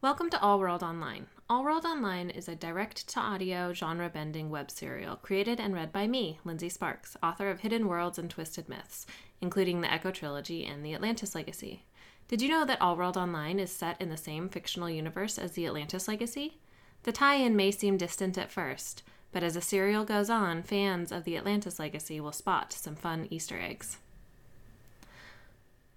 Welcome 0.00 0.30
to 0.30 0.40
All 0.40 0.60
World 0.60 0.84
Online. 0.84 1.26
All 1.50 1.64
World 1.64 1.84
Online 1.84 2.30
is 2.30 2.46
a 2.46 2.54
direct 2.54 3.08
to 3.08 3.18
audio, 3.18 3.72
genre 3.72 4.08
bending 4.08 4.48
web 4.48 4.70
serial 4.70 5.16
created 5.16 5.58
and 5.58 5.74
read 5.74 5.92
by 5.92 6.06
me, 6.06 6.38
Lindsay 6.44 6.68
Sparks, 6.68 7.16
author 7.20 7.50
of 7.50 7.58
Hidden 7.58 7.88
Worlds 7.88 8.16
and 8.16 8.30
Twisted 8.30 8.68
Myths, 8.68 9.06
including 9.40 9.80
the 9.80 9.92
Echo 9.92 10.12
Trilogy 10.12 10.64
and 10.64 10.84
the 10.84 10.94
Atlantis 10.94 11.34
Legacy. 11.34 11.82
Did 12.28 12.40
you 12.40 12.48
know 12.48 12.64
that 12.64 12.80
All 12.80 12.96
World 12.96 13.16
Online 13.16 13.58
is 13.58 13.72
set 13.72 14.00
in 14.00 14.08
the 14.08 14.16
same 14.16 14.48
fictional 14.48 14.88
universe 14.88 15.36
as 15.36 15.52
the 15.52 15.66
Atlantis 15.66 16.06
Legacy? 16.06 16.58
The 17.02 17.10
tie 17.10 17.34
in 17.34 17.56
may 17.56 17.72
seem 17.72 17.96
distant 17.96 18.38
at 18.38 18.52
first, 18.52 19.02
but 19.32 19.42
as 19.42 19.54
the 19.54 19.60
serial 19.60 20.04
goes 20.04 20.30
on, 20.30 20.62
fans 20.62 21.10
of 21.10 21.24
the 21.24 21.36
Atlantis 21.36 21.80
Legacy 21.80 22.20
will 22.20 22.30
spot 22.30 22.72
some 22.72 22.94
fun 22.94 23.26
Easter 23.30 23.58
eggs. 23.60 23.98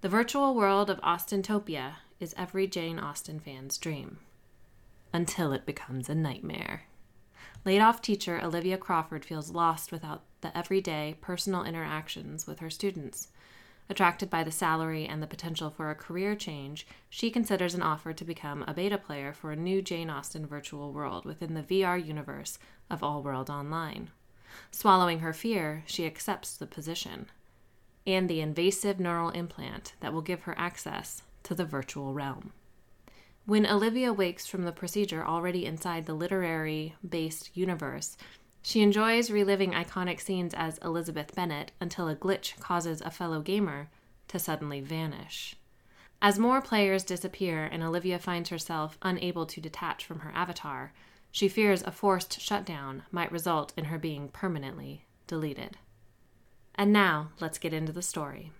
The 0.01 0.09
virtual 0.09 0.55
world 0.55 0.89
of 0.89 0.99
Austentopia 1.01 1.97
is 2.21 2.35
every 2.37 2.67
Jane 2.67 2.99
Austen 2.99 3.39
fan's 3.39 3.77
dream. 3.77 4.19
Until 5.11 5.51
it 5.51 5.65
becomes 5.65 6.07
a 6.07 6.15
nightmare. 6.15 6.83
Laid 7.65 7.81
off 7.81 8.01
teacher 8.01 8.39
Olivia 8.41 8.77
Crawford 8.77 9.25
feels 9.25 9.51
lost 9.51 9.91
without 9.91 10.21
the 10.41 10.55
everyday 10.55 11.15
personal 11.19 11.63
interactions 11.63 12.45
with 12.45 12.59
her 12.59 12.69
students. 12.69 13.29
Attracted 13.89 14.29
by 14.29 14.43
the 14.43 14.51
salary 14.51 15.05
and 15.05 15.21
the 15.21 15.27
potential 15.27 15.69
for 15.69 15.89
a 15.89 15.95
career 15.95 16.35
change, 16.35 16.87
she 17.09 17.29
considers 17.29 17.73
an 17.73 17.81
offer 17.81 18.13
to 18.13 18.23
become 18.23 18.63
a 18.67 18.73
beta 18.73 18.97
player 18.97 19.33
for 19.33 19.51
a 19.51 19.55
new 19.55 19.81
Jane 19.81 20.09
Austen 20.09 20.45
virtual 20.45 20.93
world 20.93 21.25
within 21.25 21.55
the 21.55 21.63
VR 21.63 22.03
universe 22.03 22.57
of 22.89 23.03
All 23.03 23.21
World 23.21 23.49
Online. 23.49 24.11
Swallowing 24.71 25.19
her 25.19 25.33
fear, 25.33 25.83
she 25.87 26.05
accepts 26.05 26.55
the 26.55 26.67
position 26.67 27.27
and 28.05 28.29
the 28.29 28.41
invasive 28.41 28.99
neural 28.99 29.29
implant 29.29 29.93
that 29.99 30.13
will 30.13 30.21
give 30.21 30.43
her 30.43 30.57
access 30.57 31.23
to 31.43 31.55
the 31.55 31.65
virtual 31.65 32.13
realm. 32.13 32.53
When 33.45 33.65
Olivia 33.65 34.13
wakes 34.13 34.45
from 34.45 34.63
the 34.63 34.71
procedure 34.71 35.25
already 35.25 35.65
inside 35.65 36.05
the 36.05 36.13
literary 36.13 36.95
based 37.07 37.49
universe, 37.55 38.17
she 38.61 38.81
enjoys 38.81 39.31
reliving 39.31 39.71
iconic 39.71 40.21
scenes 40.21 40.53
as 40.53 40.77
Elizabeth 40.79 41.35
Bennet 41.35 41.71
until 41.81 42.07
a 42.07 42.15
glitch 42.15 42.59
causes 42.59 43.01
a 43.01 43.09
fellow 43.09 43.41
gamer 43.41 43.89
to 44.27 44.37
suddenly 44.37 44.81
vanish. 44.81 45.55
As 46.21 46.37
more 46.37 46.61
players 46.61 47.03
disappear 47.03 47.65
and 47.65 47.81
Olivia 47.81 48.19
finds 48.19 48.49
herself 48.49 48.99
unable 49.01 49.47
to 49.47 49.59
detach 49.59 50.05
from 50.05 50.19
her 50.19 50.31
avatar, 50.35 50.93
she 51.31 51.47
fears 51.47 51.81
a 51.81 51.91
forced 51.91 52.39
shutdown 52.39 53.03
might 53.11 53.31
result 53.31 53.73
in 53.75 53.85
her 53.85 53.97
being 53.97 54.29
permanently 54.29 55.05
deleted. 55.25 55.77
And 56.75 56.93
now, 56.93 57.31
let's 57.39 57.57
get 57.57 57.73
into 57.73 57.91
the 57.91 58.01
story. 58.03 58.51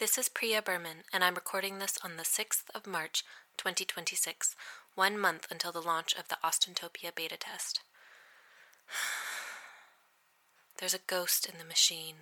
This 0.00 0.16
is 0.16 0.30
Priya 0.30 0.62
Berman, 0.62 1.04
and 1.12 1.22
I'm 1.22 1.34
recording 1.34 1.78
this 1.78 1.98
on 2.02 2.16
the 2.16 2.22
6th 2.22 2.62
of 2.74 2.86
March, 2.86 3.22
2026, 3.58 4.56
one 4.94 5.18
month 5.18 5.46
until 5.50 5.72
the 5.72 5.82
launch 5.82 6.14
of 6.14 6.28
the 6.28 6.38
Austentopia 6.42 7.14
beta 7.14 7.36
test. 7.36 7.80
There's 10.78 10.94
a 10.94 11.06
ghost 11.06 11.46
in 11.46 11.58
the 11.58 11.66
machine. 11.66 12.14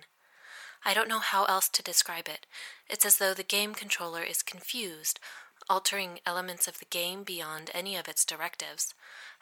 I 0.83 0.93
don't 0.93 1.07
know 1.07 1.19
how 1.19 1.45
else 1.45 1.69
to 1.69 1.81
describe 1.81 2.27
it. 2.27 2.45
It's 2.89 3.05
as 3.05 3.17
though 3.17 3.33
the 3.33 3.43
game 3.43 3.73
controller 3.73 4.23
is 4.23 4.43
confused, 4.43 5.21
altering 5.69 6.19
elements 6.25 6.67
of 6.67 6.79
the 6.79 6.85
game 6.89 7.23
beyond 7.23 7.71
any 7.73 7.95
of 7.95 8.09
its 8.09 8.25
directives. 8.25 8.93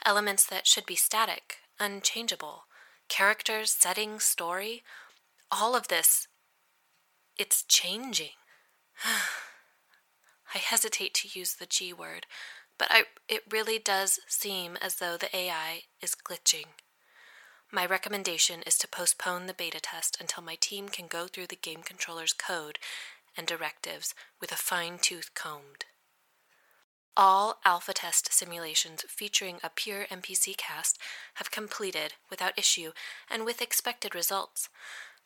Elements 0.05 0.45
that 0.45 0.67
should 0.67 0.85
be 0.85 0.95
static, 0.95 1.55
unchangeable. 1.79 2.65
Characters, 3.09 3.71
settings, 3.71 4.25
story. 4.25 4.83
All 5.51 5.75
of 5.75 5.87
this 5.87 6.27
it's 7.37 7.63
changing. 7.63 8.35
I 10.55 10.57
hesitate 10.57 11.13
to 11.15 11.39
use 11.39 11.55
the 11.55 11.65
G 11.65 11.93
word, 11.93 12.25
but 12.77 12.87
I, 12.89 13.03
it 13.27 13.43
really 13.49 13.79
does 13.79 14.19
seem 14.27 14.77
as 14.81 14.95
though 14.95 15.17
the 15.17 15.35
AI 15.35 15.83
is 16.01 16.15
glitching. 16.15 16.65
My 17.71 17.85
recommendation 17.85 18.61
is 18.65 18.77
to 18.77 18.87
postpone 18.87 19.45
the 19.45 19.53
beta 19.53 19.81
test 19.81 20.17
until 20.21 20.43
my 20.43 20.55
team 20.55 20.87
can 20.87 21.07
go 21.07 21.27
through 21.27 21.47
the 21.47 21.55
game 21.55 21.81
controller's 21.83 22.33
code 22.33 22.79
and 23.35 23.45
directives 23.45 24.15
with 24.39 24.51
a 24.51 24.55
fine 24.55 24.97
tooth 24.99 25.33
combed. 25.33 25.85
All 27.17 27.59
alpha 27.65 27.93
test 27.93 28.31
simulations 28.31 29.03
featuring 29.09 29.57
a 29.63 29.71
pure 29.73 30.05
NPC 30.05 30.55
cast 30.55 30.97
have 31.35 31.51
completed 31.51 32.13
without 32.29 32.57
issue 32.57 32.91
and 33.29 33.43
with 33.43 33.61
expected 33.61 34.15
results. 34.15 34.69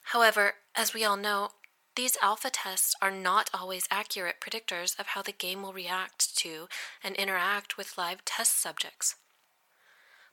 However, 0.06 0.54
as 0.74 0.94
we 0.94 1.04
all 1.04 1.18
know, 1.18 1.52
these 1.96 2.18
alpha 2.22 2.50
tests 2.50 2.96
are 3.02 3.12
not 3.12 3.50
always 3.54 3.88
accurate 3.92 4.40
predictors 4.40 4.98
of 4.98 5.08
how 5.08 5.22
the 5.22 5.32
game 5.32 5.62
will 5.62 5.74
react 5.74 6.36
to 6.38 6.68
and 7.04 7.16
interact 7.16 7.78
with 7.78 7.98
live 7.98 8.24
test 8.24 8.60
subjects. 8.62 9.16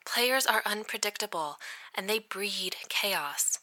Players 0.07 0.47
are 0.47 0.63
unpredictable 0.65 1.57
and 1.95 2.09
they 2.09 2.19
breed 2.19 2.77
chaos. 2.89 3.59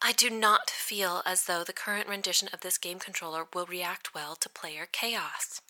I 0.00 0.12
do 0.12 0.30
not 0.30 0.70
feel 0.70 1.22
as 1.26 1.44
though 1.44 1.64
the 1.64 1.72
current 1.72 2.08
rendition 2.08 2.48
of 2.52 2.60
this 2.60 2.78
game 2.78 3.00
controller 3.00 3.46
will 3.52 3.66
react 3.66 4.14
well 4.14 4.36
to 4.36 4.48
player 4.48 4.86
chaos. 4.90 5.60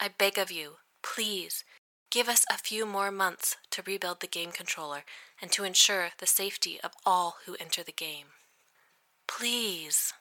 I 0.00 0.08
beg 0.08 0.36
of 0.36 0.50
you, 0.50 0.78
please, 1.02 1.62
give 2.10 2.28
us 2.28 2.44
a 2.50 2.58
few 2.58 2.84
more 2.84 3.12
months 3.12 3.56
to 3.70 3.82
rebuild 3.86 4.20
the 4.20 4.26
game 4.26 4.50
controller 4.50 5.04
and 5.40 5.52
to 5.52 5.62
ensure 5.62 6.10
the 6.18 6.26
safety 6.26 6.80
of 6.82 6.90
all 7.06 7.36
who 7.46 7.56
enter 7.60 7.84
the 7.84 7.92
game. 7.92 8.26
Please. 9.26 10.12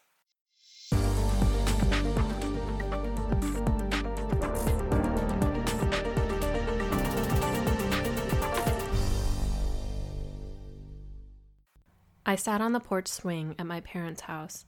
I 12.26 12.36
sat 12.36 12.62
on 12.62 12.74
the 12.74 12.80
porch 12.80 13.08
swing 13.08 13.56
at 13.60 13.66
my 13.66 13.82
parents' 13.82 14.22
house, 14.22 14.66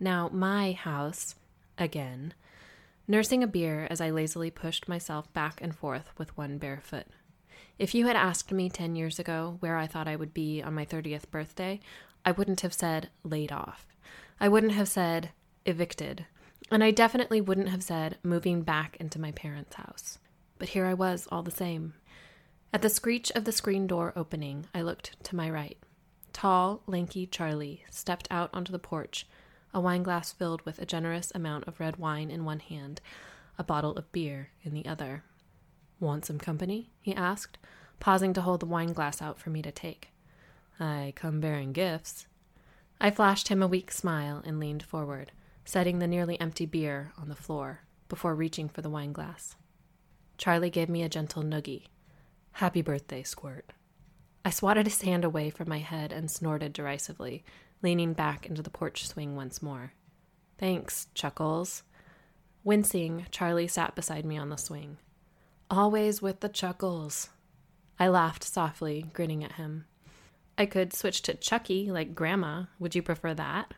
now 0.00 0.28
my 0.32 0.72
house, 0.72 1.34
again, 1.78 2.34
nursing 3.08 3.42
a 3.42 3.46
beer 3.46 3.86
as 3.90 4.00
I 4.00 4.10
lazily 4.10 4.50
pushed 4.50 4.88
myself 4.88 5.32
back 5.32 5.60
and 5.60 5.74
forth 5.74 6.10
with 6.18 6.36
one 6.36 6.58
bare 6.58 6.80
foot. 6.82 7.06
If 7.78 7.94
you 7.94 8.06
had 8.06 8.16
asked 8.16 8.52
me 8.52 8.70
10 8.70 8.96
years 8.96 9.18
ago 9.18 9.56
where 9.60 9.76
I 9.76 9.86
thought 9.86 10.08
I 10.08 10.16
would 10.16 10.32
be 10.32 10.62
on 10.62 10.74
my 10.74 10.86
30th 10.86 11.30
birthday, 11.30 11.80
I 12.24 12.32
wouldn't 12.32 12.62
have 12.62 12.72
said 12.72 13.10
laid 13.22 13.52
off. 13.52 13.86
I 14.40 14.48
wouldn't 14.48 14.72
have 14.72 14.88
said 14.88 15.30
evicted. 15.64 16.26
And 16.70 16.82
I 16.82 16.90
definitely 16.90 17.40
wouldn't 17.40 17.68
have 17.68 17.82
said 17.82 18.18
moving 18.22 18.62
back 18.62 18.96
into 18.98 19.20
my 19.20 19.32
parents' 19.32 19.76
house. 19.76 20.18
But 20.58 20.70
here 20.70 20.86
I 20.86 20.94
was 20.94 21.28
all 21.30 21.42
the 21.42 21.50
same. 21.50 21.94
At 22.72 22.82
the 22.82 22.88
screech 22.88 23.30
of 23.32 23.44
the 23.44 23.52
screen 23.52 23.86
door 23.86 24.12
opening, 24.16 24.66
I 24.74 24.82
looked 24.82 25.22
to 25.24 25.36
my 25.36 25.48
right. 25.48 25.78
Tall, 26.36 26.82
lanky 26.86 27.26
Charlie 27.26 27.82
stepped 27.88 28.28
out 28.30 28.50
onto 28.52 28.70
the 28.70 28.78
porch, 28.78 29.26
a 29.72 29.80
wineglass 29.80 30.32
filled 30.32 30.60
with 30.66 30.78
a 30.78 30.84
generous 30.84 31.32
amount 31.34 31.66
of 31.66 31.80
red 31.80 31.96
wine 31.96 32.30
in 32.30 32.44
one 32.44 32.60
hand, 32.60 33.00
a 33.58 33.64
bottle 33.64 33.92
of 33.92 34.12
beer 34.12 34.50
in 34.62 34.74
the 34.74 34.84
other. 34.84 35.24
Want 35.98 36.26
some 36.26 36.38
company? 36.38 36.90
he 37.00 37.14
asked, 37.14 37.56
pausing 38.00 38.34
to 38.34 38.42
hold 38.42 38.60
the 38.60 38.66
wineglass 38.66 39.22
out 39.22 39.40
for 39.40 39.48
me 39.48 39.62
to 39.62 39.72
take. 39.72 40.10
I 40.78 41.14
come 41.16 41.40
bearing 41.40 41.72
gifts. 41.72 42.26
I 43.00 43.10
flashed 43.10 43.48
him 43.48 43.62
a 43.62 43.66
weak 43.66 43.90
smile 43.90 44.42
and 44.44 44.60
leaned 44.60 44.82
forward, 44.82 45.32
setting 45.64 46.00
the 46.00 46.06
nearly 46.06 46.38
empty 46.38 46.66
beer 46.66 47.12
on 47.16 47.30
the 47.30 47.34
floor 47.34 47.80
before 48.10 48.34
reaching 48.34 48.68
for 48.68 48.82
the 48.82 48.90
wineglass. 48.90 49.56
Charlie 50.36 50.68
gave 50.68 50.90
me 50.90 51.02
a 51.02 51.08
gentle 51.08 51.42
noogie. 51.42 51.86
Happy 52.52 52.82
birthday, 52.82 53.22
Squirt. 53.22 53.72
I 54.46 54.50
swatted 54.50 54.86
his 54.86 55.02
hand 55.02 55.24
away 55.24 55.50
from 55.50 55.68
my 55.68 55.80
head 55.80 56.12
and 56.12 56.30
snorted 56.30 56.72
derisively, 56.72 57.42
leaning 57.82 58.12
back 58.12 58.46
into 58.46 58.62
the 58.62 58.70
porch 58.70 59.08
swing 59.08 59.34
once 59.34 59.60
more. 59.60 59.92
Thanks, 60.56 61.08
Chuckles. 61.14 61.82
Wincing, 62.62 63.26
Charlie 63.32 63.66
sat 63.66 63.96
beside 63.96 64.24
me 64.24 64.38
on 64.38 64.50
the 64.50 64.56
swing. 64.56 64.98
Always 65.68 66.22
with 66.22 66.38
the 66.38 66.48
chuckles. 66.48 67.30
I 67.98 68.06
laughed 68.06 68.44
softly, 68.44 69.10
grinning 69.12 69.42
at 69.42 69.54
him. 69.54 69.86
I 70.56 70.66
could 70.66 70.94
switch 70.94 71.22
to 71.22 71.34
Chucky, 71.34 71.90
like 71.90 72.14
Grandma. 72.14 72.66
Would 72.78 72.94
you 72.94 73.02
prefer 73.02 73.34
that? 73.34 73.74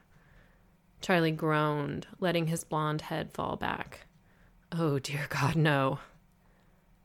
Charlie 1.01 1.31
groaned, 1.31 2.09
letting 2.21 2.49
his 2.49 2.63
blond 2.63 3.01
head 3.01 3.33
fall 3.33 3.57
back. 3.57 4.01
Oh, 4.71 4.99
dear 4.99 5.29
God, 5.31 5.57
no. 5.57 6.01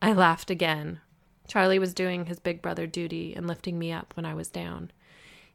I 0.02 0.12
laughed 0.12 0.50
again, 0.50 1.00
Charlie 1.46 1.78
was 1.78 1.94
doing 1.94 2.26
his 2.26 2.38
big 2.38 2.62
brother 2.62 2.86
duty 2.86 3.34
and 3.34 3.46
lifting 3.46 3.78
me 3.78 3.92
up 3.92 4.12
when 4.16 4.24
I 4.24 4.34
was 4.34 4.48
down. 4.48 4.90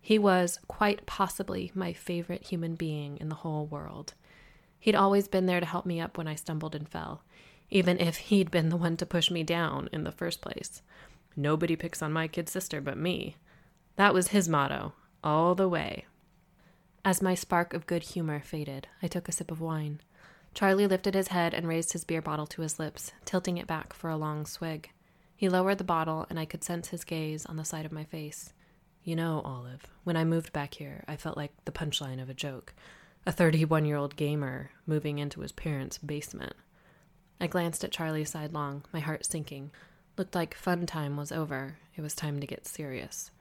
He 0.02 0.18
was 0.18 0.60
quite 0.68 1.06
possibly 1.06 1.72
my 1.74 1.94
favorite 1.94 2.48
human 2.48 2.76
being 2.76 3.18
in 3.18 3.30
the 3.30 3.36
whole 3.36 3.66
world. 3.66 4.14
He'd 4.80 4.96
always 4.96 5.28
been 5.28 5.46
there 5.46 5.60
to 5.60 5.66
help 5.66 5.86
me 5.86 6.00
up 6.00 6.18
when 6.18 6.28
I 6.28 6.36
stumbled 6.36 6.76
and 6.76 6.88
fell, 6.88 7.24
even 7.70 8.00
if 8.00 8.18
he'd 8.18 8.50
been 8.50 8.70
the 8.70 8.78
one 8.78 8.98
to 8.98 9.06
push 9.06 9.30
me 9.30 9.44
down 9.44 9.90
in 9.92 10.04
the 10.04 10.12
first 10.12 10.42
place. 10.42 10.82
Nobody 11.36 11.76
picks 11.76 12.02
on 12.02 12.14
my 12.14 12.28
kid 12.28 12.48
sister 12.48 12.80
but 12.80 12.98
me. 12.98 13.36
That 13.98 14.14
was 14.14 14.30
his 14.30 14.48
motto, 14.48 14.94
all 15.24 15.56
the 15.56 15.68
way. 15.68 16.06
As 17.04 17.22
my 17.22 17.34
spark 17.34 17.74
of 17.74 17.88
good 17.88 18.04
humor 18.04 18.40
faded, 18.40 18.88
I 19.02 19.08
took 19.08 19.28
a 19.28 19.32
sip 19.32 19.52
of 19.52 19.62
wine. 19.62 20.02
Charlie 20.54 20.88
lifted 20.88 21.14
his 21.14 21.30
head 21.30 21.54
and 21.54 21.68
raised 21.68 21.94
his 21.94 22.04
beer 22.04 22.22
bottle 22.22 22.48
to 22.48 22.62
his 22.62 22.80
lips, 22.80 23.12
tilting 23.26 23.58
it 23.58 23.68
back 23.68 23.94
for 23.94 24.10
a 24.10 24.18
long 24.18 24.46
swig. 24.46 24.90
He 25.40 25.48
lowered 25.48 25.78
the 25.78 25.86
bottle, 25.86 26.26
and 26.30 26.38
I 26.38 26.44
could 26.44 26.66
sense 26.66 26.90
his 26.90 27.06
gaze 27.06 27.46
on 27.46 27.56
the 27.56 27.64
side 27.64 27.86
of 27.86 27.94
my 27.94 28.04
face. 28.04 28.52
You 29.06 29.16
know, 29.16 29.42
Olive, 29.46 29.84
when 30.04 30.18
I 30.18 30.26
moved 30.26 30.52
back 30.52 30.74
here, 30.74 31.06
I 31.08 31.16
felt 31.16 31.38
like 31.38 31.54
the 31.64 31.72
punchline 31.72 32.22
of 32.22 32.30
a 32.30 32.34
joke 32.34 32.74
a 33.26 33.32
31 33.32 33.86
year 33.86 33.96
old 33.96 34.18
gamer 34.18 34.72
moving 34.86 35.18
into 35.18 35.40
his 35.40 35.54
parents' 35.54 35.98
basement. 35.98 36.56
I 37.40 37.48
glanced 37.48 37.86
at 37.86 37.92
Charlie 37.94 38.26
sidelong, 38.26 38.84
my 38.92 39.00
heart 39.00 39.26
sinking. 39.26 39.72
Looked 40.18 40.36
like 40.36 40.54
fun 40.56 40.86
time 40.86 41.16
was 41.16 41.32
over. 41.32 41.78
It 41.96 42.02
was 42.02 42.16
time 42.16 42.42
to 42.42 42.48
get 42.48 42.68
serious. 42.68 43.32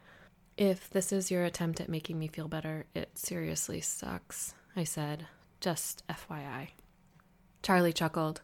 If 0.56 0.88
this 0.90 1.10
is 1.10 1.32
your 1.32 1.44
attempt 1.44 1.80
at 1.80 1.88
making 1.88 2.16
me 2.16 2.28
feel 2.28 2.46
better, 2.46 2.86
it 2.94 3.18
seriously 3.18 3.80
sucks, 3.80 4.54
I 4.76 4.84
said, 4.84 5.26
just 5.60 6.04
FYI. 6.06 6.68
Charlie 7.60 7.92
chuckled. 7.92 8.40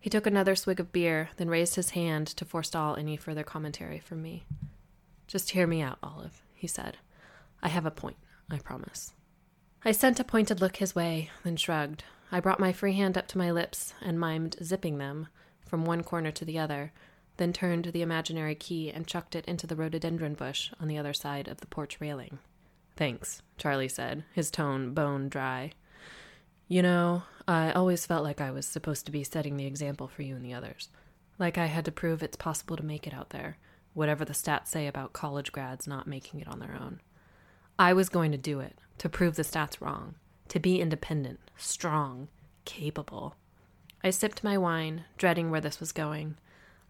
He 0.00 0.08
took 0.10 0.26
another 0.26 0.56
swig 0.56 0.80
of 0.80 0.92
beer, 0.92 1.28
then 1.36 1.50
raised 1.50 1.74
his 1.74 1.90
hand 1.90 2.26
to 2.28 2.44
forestall 2.46 2.96
any 2.96 3.16
further 3.16 3.44
commentary 3.44 3.98
from 3.98 4.22
me. 4.22 4.46
Just 5.26 5.50
hear 5.50 5.66
me 5.66 5.82
out, 5.82 5.98
Olive, 6.02 6.42
he 6.54 6.66
said. 6.66 6.96
I 7.62 7.68
have 7.68 7.84
a 7.84 7.90
point, 7.90 8.16
I 8.50 8.58
promise. 8.58 9.12
I 9.84 9.92
sent 9.92 10.18
a 10.18 10.24
pointed 10.24 10.60
look 10.60 10.76
his 10.76 10.94
way, 10.94 11.30
then 11.44 11.56
shrugged. 11.56 12.04
I 12.32 12.40
brought 12.40 12.60
my 12.60 12.72
free 12.72 12.94
hand 12.94 13.18
up 13.18 13.28
to 13.28 13.38
my 13.38 13.50
lips 13.50 13.92
and 14.00 14.18
mimed 14.18 14.62
zipping 14.62 14.98
them 14.98 15.28
from 15.66 15.84
one 15.84 16.02
corner 16.02 16.30
to 16.32 16.44
the 16.44 16.58
other, 16.58 16.92
then 17.36 17.52
turned 17.52 17.86
the 17.86 18.02
imaginary 18.02 18.54
key 18.54 18.90
and 18.90 19.06
chucked 19.06 19.34
it 19.34 19.44
into 19.46 19.66
the 19.66 19.76
rhododendron 19.76 20.34
bush 20.34 20.70
on 20.80 20.88
the 20.88 20.98
other 20.98 21.14
side 21.14 21.48
of 21.48 21.58
the 21.60 21.66
porch 21.66 22.00
railing. 22.00 22.38
Thanks, 22.96 23.42
Charlie 23.56 23.88
said, 23.88 24.24
his 24.32 24.50
tone 24.50 24.92
bone 24.94 25.28
dry. 25.28 25.72
You 26.68 26.82
know, 26.82 27.22
I 27.50 27.72
always 27.72 28.06
felt 28.06 28.22
like 28.22 28.40
I 28.40 28.52
was 28.52 28.64
supposed 28.64 29.06
to 29.06 29.12
be 29.12 29.24
setting 29.24 29.56
the 29.56 29.66
example 29.66 30.06
for 30.06 30.22
you 30.22 30.36
and 30.36 30.44
the 30.44 30.54
others. 30.54 30.88
Like 31.36 31.58
I 31.58 31.66
had 31.66 31.84
to 31.86 31.90
prove 31.90 32.22
it's 32.22 32.36
possible 32.36 32.76
to 32.76 32.84
make 32.84 33.08
it 33.08 33.12
out 33.12 33.30
there, 33.30 33.56
whatever 33.92 34.24
the 34.24 34.34
stats 34.34 34.68
say 34.68 34.86
about 34.86 35.12
college 35.12 35.50
grads 35.50 35.88
not 35.88 36.06
making 36.06 36.38
it 36.38 36.46
on 36.46 36.60
their 36.60 36.78
own. 36.80 37.00
I 37.76 37.92
was 37.92 38.08
going 38.08 38.30
to 38.30 38.38
do 38.38 38.60
it, 38.60 38.78
to 38.98 39.08
prove 39.08 39.34
the 39.34 39.42
stats 39.42 39.80
wrong, 39.80 40.14
to 40.46 40.60
be 40.60 40.80
independent, 40.80 41.40
strong, 41.56 42.28
capable. 42.64 43.34
I 44.04 44.10
sipped 44.10 44.44
my 44.44 44.56
wine, 44.56 45.06
dreading 45.18 45.50
where 45.50 45.60
this 45.60 45.80
was 45.80 45.90
going. 45.90 46.36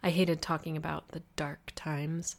I 0.02 0.10
hated 0.10 0.42
talking 0.42 0.76
about 0.76 1.08
the 1.12 1.22
dark 1.36 1.72
times. 1.74 2.36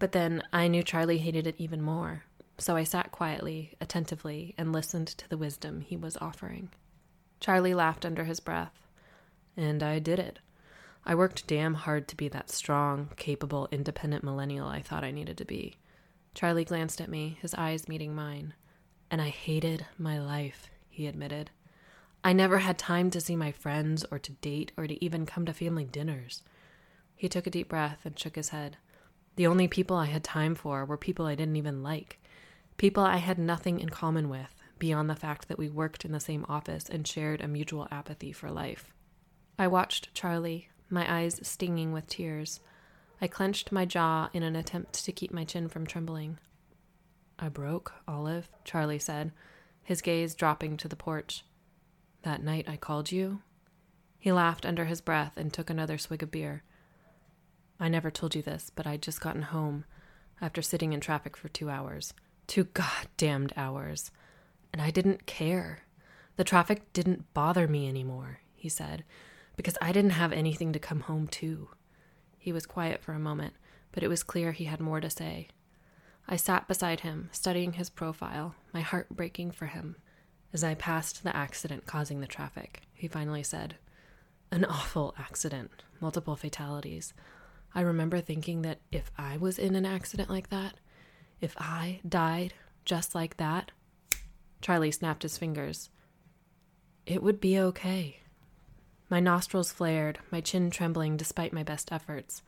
But 0.00 0.10
then 0.10 0.42
I 0.52 0.66
knew 0.66 0.82
Charlie 0.82 1.18
hated 1.18 1.46
it 1.46 1.54
even 1.58 1.80
more, 1.80 2.24
so 2.58 2.74
I 2.74 2.82
sat 2.82 3.12
quietly, 3.12 3.74
attentively, 3.80 4.52
and 4.58 4.72
listened 4.72 5.06
to 5.06 5.28
the 5.28 5.38
wisdom 5.38 5.80
he 5.82 5.96
was 5.96 6.16
offering. 6.16 6.70
Charlie 7.42 7.74
laughed 7.74 8.06
under 8.06 8.22
his 8.22 8.38
breath. 8.38 8.86
And 9.56 9.82
I 9.82 9.98
did 9.98 10.20
it. 10.20 10.38
I 11.04 11.16
worked 11.16 11.48
damn 11.48 11.74
hard 11.74 12.06
to 12.08 12.16
be 12.16 12.28
that 12.28 12.48
strong, 12.48 13.10
capable, 13.16 13.66
independent 13.72 14.22
millennial 14.22 14.68
I 14.68 14.80
thought 14.80 15.02
I 15.02 15.10
needed 15.10 15.36
to 15.38 15.44
be. 15.44 15.74
Charlie 16.34 16.64
glanced 16.64 17.00
at 17.00 17.10
me, 17.10 17.38
his 17.42 17.52
eyes 17.54 17.88
meeting 17.88 18.14
mine. 18.14 18.54
And 19.10 19.20
I 19.20 19.30
hated 19.30 19.86
my 19.98 20.20
life, 20.20 20.70
he 20.88 21.08
admitted. 21.08 21.50
I 22.22 22.32
never 22.32 22.58
had 22.58 22.78
time 22.78 23.10
to 23.10 23.20
see 23.20 23.34
my 23.34 23.50
friends 23.50 24.06
or 24.12 24.20
to 24.20 24.30
date 24.34 24.70
or 24.76 24.86
to 24.86 25.04
even 25.04 25.26
come 25.26 25.44
to 25.46 25.52
family 25.52 25.84
dinners. 25.84 26.44
He 27.16 27.28
took 27.28 27.48
a 27.48 27.50
deep 27.50 27.68
breath 27.68 28.02
and 28.04 28.16
shook 28.16 28.36
his 28.36 28.50
head. 28.50 28.76
The 29.34 29.48
only 29.48 29.66
people 29.66 29.96
I 29.96 30.06
had 30.06 30.22
time 30.22 30.54
for 30.54 30.84
were 30.84 30.96
people 30.96 31.26
I 31.26 31.34
didn't 31.34 31.56
even 31.56 31.82
like, 31.82 32.20
people 32.76 33.02
I 33.02 33.16
had 33.16 33.38
nothing 33.38 33.80
in 33.80 33.88
common 33.88 34.28
with 34.28 34.61
beyond 34.82 35.08
the 35.08 35.14
fact 35.14 35.46
that 35.46 35.60
we 35.60 35.68
worked 35.68 36.04
in 36.04 36.10
the 36.10 36.18
same 36.18 36.44
office 36.48 36.88
and 36.88 37.06
shared 37.06 37.40
a 37.40 37.46
mutual 37.46 37.86
apathy 37.92 38.32
for 38.32 38.50
life. 38.50 38.92
I 39.56 39.68
watched 39.68 40.12
Charlie, 40.12 40.70
my 40.90 41.20
eyes 41.20 41.38
stinging 41.44 41.92
with 41.92 42.08
tears. 42.08 42.58
I 43.20 43.28
clenched 43.28 43.70
my 43.70 43.84
jaw 43.84 44.28
in 44.32 44.42
an 44.42 44.56
attempt 44.56 45.04
to 45.04 45.12
keep 45.12 45.32
my 45.32 45.44
chin 45.44 45.68
from 45.68 45.86
trembling. 45.86 46.38
I 47.38 47.48
broke, 47.48 47.92
Olive, 48.08 48.48
Charlie 48.64 48.98
said, 48.98 49.30
his 49.84 50.02
gaze 50.02 50.34
dropping 50.34 50.78
to 50.78 50.88
the 50.88 50.96
porch. 50.96 51.44
That 52.22 52.42
night 52.42 52.68
I 52.68 52.76
called 52.76 53.12
you? 53.12 53.40
He 54.18 54.32
laughed 54.32 54.66
under 54.66 54.86
his 54.86 55.00
breath 55.00 55.36
and 55.36 55.52
took 55.52 55.70
another 55.70 55.96
swig 55.96 56.24
of 56.24 56.32
beer. 56.32 56.64
I 57.78 57.86
never 57.86 58.10
told 58.10 58.34
you 58.34 58.42
this, 58.42 58.72
but 58.74 58.88
I'd 58.88 59.00
just 59.00 59.20
gotten 59.20 59.42
home 59.42 59.84
after 60.40 60.60
sitting 60.60 60.92
in 60.92 60.98
traffic 60.98 61.36
for 61.36 61.48
two 61.48 61.70
hours. 61.70 62.14
Two 62.48 62.64
goddamned 62.64 63.52
hours. 63.56 64.10
And 64.72 64.80
I 64.80 64.90
didn't 64.90 65.26
care. 65.26 65.80
The 66.36 66.44
traffic 66.44 66.92
didn't 66.92 67.32
bother 67.34 67.68
me 67.68 67.88
anymore, 67.88 68.40
he 68.54 68.68
said, 68.68 69.04
because 69.56 69.76
I 69.82 69.92
didn't 69.92 70.10
have 70.10 70.32
anything 70.32 70.72
to 70.72 70.78
come 70.78 71.00
home 71.00 71.28
to. 71.28 71.68
He 72.38 72.52
was 72.52 72.66
quiet 72.66 73.02
for 73.02 73.12
a 73.12 73.18
moment, 73.18 73.54
but 73.92 74.02
it 74.02 74.08
was 74.08 74.22
clear 74.22 74.52
he 74.52 74.64
had 74.64 74.80
more 74.80 75.00
to 75.00 75.10
say. 75.10 75.48
I 76.26 76.36
sat 76.36 76.68
beside 76.68 77.00
him, 77.00 77.28
studying 77.32 77.74
his 77.74 77.90
profile, 77.90 78.54
my 78.72 78.80
heart 78.80 79.08
breaking 79.10 79.50
for 79.50 79.66
him. 79.66 79.96
As 80.52 80.64
I 80.64 80.74
passed 80.74 81.22
the 81.22 81.34
accident 81.36 81.86
causing 81.86 82.20
the 82.20 82.26
traffic, 82.26 82.82
he 82.94 83.08
finally 83.08 83.42
said, 83.42 83.76
An 84.50 84.64
awful 84.64 85.14
accident, 85.18 85.82
multiple 86.00 86.36
fatalities. 86.36 87.12
I 87.74 87.80
remember 87.80 88.20
thinking 88.20 88.62
that 88.62 88.80
if 88.90 89.10
I 89.16 89.36
was 89.36 89.58
in 89.58 89.74
an 89.74 89.86
accident 89.86 90.30
like 90.30 90.50
that, 90.50 90.74
if 91.40 91.56
I 91.58 92.00
died 92.06 92.54
just 92.84 93.14
like 93.14 93.36
that, 93.38 93.72
Charlie 94.62 94.92
snapped 94.92 95.24
his 95.24 95.36
fingers, 95.36 95.90
it 97.04 97.22
would 97.22 97.40
be 97.40 97.58
okay. 97.58 98.20
My 99.10 99.18
nostrils 99.18 99.72
flared, 99.72 100.20
my 100.30 100.40
chin 100.40 100.70
trembling 100.70 101.16
despite 101.16 101.52
my 101.52 101.64
best 101.64 101.90
efforts. 101.90 102.42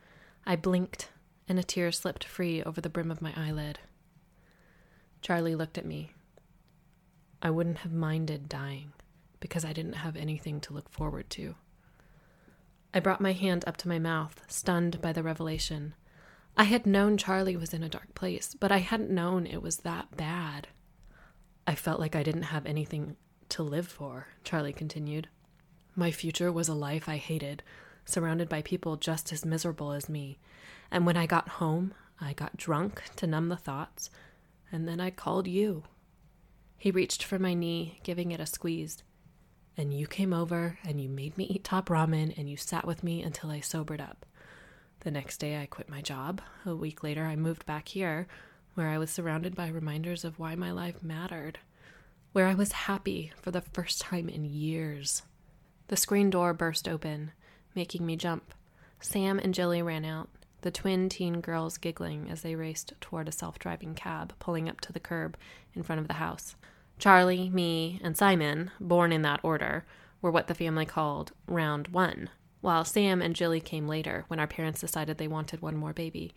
I 0.46 0.56
blinked, 0.56 1.11
and 1.49 1.58
a 1.58 1.64
tear 1.64 1.90
slipped 1.90 2.25
free 2.25 2.62
over 2.62 2.81
the 2.81 2.88
brim 2.88 3.11
of 3.11 3.20
my 3.20 3.32
eyelid. 3.37 3.81
Charlie 5.20 5.56
looked 5.56 5.76
at 5.76 5.84
me. 5.84 6.12
I 7.43 7.50
wouldn't 7.50 7.78
have 7.78 7.93
minded 7.93 8.49
dying 8.49 8.93
because 9.40 9.64
I 9.64 9.72
didn't 9.72 9.94
have 9.94 10.17
anything 10.17 10.60
to 10.62 10.72
look 10.72 10.88
forward 10.88 11.28
to. 11.31 11.56
I 12.94 13.00
brought 13.00 13.20
my 13.20 13.32
hand 13.32 13.64
up 13.67 13.76
to 13.78 13.88
my 13.88 13.99
mouth, 13.99 14.40
stunned 14.46 15.02
by 15.02 15.12
the 15.12 15.22
revelation. 15.22 15.94
I 16.56 16.64
had 16.64 16.87
known 16.87 17.19
Charlie 17.19 17.56
was 17.56 17.75
in 17.75 17.82
a 17.82 17.88
dark 17.88 18.14
place, 18.14 18.55
but 18.58 18.70
I 18.70 18.78
hadn't 18.78 19.10
known 19.10 19.46
it 19.46 19.60
was 19.60 19.78
that 19.78 20.17
bad. 20.17 20.69
I 21.66 21.74
felt 21.74 22.00
like 22.00 22.14
I 22.14 22.22
didn't 22.22 22.42
have 22.42 22.66
anything 22.66 23.16
to 23.50 23.62
live 23.62 23.86
for, 23.86 24.28
Charlie 24.42 24.72
continued. 24.72 25.28
My 25.94 26.10
future 26.10 26.52
was 26.52 26.68
a 26.68 26.74
life 26.74 27.08
I 27.08 27.16
hated, 27.16 27.62
surrounded 28.04 28.48
by 28.48 28.62
people 28.62 28.96
just 28.96 29.32
as 29.32 29.44
miserable 29.44 29.92
as 29.92 30.08
me. 30.08 30.38
And 30.90 31.06
when 31.06 31.16
I 31.16 31.26
got 31.26 31.48
home, 31.48 31.94
I 32.20 32.32
got 32.32 32.56
drunk 32.56 33.02
to 33.16 33.26
numb 33.26 33.48
the 33.48 33.56
thoughts, 33.56 34.10
and 34.70 34.86
then 34.86 35.00
I 35.00 35.10
called 35.10 35.46
you. 35.46 35.84
He 36.76 36.90
reached 36.90 37.24
for 37.24 37.38
my 37.38 37.54
knee, 37.54 38.00
giving 38.02 38.32
it 38.32 38.40
a 38.40 38.46
squeeze. 38.46 39.02
And 39.76 39.92
you 39.92 40.06
came 40.06 40.32
over 40.32 40.78
and 40.84 41.00
you 41.00 41.08
made 41.08 41.36
me 41.36 41.44
eat 41.44 41.64
top 41.64 41.88
ramen 41.88 42.36
and 42.38 42.48
you 42.48 42.56
sat 42.56 42.86
with 42.86 43.02
me 43.02 43.22
until 43.22 43.50
I 43.50 43.60
sobered 43.60 44.00
up. 44.00 44.26
The 45.00 45.10
next 45.10 45.38
day, 45.38 45.60
I 45.60 45.66
quit 45.66 45.88
my 45.88 46.00
job. 46.00 46.40
A 46.64 46.76
week 46.76 47.02
later, 47.02 47.24
I 47.24 47.36
moved 47.36 47.66
back 47.66 47.88
here, 47.88 48.26
where 48.74 48.88
I 48.88 48.98
was 48.98 49.10
surrounded 49.10 49.54
by 49.54 49.69
reminders 49.69 50.24
of 50.24 50.38
why 50.38 50.54
my 50.54 50.70
life 50.70 51.02
mattered, 51.02 51.58
where 52.32 52.46
I 52.46 52.54
was 52.54 52.72
happy 52.72 53.32
for 53.40 53.50
the 53.50 53.60
first 53.60 54.00
time 54.00 54.28
in 54.28 54.44
years. 54.44 55.22
The 55.88 55.96
screen 55.96 56.31
door 56.31 56.52
burst 56.52 56.88
open, 56.88 57.32
making 57.74 58.04
me 58.04 58.16
jump. 58.16 58.54
Sam 59.00 59.38
and 59.38 59.54
Jilly 59.54 59.82
ran 59.82 60.04
out, 60.04 60.28
the 60.62 60.70
twin 60.70 61.08
teen 61.08 61.40
girls 61.40 61.76
giggling 61.76 62.31
as 62.31 62.40
they 62.40 62.54
raced 62.54 62.94
toward 63.00 63.28
a 63.28 63.32
self 63.32 63.58
driving 63.58 63.94
cab 63.94 64.32
pulling 64.38 64.69
up 64.69 64.81
to 64.81 64.93
the 64.93 65.00
curb 65.00 65.36
in 65.74 65.82
front 65.82 66.00
of 66.00 66.08
the 66.08 66.14
house. 66.14 66.56
Charlie, 66.98 67.50
me, 67.50 68.00
and 68.02 68.16
Simon, 68.16 68.70
born 68.81 69.12
in 69.12 69.22
that 69.22 69.40
order, 69.43 69.84
were 70.22 70.31
what 70.31 70.46
the 70.46 70.54
family 70.54 70.86
called 70.86 71.32
round 71.46 71.88
one, 71.88 72.31
while 72.62 72.84
Sam 72.84 73.20
and 73.20 73.36
Jilly 73.36 73.60
came 73.60 73.86
later 73.86 74.24
when 74.28 74.40
our 74.40 74.46
parents 74.46 74.81
decided 74.81 75.19
they 75.19 75.28
wanted 75.28 75.60
one 75.60 75.76
more 75.76 75.93
baby. 75.93 76.32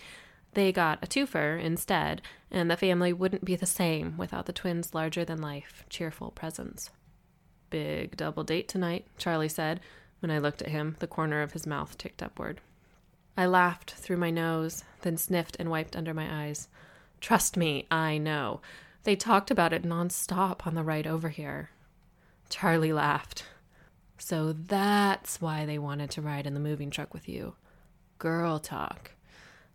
They 0.58 0.72
got 0.72 1.04
a 1.04 1.06
twofer 1.06 1.62
instead, 1.62 2.24
and 2.50 2.72
the 2.72 2.76
family 2.76 3.14
wouldn't 3.14 3.46
be 3.46 3.56
the 3.56 3.68
same 3.68 4.18
without 4.18 4.48
the 4.48 4.52
twins' 4.52 4.96
larger 4.96 5.24
than 5.24 5.40
life, 5.40 5.86
cheerful 5.88 6.32
presence. 6.32 6.90
Big 7.70 8.18
double 8.18 8.44
date 8.44 8.68
tonight, 8.68 9.06
Charlie 9.20 9.50
said. 9.50 9.82
When 10.20 10.32
I 10.32 10.40
looked 10.40 10.64
at 10.64 10.70
him, 10.70 10.96
the 10.98 11.06
corner 11.06 11.44
of 11.44 11.52
his 11.52 11.68
mouth 11.68 11.96
ticked 12.00 12.24
upward. 12.24 12.60
I 13.38 13.46
laughed 13.46 13.92
through 13.92 14.18
my 14.18 14.32
nose, 14.32 14.84
then 15.04 15.16
sniffed 15.16 15.58
and 15.60 15.70
wiped 15.70 15.96
under 15.96 16.16
my 16.16 16.46
eyes. 16.48 16.70
Trust 17.22 17.56
me, 17.56 17.86
I 17.92 18.18
know. 18.18 18.60
They 19.04 19.16
talked 19.16 19.52
about 19.52 19.74
it 19.74 19.84
nonstop 19.84 20.66
on 20.66 20.74
the 20.74 20.84
ride 20.84 21.06
over 21.06 21.30
here. 21.30 21.70
Charlie 22.50 22.94
laughed. 22.94 23.46
So 24.18 24.54
that's 24.54 25.40
why 25.40 25.68
they 25.68 25.78
wanted 25.78 26.10
to 26.10 26.24
ride 26.24 26.48
in 26.48 26.56
the 26.56 26.60
moving 26.60 26.90
truck 26.90 27.14
with 27.14 27.30
you. 27.30 27.54
Girl 28.18 28.58
talk. 28.58 29.12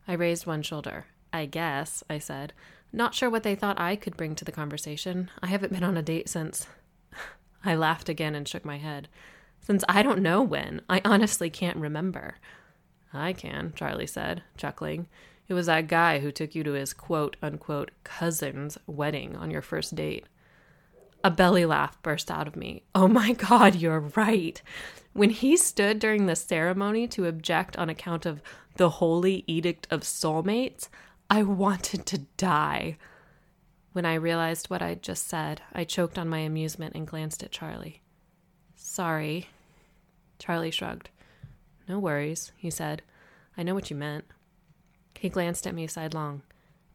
I 0.06 0.14
raised 0.14 0.46
one 0.46 0.62
shoulder. 0.62 1.06
I 1.32 1.46
guess, 1.46 2.02
I 2.10 2.18
said. 2.18 2.52
Not 2.92 3.14
sure 3.14 3.30
what 3.30 3.42
they 3.42 3.54
thought 3.54 3.80
I 3.80 3.96
could 3.96 4.16
bring 4.16 4.34
to 4.34 4.44
the 4.44 4.52
conversation. 4.52 5.30
I 5.42 5.46
haven't 5.46 5.72
been 5.72 5.84
on 5.84 5.96
a 5.96 6.02
date 6.02 6.28
since. 6.28 6.66
I 7.64 7.74
laughed 7.74 8.08
again 8.08 8.34
and 8.34 8.46
shook 8.46 8.64
my 8.64 8.78
head. 8.78 9.08
Since 9.60 9.84
I 9.88 10.02
don't 10.02 10.22
know 10.22 10.42
when, 10.42 10.82
I 10.88 11.00
honestly 11.04 11.48
can't 11.48 11.76
remember. 11.76 12.36
I 13.14 13.32
can, 13.32 13.72
Charlie 13.76 14.06
said, 14.06 14.42
chuckling. 14.56 15.06
It 15.48 15.54
was 15.54 15.66
that 15.66 15.86
guy 15.86 16.18
who 16.18 16.32
took 16.32 16.54
you 16.54 16.64
to 16.64 16.72
his 16.72 16.92
quote 16.92 17.36
unquote 17.42 17.90
cousin's 18.04 18.78
wedding 18.86 19.36
on 19.36 19.50
your 19.50 19.62
first 19.62 19.94
date. 19.94 20.26
A 21.24 21.30
belly 21.30 21.64
laugh 21.64 22.02
burst 22.02 22.30
out 22.30 22.48
of 22.48 22.56
me. 22.56 22.82
Oh 22.94 23.06
my 23.06 23.32
God, 23.32 23.76
you're 23.76 24.10
right. 24.16 24.60
When 25.12 25.30
he 25.30 25.56
stood 25.56 25.98
during 25.98 26.26
the 26.26 26.34
ceremony 26.34 27.06
to 27.08 27.26
object 27.26 27.76
on 27.76 27.88
account 27.88 28.26
of 28.26 28.42
the 28.76 28.90
Holy 28.90 29.44
Edict 29.46 29.86
of 29.90 30.00
Soulmates, 30.02 30.88
I 31.28 31.42
wanted 31.42 32.06
to 32.06 32.18
die. 32.36 32.96
When 33.92 34.06
I 34.06 34.14
realized 34.14 34.70
what 34.70 34.82
I'd 34.82 35.02
just 35.02 35.28
said, 35.28 35.60
I 35.72 35.84
choked 35.84 36.18
on 36.18 36.28
my 36.28 36.38
amusement 36.38 36.94
and 36.94 37.06
glanced 37.06 37.42
at 37.42 37.50
Charlie. 37.50 38.00
Sorry. 38.74 39.48
Charlie 40.38 40.70
shrugged. 40.70 41.10
No 41.88 41.98
worries, 41.98 42.52
he 42.56 42.70
said. 42.70 43.02
I 43.56 43.62
know 43.62 43.74
what 43.74 43.90
you 43.90 43.96
meant. 43.96 44.24
He 45.18 45.28
glanced 45.28 45.66
at 45.66 45.74
me 45.74 45.86
sidelong. 45.86 46.42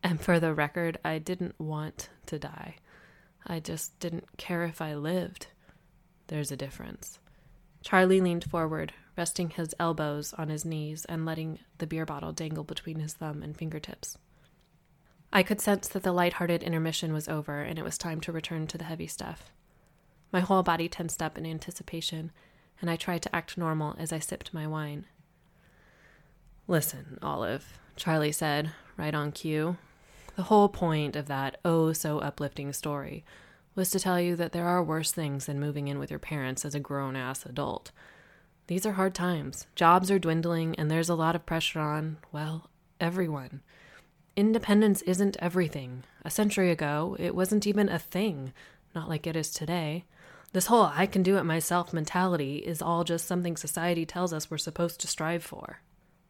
And 0.04 0.20
for 0.20 0.40
the 0.40 0.54
record, 0.54 0.98
I 1.04 1.20
didn't 1.20 1.60
want 1.60 2.10
to 2.28 2.40
die. 2.40 2.76
I 3.46 3.60
just 3.60 3.98
didn't 4.00 4.38
care 4.38 4.64
if 4.64 4.82
I 4.82 4.96
lived. 4.96 5.48
There's 6.28 6.52
a 6.52 6.58
difference. 6.58 7.20
Charlie 7.88 8.20
leaned 8.20 8.44
forward, 8.44 8.92
resting 9.16 9.50
his 9.50 9.74
elbows 9.80 10.34
on 10.34 10.50
his 10.50 10.66
knees 10.66 11.06
and 11.06 11.26
letting 11.26 11.60
the 11.78 11.88
beer 11.88 12.06
bottle 12.06 12.34
dangle 12.34 12.66
between 12.66 13.00
his 13.00 13.14
thumb 13.14 13.42
and 13.42 13.56
fingertips. 13.56 14.18
I 15.32 15.42
could 15.42 15.62
sense 15.62 15.88
that 15.88 16.04
the 16.04 16.12
light-hearted 16.12 16.64
intermission 16.64 17.14
was 17.14 17.30
over 17.30 17.62
and 17.62 17.80
it 17.80 17.86
was 17.86 17.98
time 17.98 18.20
to 18.20 18.34
return 18.34 18.68
to 18.68 18.78
the 18.78 18.84
heavy 18.84 19.08
stuff. 19.08 19.54
My 20.34 20.42
whole 20.42 20.64
body 20.64 20.90
tensed 20.90 21.22
up 21.22 21.38
in 21.38 21.46
anticipation, 21.46 22.34
and 22.82 22.90
I 22.90 22.98
tried 22.98 23.22
to 23.22 23.34
act 23.34 23.58
normal 23.58 23.96
as 23.98 24.12
I 24.12 24.20
sipped 24.20 24.54
my 24.54 24.68
wine. 24.68 25.06
Listen, 26.68 27.18
Olive, 27.22 27.80
Charlie 27.96 28.34
said, 28.34 28.72
right 28.98 29.16
on 29.16 29.32
cue. 29.32 29.78
The 30.36 30.44
whole 30.44 30.68
point 30.68 31.16
of 31.16 31.28
that 31.28 31.58
oh 31.64 31.94
so 31.94 32.20
uplifting 32.20 32.74
story 32.74 33.24
was 33.78 33.92
to 33.92 34.00
tell 34.00 34.20
you 34.20 34.36
that 34.36 34.52
there 34.52 34.68
are 34.68 34.84
worse 34.84 35.12
things 35.12 35.46
than 35.46 35.60
moving 35.60 35.88
in 35.88 36.00
with 36.00 36.10
your 36.10 36.20
parents 36.20 36.66
as 36.66 36.74
a 36.74 36.80
grown 36.80 37.16
ass 37.16 37.46
adult. 37.46 37.92
These 38.66 38.86
are 38.86 38.94
hard 38.94 39.14
times. 39.14 39.68
Jobs 39.76 40.12
are 40.12 40.20
dwindling, 40.20 40.76
and 40.76 40.92
there's 40.92 41.10
a 41.10 41.16
lot 41.16 41.36
of 41.36 41.46
pressure 41.46 41.80
on, 41.80 42.18
well, 42.32 42.70
everyone. 43.00 43.62
Independence 44.36 45.04
isn't 45.04 45.38
everything. 45.40 46.04
A 46.26 46.32
century 46.32 46.72
ago, 46.72 47.16
it 47.20 47.36
wasn't 47.36 47.68
even 47.68 47.88
a 47.88 48.00
thing, 48.00 48.52
not 48.94 49.08
like 49.08 49.26
it 49.26 49.36
is 49.36 49.52
today. 49.52 50.06
This 50.54 50.66
whole 50.66 50.92
I 50.94 51.06
can 51.06 51.24
do 51.24 51.38
it 51.38 51.44
myself 51.44 51.94
mentality 51.94 52.58
is 52.58 52.82
all 52.82 53.04
just 53.04 53.28
something 53.28 53.56
society 53.56 54.06
tells 54.06 54.34
us 54.34 54.50
we're 54.50 54.58
supposed 54.58 55.00
to 55.02 55.08
strive 55.08 55.44
for. 55.44 55.82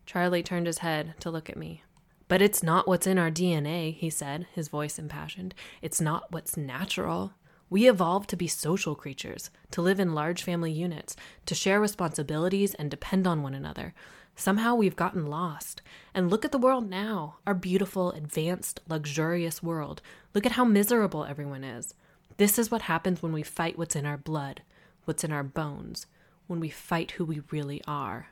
Charlie 0.06 0.44
turned 0.44 0.68
his 0.68 0.80
head 0.80 1.14
to 1.22 1.32
look 1.32 1.50
at 1.50 1.58
me. 1.58 1.84
But 2.28 2.42
it's 2.42 2.62
not 2.62 2.88
what's 2.88 3.08
in 3.08 3.18
our 3.18 3.32
DNA, 3.32 3.94
he 3.96 4.10
said, 4.10 4.48
his 4.54 4.68
voice 4.68 5.00
impassioned. 5.00 5.56
It's 5.82 6.02
not 6.02 6.32
what's 6.32 6.58
natural. 6.58 7.34
We 7.70 7.90
evolved 7.90 8.30
to 8.30 8.36
be 8.36 8.48
social 8.48 8.96
creatures, 8.96 9.50
to 9.72 9.82
live 9.82 10.00
in 10.00 10.14
large 10.16 10.44
family 10.44 10.72
units, 10.72 11.16
to 11.46 11.56
share 11.56 11.80
responsibilities 11.80 12.74
and 12.74 12.92
depend 12.92 13.28
on 13.28 13.44
one 13.44 13.54
another. 13.54 13.94
Somehow 14.36 14.76
we've 14.76 14.96
gotten 14.96 15.26
lost. 15.26 15.82
And 16.14 16.30
look 16.30 16.46
at 16.46 16.52
the 16.52 16.58
world 16.58 16.90
now 16.90 17.38
our 17.48 17.54
beautiful, 17.54 18.12
advanced, 18.12 18.82
luxurious 18.88 19.64
world. 19.64 20.02
Look 20.34 20.46
at 20.46 20.54
how 20.54 20.64
miserable 20.64 21.26
everyone 21.26 21.64
is. 21.64 21.94
This 22.38 22.60
is 22.60 22.70
what 22.70 22.84
happens 22.84 23.24
when 23.24 23.34
we 23.34 23.42
fight 23.42 23.78
what's 23.78 23.96
in 23.96 24.06
our 24.06 24.18
blood, 24.18 24.62
what's 25.06 25.24
in 25.24 25.32
our 25.32 25.44
bones, 25.44 26.06
when 26.46 26.60
we 26.60 26.70
fight 26.70 27.12
who 27.12 27.26
we 27.26 27.42
really 27.52 27.82
are. 27.88 28.28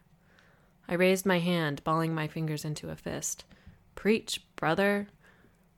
I 0.88 0.94
raised 0.94 1.26
my 1.26 1.40
hand, 1.40 1.84
balling 1.84 2.14
my 2.14 2.28
fingers 2.28 2.64
into 2.64 2.92
a 2.92 2.96
fist. 2.96 3.44
Preach, 3.96 4.42
brother. 4.56 5.08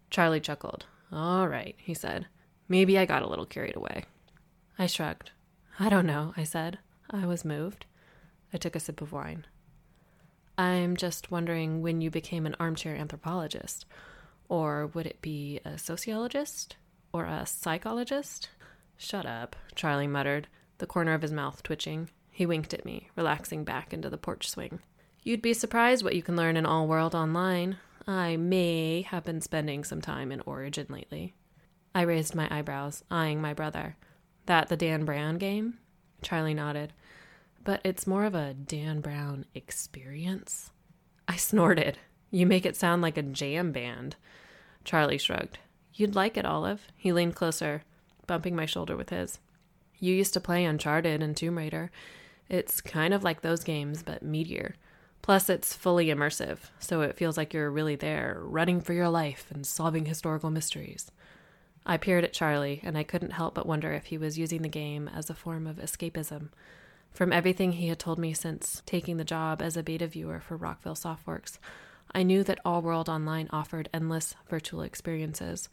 Charlie 0.09 0.39
chuckled. 0.39 0.85
All 1.11 1.47
right, 1.47 1.75
he 1.77 1.93
said. 1.93 2.27
Maybe 2.67 2.97
I 2.97 3.05
got 3.05 3.23
a 3.23 3.27
little 3.27 3.45
carried 3.45 3.75
away. 3.75 4.03
I 4.77 4.87
shrugged. 4.87 5.31
I 5.79 5.89
don't 5.89 6.05
know, 6.05 6.33
I 6.35 6.43
said. 6.43 6.79
I 7.09 7.25
was 7.25 7.45
moved. 7.45 7.85
I 8.53 8.57
took 8.57 8.75
a 8.75 8.79
sip 8.79 9.01
of 9.01 9.11
wine. 9.11 9.45
I'm 10.57 10.97
just 10.97 11.31
wondering 11.31 11.81
when 11.81 12.01
you 12.01 12.09
became 12.09 12.45
an 12.45 12.55
armchair 12.59 12.95
anthropologist. 12.95 13.85
Or 14.49 14.87
would 14.87 15.05
it 15.05 15.21
be 15.21 15.59
a 15.63 15.77
sociologist? 15.77 16.75
Or 17.13 17.25
a 17.25 17.45
psychologist? 17.45 18.49
Shut 18.97 19.25
up, 19.25 19.55
Charlie 19.75 20.07
muttered, 20.07 20.47
the 20.79 20.87
corner 20.87 21.13
of 21.13 21.21
his 21.21 21.31
mouth 21.31 21.61
twitching. 21.61 22.09
He 22.31 22.45
winked 22.45 22.73
at 22.73 22.85
me, 22.85 23.09
relaxing 23.15 23.63
back 23.63 23.93
into 23.93 24.09
the 24.09 24.17
porch 24.17 24.49
swing. 24.49 24.79
You'd 25.23 25.41
be 25.41 25.53
surprised 25.53 26.03
what 26.03 26.15
you 26.15 26.23
can 26.23 26.35
learn 26.35 26.57
in 26.57 26.65
All 26.65 26.87
World 26.87 27.13
Online. 27.13 27.77
I 28.07 28.37
may 28.37 29.01
have 29.01 29.25
been 29.25 29.41
spending 29.41 29.83
some 29.83 30.01
time 30.01 30.31
in 30.31 30.41
Origin 30.41 30.87
lately. 30.89 31.35
I 31.93 32.03
raised 32.03 32.35
my 32.35 32.47
eyebrows, 32.49 33.03
eyeing 33.11 33.41
my 33.41 33.53
brother. 33.53 33.97
That 34.45 34.69
the 34.69 34.77
Dan 34.77 35.03
Brown 35.03 35.37
game? 35.37 35.79
Charlie 36.21 36.53
nodded. 36.53 36.93
But 37.65 37.81
it's 37.83 38.07
more 38.07 38.23
of 38.23 38.33
a 38.33 38.53
Dan 38.53 39.01
Brown 39.01 39.45
experience. 39.53 40.71
I 41.27 41.35
snorted. 41.35 41.97
You 42.31 42.45
make 42.45 42.65
it 42.65 42.77
sound 42.77 43.01
like 43.01 43.17
a 43.17 43.23
jam 43.23 43.73
band. 43.73 44.15
Charlie 44.85 45.17
shrugged. 45.17 45.57
You'd 45.93 46.15
like 46.15 46.37
it, 46.37 46.45
Olive. 46.45 46.87
He 46.95 47.11
leaned 47.11 47.35
closer, 47.35 47.83
bumping 48.25 48.55
my 48.55 48.65
shoulder 48.65 48.95
with 48.95 49.09
his. 49.09 49.39
You 49.99 50.13
used 50.13 50.33
to 50.33 50.39
play 50.39 50.63
Uncharted 50.63 51.21
and 51.21 51.35
Tomb 51.35 51.57
Raider. 51.57 51.91
It's 52.47 52.79
kind 52.79 53.13
of 53.13 53.23
like 53.23 53.41
those 53.41 53.65
games, 53.65 54.01
but 54.01 54.23
meatier. 54.23 54.73
Plus, 55.27 55.49
it's 55.49 55.73
fully 55.73 56.05
immersive, 56.05 56.69
so 56.79 57.01
it 57.01 57.17
feels 57.17 57.35
like 57.35 57.53
you're 57.53 57.69
really 57.69 57.97
there, 57.97 58.39
running 58.43 58.79
for 58.79 58.93
your 58.93 59.09
life 59.09 59.47
and 59.53 59.67
solving 59.67 60.05
historical 60.05 60.49
mysteries. 60.49 61.11
I 61.85 61.97
peered 61.97 62.23
at 62.23 62.31
Charlie, 62.31 62.79
and 62.81 62.97
I 62.97 63.03
couldn't 63.03 63.31
help 63.31 63.53
but 63.53 63.65
wonder 63.65 63.91
if 63.91 64.05
he 64.05 64.17
was 64.17 64.37
using 64.37 64.61
the 64.61 64.69
game 64.69 65.09
as 65.13 65.29
a 65.29 65.33
form 65.33 65.67
of 65.67 65.79
escapism. 65.79 66.47
From 67.11 67.33
everything 67.33 67.73
he 67.73 67.89
had 67.89 67.99
told 67.99 68.17
me 68.19 68.33
since 68.33 68.81
taking 68.85 69.17
the 69.17 69.25
job 69.25 69.61
as 69.61 69.75
a 69.75 69.83
beta 69.83 70.07
viewer 70.07 70.39
for 70.39 70.55
Rockville 70.55 70.95
Softworks, 70.95 71.57
I 72.13 72.23
knew 72.23 72.41
that 72.45 72.61
All 72.63 72.81
World 72.81 73.09
Online 73.09 73.49
offered 73.51 73.89
endless 73.93 74.33
virtual 74.49 74.81
experiences, 74.81 75.67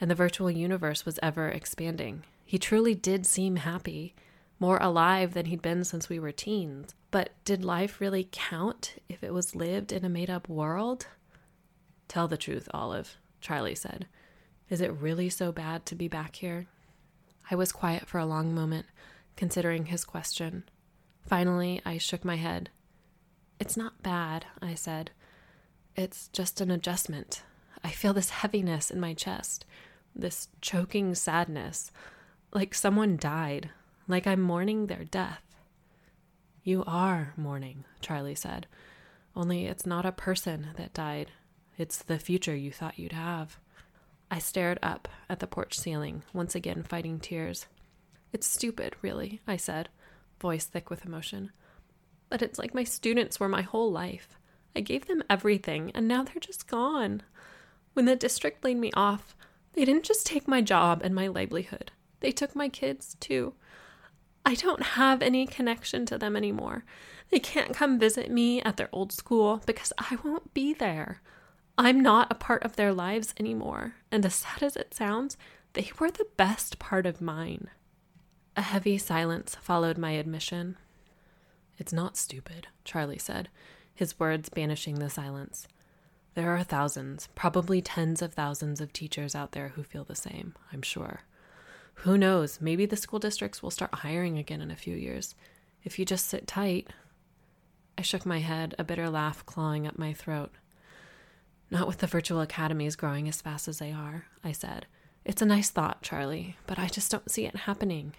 and 0.00 0.10
the 0.10 0.14
virtual 0.14 0.50
universe 0.50 1.04
was 1.04 1.18
ever 1.22 1.48
expanding. 1.48 2.22
He 2.46 2.56
truly 2.56 2.94
did 2.94 3.26
seem 3.26 3.56
happy, 3.56 4.14
more 4.58 4.78
alive 4.78 5.34
than 5.34 5.44
he'd 5.44 5.60
been 5.60 5.84
since 5.84 6.08
we 6.08 6.18
were 6.18 6.32
teens. 6.32 6.94
But 7.10 7.30
did 7.44 7.64
life 7.64 8.00
really 8.00 8.28
count 8.30 8.94
if 9.08 9.22
it 9.22 9.32
was 9.32 9.54
lived 9.54 9.92
in 9.92 10.04
a 10.04 10.08
made 10.08 10.30
up 10.30 10.48
world? 10.48 11.06
Tell 12.08 12.28
the 12.28 12.36
truth, 12.36 12.68
Olive, 12.72 13.16
Charlie 13.40 13.74
said. 13.74 14.06
Is 14.68 14.80
it 14.80 14.92
really 14.92 15.28
so 15.28 15.52
bad 15.52 15.86
to 15.86 15.94
be 15.94 16.08
back 16.08 16.36
here? 16.36 16.66
I 17.50 17.54
was 17.54 17.72
quiet 17.72 18.08
for 18.08 18.18
a 18.18 18.26
long 18.26 18.54
moment, 18.54 18.86
considering 19.36 19.86
his 19.86 20.04
question. 20.04 20.64
Finally, 21.26 21.80
I 21.84 21.98
shook 21.98 22.24
my 22.24 22.36
head. 22.36 22.70
It's 23.60 23.76
not 23.76 24.02
bad, 24.02 24.46
I 24.60 24.74
said. 24.74 25.12
It's 25.94 26.28
just 26.28 26.60
an 26.60 26.70
adjustment. 26.70 27.42
I 27.84 27.90
feel 27.90 28.12
this 28.12 28.30
heaviness 28.30 28.90
in 28.90 28.98
my 29.00 29.14
chest, 29.14 29.64
this 30.14 30.48
choking 30.60 31.14
sadness, 31.14 31.92
like 32.52 32.74
someone 32.74 33.16
died, 33.16 33.70
like 34.08 34.26
I'm 34.26 34.40
mourning 34.40 34.86
their 34.86 35.04
death. 35.04 35.45
You 36.66 36.82
are 36.84 37.32
mourning, 37.36 37.84
Charlie 38.00 38.34
said. 38.34 38.66
Only 39.36 39.66
it's 39.66 39.86
not 39.86 40.04
a 40.04 40.10
person 40.10 40.70
that 40.76 40.92
died. 40.92 41.30
It's 41.78 41.98
the 41.98 42.18
future 42.18 42.56
you 42.56 42.72
thought 42.72 42.98
you'd 42.98 43.12
have. 43.12 43.60
I 44.32 44.40
stared 44.40 44.80
up 44.82 45.06
at 45.30 45.38
the 45.38 45.46
porch 45.46 45.78
ceiling, 45.78 46.24
once 46.32 46.56
again 46.56 46.82
fighting 46.82 47.20
tears. 47.20 47.66
It's 48.32 48.48
stupid, 48.48 48.96
really, 49.00 49.40
I 49.46 49.56
said, 49.56 49.90
voice 50.40 50.64
thick 50.64 50.90
with 50.90 51.06
emotion. 51.06 51.52
But 52.30 52.42
it's 52.42 52.58
like 52.58 52.74
my 52.74 52.82
students 52.82 53.38
were 53.38 53.48
my 53.48 53.62
whole 53.62 53.92
life. 53.92 54.36
I 54.74 54.80
gave 54.80 55.06
them 55.06 55.22
everything, 55.30 55.92
and 55.94 56.08
now 56.08 56.24
they're 56.24 56.40
just 56.40 56.66
gone. 56.66 57.22
When 57.92 58.06
the 58.06 58.16
district 58.16 58.64
laid 58.64 58.78
me 58.78 58.90
off, 58.94 59.36
they 59.74 59.84
didn't 59.84 60.02
just 60.02 60.26
take 60.26 60.48
my 60.48 60.62
job 60.62 61.00
and 61.04 61.14
my 61.14 61.28
livelihood, 61.28 61.92
they 62.18 62.32
took 62.32 62.56
my 62.56 62.68
kids, 62.68 63.16
too. 63.20 63.54
I 64.46 64.54
don't 64.54 64.82
have 64.82 65.22
any 65.22 65.44
connection 65.44 66.06
to 66.06 66.16
them 66.16 66.36
anymore. 66.36 66.84
They 67.30 67.40
can't 67.40 67.74
come 67.74 67.98
visit 67.98 68.30
me 68.30 68.62
at 68.62 68.76
their 68.76 68.88
old 68.92 69.10
school 69.10 69.60
because 69.66 69.92
I 69.98 70.18
won't 70.22 70.54
be 70.54 70.72
there. 70.72 71.20
I'm 71.76 72.00
not 72.00 72.30
a 72.30 72.36
part 72.36 72.62
of 72.62 72.76
their 72.76 72.92
lives 72.92 73.34
anymore, 73.40 73.96
and 74.12 74.24
as 74.24 74.36
sad 74.36 74.62
as 74.62 74.76
it 74.76 74.94
sounds, 74.94 75.36
they 75.72 75.90
were 75.98 76.12
the 76.12 76.28
best 76.36 76.78
part 76.78 77.06
of 77.06 77.20
mine. 77.20 77.68
A 78.56 78.62
heavy 78.62 78.98
silence 78.98 79.56
followed 79.60 79.98
my 79.98 80.12
admission. 80.12 80.76
It's 81.76 81.92
not 81.92 82.16
stupid, 82.16 82.68
Charlie 82.84 83.18
said, 83.18 83.48
his 83.96 84.18
words 84.18 84.48
banishing 84.48 85.00
the 85.00 85.10
silence. 85.10 85.66
There 86.34 86.52
are 86.52 86.62
thousands, 86.62 87.28
probably 87.34 87.82
tens 87.82 88.22
of 88.22 88.34
thousands 88.34 88.80
of 88.80 88.92
teachers 88.92 89.34
out 89.34 89.52
there 89.52 89.70
who 89.70 89.82
feel 89.82 90.04
the 90.04 90.14
same, 90.14 90.54
I'm 90.72 90.82
sure. 90.82 91.22
Who 92.00 92.16
knows? 92.16 92.60
Maybe 92.60 92.86
the 92.86 92.96
school 92.96 93.18
districts 93.18 93.62
will 93.62 93.70
start 93.70 93.94
hiring 93.94 94.38
again 94.38 94.60
in 94.60 94.70
a 94.70 94.76
few 94.76 94.94
years. 94.94 95.34
If 95.82 95.98
you 95.98 96.04
just 96.04 96.26
sit 96.26 96.46
tight. 96.46 96.88
I 97.98 98.02
shook 98.02 98.26
my 98.26 98.38
head, 98.38 98.74
a 98.78 98.84
bitter 98.84 99.08
laugh 99.08 99.44
clawing 99.46 99.86
up 99.86 99.98
my 99.98 100.12
throat. 100.12 100.52
Not 101.70 101.88
with 101.88 101.98
the 101.98 102.06
virtual 102.06 102.40
academies 102.40 102.96
growing 102.96 103.28
as 103.28 103.40
fast 103.40 103.66
as 103.66 103.78
they 103.78 103.92
are, 103.92 104.26
I 104.44 104.52
said. 104.52 104.86
It's 105.24 105.42
a 105.42 105.46
nice 105.46 105.70
thought, 105.70 106.02
Charlie, 106.02 106.56
but 106.66 106.78
I 106.78 106.86
just 106.86 107.10
don't 107.10 107.30
see 107.30 107.46
it 107.46 107.56
happening. 107.56 108.14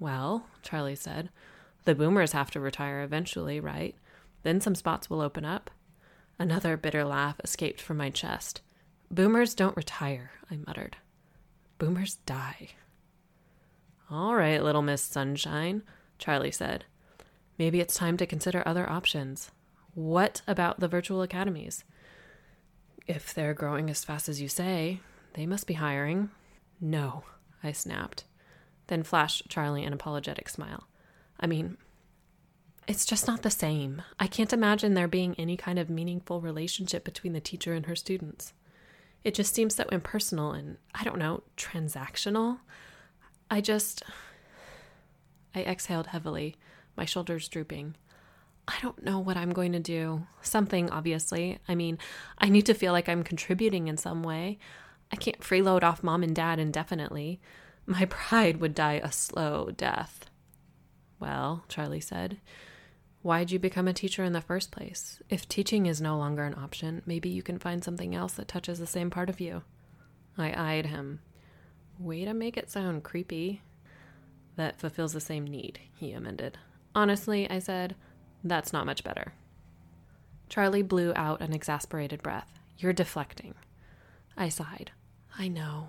Well, 0.00 0.46
Charlie 0.62 0.96
said, 0.96 1.28
the 1.84 1.94
boomers 1.94 2.32
have 2.32 2.50
to 2.52 2.60
retire 2.60 3.02
eventually, 3.02 3.60
right? 3.60 3.94
Then 4.42 4.60
some 4.60 4.74
spots 4.74 5.08
will 5.08 5.20
open 5.20 5.44
up. 5.44 5.70
Another 6.38 6.76
bitter 6.76 7.04
laugh 7.04 7.40
escaped 7.44 7.80
from 7.80 7.98
my 7.98 8.10
chest. 8.10 8.62
Boomers 9.10 9.54
don't 9.54 9.76
retire, 9.76 10.32
I 10.50 10.56
muttered. 10.56 10.96
Boomers 11.80 12.16
die. 12.26 12.68
All 14.10 14.36
right, 14.36 14.62
little 14.62 14.82
Miss 14.82 15.00
Sunshine, 15.00 15.82
Charlie 16.18 16.50
said. 16.50 16.84
Maybe 17.58 17.80
it's 17.80 17.94
time 17.94 18.18
to 18.18 18.26
consider 18.26 18.62
other 18.66 18.88
options. 18.88 19.50
What 19.94 20.42
about 20.46 20.80
the 20.80 20.88
virtual 20.88 21.22
academies? 21.22 21.84
If 23.06 23.32
they're 23.32 23.54
growing 23.54 23.88
as 23.88 24.04
fast 24.04 24.28
as 24.28 24.42
you 24.42 24.46
say, 24.46 25.00
they 25.32 25.46
must 25.46 25.66
be 25.66 25.72
hiring. 25.72 26.28
No, 26.82 27.24
I 27.64 27.72
snapped, 27.72 28.24
then 28.88 29.02
flashed 29.02 29.48
Charlie 29.48 29.84
an 29.84 29.94
apologetic 29.94 30.50
smile. 30.50 30.86
I 31.40 31.46
mean, 31.46 31.78
it's 32.86 33.06
just 33.06 33.26
not 33.26 33.40
the 33.40 33.50
same. 33.50 34.02
I 34.18 34.26
can't 34.26 34.52
imagine 34.52 34.92
there 34.92 35.08
being 35.08 35.34
any 35.38 35.56
kind 35.56 35.78
of 35.78 35.88
meaningful 35.88 36.42
relationship 36.42 37.04
between 37.04 37.32
the 37.32 37.40
teacher 37.40 37.72
and 37.72 37.86
her 37.86 37.96
students. 37.96 38.52
It 39.22 39.34
just 39.34 39.54
seems 39.54 39.74
so 39.74 39.84
impersonal 39.92 40.52
and, 40.52 40.78
I 40.94 41.04
don't 41.04 41.18
know, 41.18 41.42
transactional. 41.56 42.60
I 43.50 43.60
just. 43.60 44.02
I 45.54 45.62
exhaled 45.62 46.08
heavily, 46.08 46.56
my 46.96 47.04
shoulders 47.04 47.48
drooping. 47.48 47.96
I 48.68 48.78
don't 48.80 49.02
know 49.02 49.18
what 49.18 49.36
I'm 49.36 49.52
going 49.52 49.72
to 49.72 49.80
do. 49.80 50.26
Something, 50.42 50.90
obviously. 50.90 51.58
I 51.68 51.74
mean, 51.74 51.98
I 52.38 52.48
need 52.48 52.66
to 52.66 52.74
feel 52.74 52.92
like 52.92 53.08
I'm 53.08 53.24
contributing 53.24 53.88
in 53.88 53.96
some 53.96 54.22
way. 54.22 54.58
I 55.12 55.16
can't 55.16 55.40
freeload 55.40 55.82
off 55.82 56.04
mom 56.04 56.22
and 56.22 56.36
dad 56.36 56.60
indefinitely. 56.60 57.40
My 57.84 58.04
pride 58.08 58.58
would 58.58 58.74
die 58.74 59.00
a 59.02 59.10
slow 59.10 59.70
death. 59.76 60.26
Well, 61.18 61.64
Charlie 61.68 62.00
said, 62.00 62.38
Why'd 63.22 63.50
you 63.50 63.58
become 63.58 63.86
a 63.86 63.92
teacher 63.92 64.24
in 64.24 64.32
the 64.32 64.40
first 64.40 64.70
place? 64.70 65.20
If 65.28 65.46
teaching 65.46 65.84
is 65.84 66.00
no 66.00 66.16
longer 66.16 66.44
an 66.44 66.54
option, 66.54 67.02
maybe 67.04 67.28
you 67.28 67.42
can 67.42 67.58
find 67.58 67.84
something 67.84 68.14
else 68.14 68.32
that 68.34 68.48
touches 68.48 68.78
the 68.78 68.86
same 68.86 69.10
part 69.10 69.28
of 69.28 69.40
you. 69.40 69.62
I 70.38 70.54
eyed 70.56 70.86
him. 70.86 71.20
Way 71.98 72.24
to 72.24 72.32
make 72.32 72.56
it 72.56 72.70
sound 72.70 73.04
creepy. 73.04 73.60
That 74.56 74.80
fulfills 74.80 75.12
the 75.12 75.20
same 75.20 75.44
need, 75.44 75.80
he 75.94 76.12
amended. 76.12 76.56
Honestly, 76.94 77.48
I 77.50 77.58
said, 77.58 77.94
that's 78.42 78.72
not 78.72 78.86
much 78.86 79.04
better. 79.04 79.34
Charlie 80.48 80.82
blew 80.82 81.12
out 81.14 81.42
an 81.42 81.52
exasperated 81.52 82.22
breath. 82.22 82.58
You're 82.78 82.94
deflecting. 82.94 83.54
I 84.34 84.48
sighed. 84.48 84.92
I 85.38 85.48
know. 85.48 85.88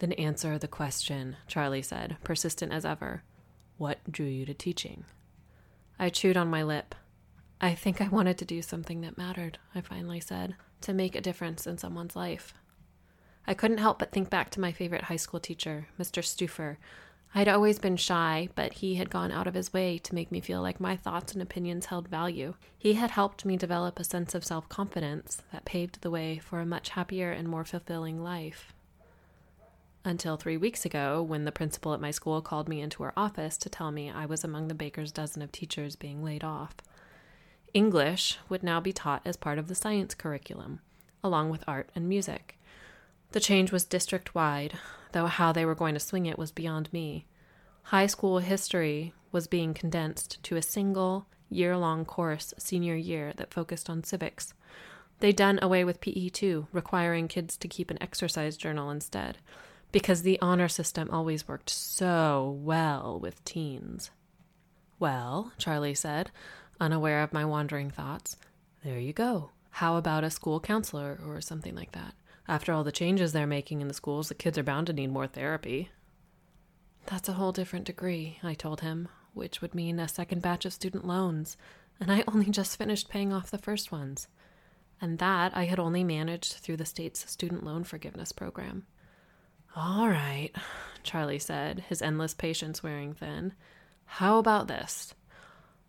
Then 0.00 0.12
answer 0.12 0.58
the 0.58 0.66
question, 0.66 1.36
Charlie 1.46 1.80
said, 1.80 2.16
persistent 2.24 2.72
as 2.72 2.84
ever. 2.84 3.22
What 3.78 3.98
drew 4.10 4.26
you 4.26 4.44
to 4.46 4.54
teaching? 4.54 5.04
I 5.98 6.08
chewed 6.08 6.36
on 6.36 6.48
my 6.48 6.62
lip. 6.62 6.94
I 7.60 7.74
think 7.74 8.00
I 8.00 8.08
wanted 8.08 8.38
to 8.38 8.44
do 8.44 8.60
something 8.62 9.02
that 9.02 9.16
mattered, 9.16 9.58
I 9.74 9.80
finally 9.80 10.20
said, 10.20 10.56
to 10.80 10.92
make 10.92 11.14
a 11.14 11.20
difference 11.20 11.66
in 11.66 11.78
someone's 11.78 12.16
life. 12.16 12.54
I 13.46 13.54
couldn't 13.54 13.78
help 13.78 13.98
but 13.98 14.10
think 14.10 14.30
back 14.30 14.50
to 14.50 14.60
my 14.60 14.72
favorite 14.72 15.04
high 15.04 15.16
school 15.16 15.40
teacher, 15.40 15.86
Mr. 15.98 16.22
Stufer. 16.22 16.76
I'd 17.34 17.48
always 17.48 17.78
been 17.78 17.96
shy, 17.96 18.48
but 18.54 18.74
he 18.74 18.96
had 18.96 19.10
gone 19.10 19.32
out 19.32 19.46
of 19.46 19.54
his 19.54 19.72
way 19.72 19.98
to 19.98 20.14
make 20.14 20.30
me 20.30 20.40
feel 20.40 20.60
like 20.60 20.80
my 20.80 20.96
thoughts 20.96 21.32
and 21.32 21.40
opinions 21.40 21.86
held 21.86 22.08
value. 22.08 22.54
He 22.76 22.94
had 22.94 23.12
helped 23.12 23.44
me 23.44 23.56
develop 23.56 23.98
a 23.98 24.04
sense 24.04 24.34
of 24.34 24.44
self 24.44 24.68
confidence 24.68 25.42
that 25.52 25.64
paved 25.64 26.02
the 26.02 26.10
way 26.10 26.38
for 26.38 26.60
a 26.60 26.66
much 26.66 26.90
happier 26.90 27.32
and 27.32 27.48
more 27.48 27.64
fulfilling 27.64 28.22
life 28.22 28.74
until 30.04 30.36
three 30.36 30.56
weeks 30.56 30.84
ago 30.84 31.22
when 31.22 31.44
the 31.44 31.52
principal 31.52 31.94
at 31.94 32.00
my 32.00 32.10
school 32.10 32.40
called 32.40 32.68
me 32.68 32.80
into 32.80 33.02
her 33.02 33.12
office 33.16 33.56
to 33.56 33.68
tell 33.68 33.92
me 33.92 34.10
I 34.10 34.26
was 34.26 34.42
among 34.42 34.68
the 34.68 34.74
baker's 34.74 35.12
dozen 35.12 35.42
of 35.42 35.52
teachers 35.52 35.96
being 35.96 36.24
laid 36.24 36.42
off. 36.42 36.74
English 37.72 38.38
would 38.48 38.62
now 38.62 38.80
be 38.80 38.92
taught 38.92 39.22
as 39.24 39.36
part 39.36 39.58
of 39.58 39.68
the 39.68 39.74
science 39.74 40.14
curriculum, 40.14 40.80
along 41.22 41.50
with 41.50 41.64
art 41.66 41.90
and 41.94 42.08
music. 42.08 42.58
The 43.30 43.40
change 43.40 43.72
was 43.72 43.84
district 43.84 44.34
wide, 44.34 44.74
though 45.12 45.26
how 45.26 45.52
they 45.52 45.64
were 45.64 45.74
going 45.74 45.94
to 45.94 46.00
swing 46.00 46.26
it 46.26 46.38
was 46.38 46.50
beyond 46.50 46.92
me. 46.92 47.26
High 47.84 48.06
school 48.06 48.40
history 48.40 49.14
was 49.30 49.46
being 49.46 49.72
condensed 49.72 50.42
to 50.42 50.56
a 50.56 50.62
single 50.62 51.26
year 51.48 51.76
long 51.76 52.04
course 52.04 52.52
senior 52.58 52.96
year 52.96 53.32
that 53.36 53.54
focused 53.54 53.88
on 53.88 54.04
civics. 54.04 54.52
They'd 55.20 55.36
done 55.36 55.58
away 55.62 55.84
with 55.84 56.00
PE 56.00 56.30
too, 56.30 56.66
requiring 56.72 57.28
kids 57.28 57.56
to 57.58 57.68
keep 57.68 57.90
an 57.90 58.02
exercise 58.02 58.56
journal 58.56 58.90
instead 58.90 59.38
because 59.92 60.22
the 60.22 60.40
honor 60.40 60.68
system 60.68 61.10
always 61.10 61.46
worked 61.46 61.70
so 61.70 62.58
well 62.60 63.20
with 63.20 63.44
teens. 63.44 64.10
Well, 64.98 65.52
Charlie 65.58 65.94
said, 65.94 66.30
unaware 66.80 67.22
of 67.22 67.32
my 67.32 67.44
wandering 67.44 67.90
thoughts, 67.90 68.36
there 68.82 68.98
you 68.98 69.12
go. 69.12 69.50
How 69.70 69.96
about 69.96 70.24
a 70.24 70.30
school 70.30 70.60
counselor 70.60 71.20
or 71.26 71.40
something 71.40 71.74
like 71.74 71.92
that? 71.92 72.14
After 72.48 72.72
all 72.72 72.84
the 72.84 72.92
changes 72.92 73.32
they're 73.32 73.46
making 73.46 73.80
in 73.80 73.88
the 73.88 73.94
schools, 73.94 74.28
the 74.28 74.34
kids 74.34 74.58
are 74.58 74.62
bound 74.62 74.88
to 74.88 74.92
need 74.92 75.12
more 75.12 75.26
therapy. 75.26 75.90
That's 77.06 77.28
a 77.28 77.34
whole 77.34 77.52
different 77.52 77.86
degree, 77.86 78.38
I 78.42 78.54
told 78.54 78.80
him, 78.80 79.08
which 79.34 79.60
would 79.60 79.74
mean 79.74 79.98
a 79.98 80.08
second 80.08 80.42
batch 80.42 80.64
of 80.64 80.72
student 80.72 81.06
loans, 81.06 81.56
and 82.00 82.10
I 82.10 82.24
only 82.26 82.50
just 82.50 82.76
finished 82.76 83.08
paying 83.08 83.32
off 83.32 83.50
the 83.50 83.58
first 83.58 83.92
ones. 83.92 84.28
And 85.00 85.18
that 85.18 85.56
I 85.56 85.64
had 85.64 85.78
only 85.78 86.04
managed 86.04 86.54
through 86.54 86.76
the 86.76 86.84
state's 86.84 87.28
student 87.30 87.64
loan 87.64 87.84
forgiveness 87.84 88.32
program. 88.32 88.86
All 89.74 90.06
right, 90.06 90.50
Charlie 91.02 91.38
said, 91.38 91.84
his 91.88 92.02
endless 92.02 92.34
patience 92.34 92.82
wearing 92.82 93.14
thin. 93.14 93.54
How 94.04 94.38
about 94.38 94.68
this? 94.68 95.14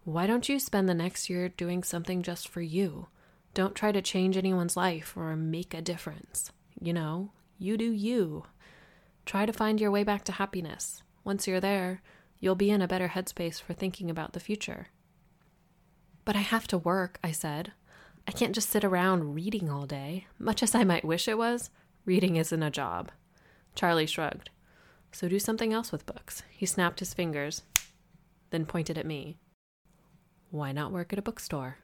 Why 0.06 0.26
don't 0.26 0.48
you 0.48 0.58
spend 0.58 0.88
the 0.88 0.94
next 0.94 1.30
year 1.30 1.50
doing 1.50 1.84
something 1.84 2.22
just 2.24 2.48
for 2.48 2.62
you? 2.62 3.08
Don't 3.54 3.76
try 3.76 3.92
to 3.92 4.02
change 4.02 4.38
anyone's 4.38 4.78
life 4.78 5.18
or 5.18 5.36
make 5.36 5.74
a 5.74 5.82
difference. 5.82 6.52
You 6.80 6.94
know, 6.94 7.32
you 7.60 7.76
do 7.76 7.92
you. 7.92 8.46
Try 9.26 9.46
to 9.46 9.54
find 9.54 9.82
your 9.82 9.92
way 9.92 10.04
back 10.04 10.24
to 10.26 10.32
happiness. 10.32 11.04
Once 11.26 11.46
you're 11.46 11.60
there, 11.60 12.02
you'll 12.40 12.56
be 12.56 12.70
in 12.70 12.82
a 12.82 12.88
better 12.88 13.10
headspace 13.10 13.62
for 13.62 13.74
thinking 13.74 14.10
about 14.10 14.32
the 14.32 14.40
future. 14.40 14.88
But 16.24 16.38
I 16.38 16.40
have 16.40 16.68
to 16.68 16.78
work, 16.78 17.20
I 17.22 17.32
said. 17.32 17.74
I 18.26 18.32
can't 18.32 18.56
just 18.56 18.70
sit 18.70 18.86
around 18.86 19.36
reading 19.36 19.70
all 19.70 19.86
day. 19.86 20.28
Much 20.40 20.64
as 20.64 20.74
I 20.74 20.86
might 20.86 21.04
wish 21.04 21.28
it 21.28 21.38
was, 21.38 21.70
reading 22.06 22.38
isn't 22.38 22.64
a 22.64 22.72
job. 22.72 23.12
Charlie 23.76 24.06
shrugged. 24.06 24.50
So 25.12 25.28
do 25.28 25.40
something 25.40 25.74
else 25.74 25.92
with 25.92 26.06
books. 26.06 26.44
He 26.50 26.66
snapped 26.66 27.00
his 27.00 27.14
fingers, 27.14 27.64
then 28.50 28.66
pointed 28.66 28.98
at 28.98 29.06
me. 29.06 29.38
Why 30.50 30.72
not 30.72 30.92
work 30.92 31.14
at 31.14 31.20
a 31.20 31.24
bookstore? 31.24 31.78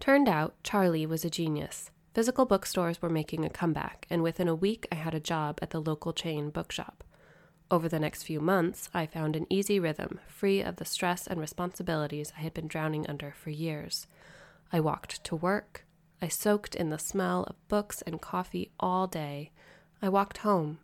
Turned 0.00 0.28
out, 0.28 0.54
Charlie 0.62 1.06
was 1.06 1.24
a 1.24 1.30
genius. 1.30 1.90
Physical 2.12 2.44
bookstores 2.44 3.00
were 3.00 3.08
making 3.08 3.44
a 3.44 3.50
comeback, 3.50 4.06
and 4.10 4.22
within 4.22 4.48
a 4.48 4.54
week 4.54 4.86
I 4.92 4.96
had 4.96 5.14
a 5.14 5.18
job 5.20 5.58
at 5.62 5.70
the 5.70 5.80
local 5.80 6.12
chain 6.12 6.50
bookshop. 6.50 7.02
Over 7.70 7.88
the 7.88 7.98
next 7.98 8.24
few 8.24 8.40
months, 8.40 8.90
I 8.92 9.06
found 9.06 9.36
an 9.36 9.46
easy 9.48 9.80
rhythm, 9.80 10.20
free 10.28 10.60
of 10.60 10.76
the 10.76 10.84
stress 10.84 11.26
and 11.26 11.40
responsibilities 11.40 12.32
I 12.36 12.40
had 12.40 12.54
been 12.54 12.68
drowning 12.68 13.06
under 13.08 13.32
for 13.32 13.50
years. 13.50 14.06
I 14.72 14.80
walked 14.80 15.24
to 15.24 15.36
work. 15.36 15.86
I 16.20 16.28
soaked 16.28 16.74
in 16.74 16.90
the 16.90 16.98
smell 16.98 17.44
of 17.44 17.68
books 17.68 18.02
and 18.02 18.20
coffee 18.20 18.70
all 18.78 19.06
day. 19.06 19.50
I 20.02 20.08
walked 20.08 20.38
home. 20.38 20.78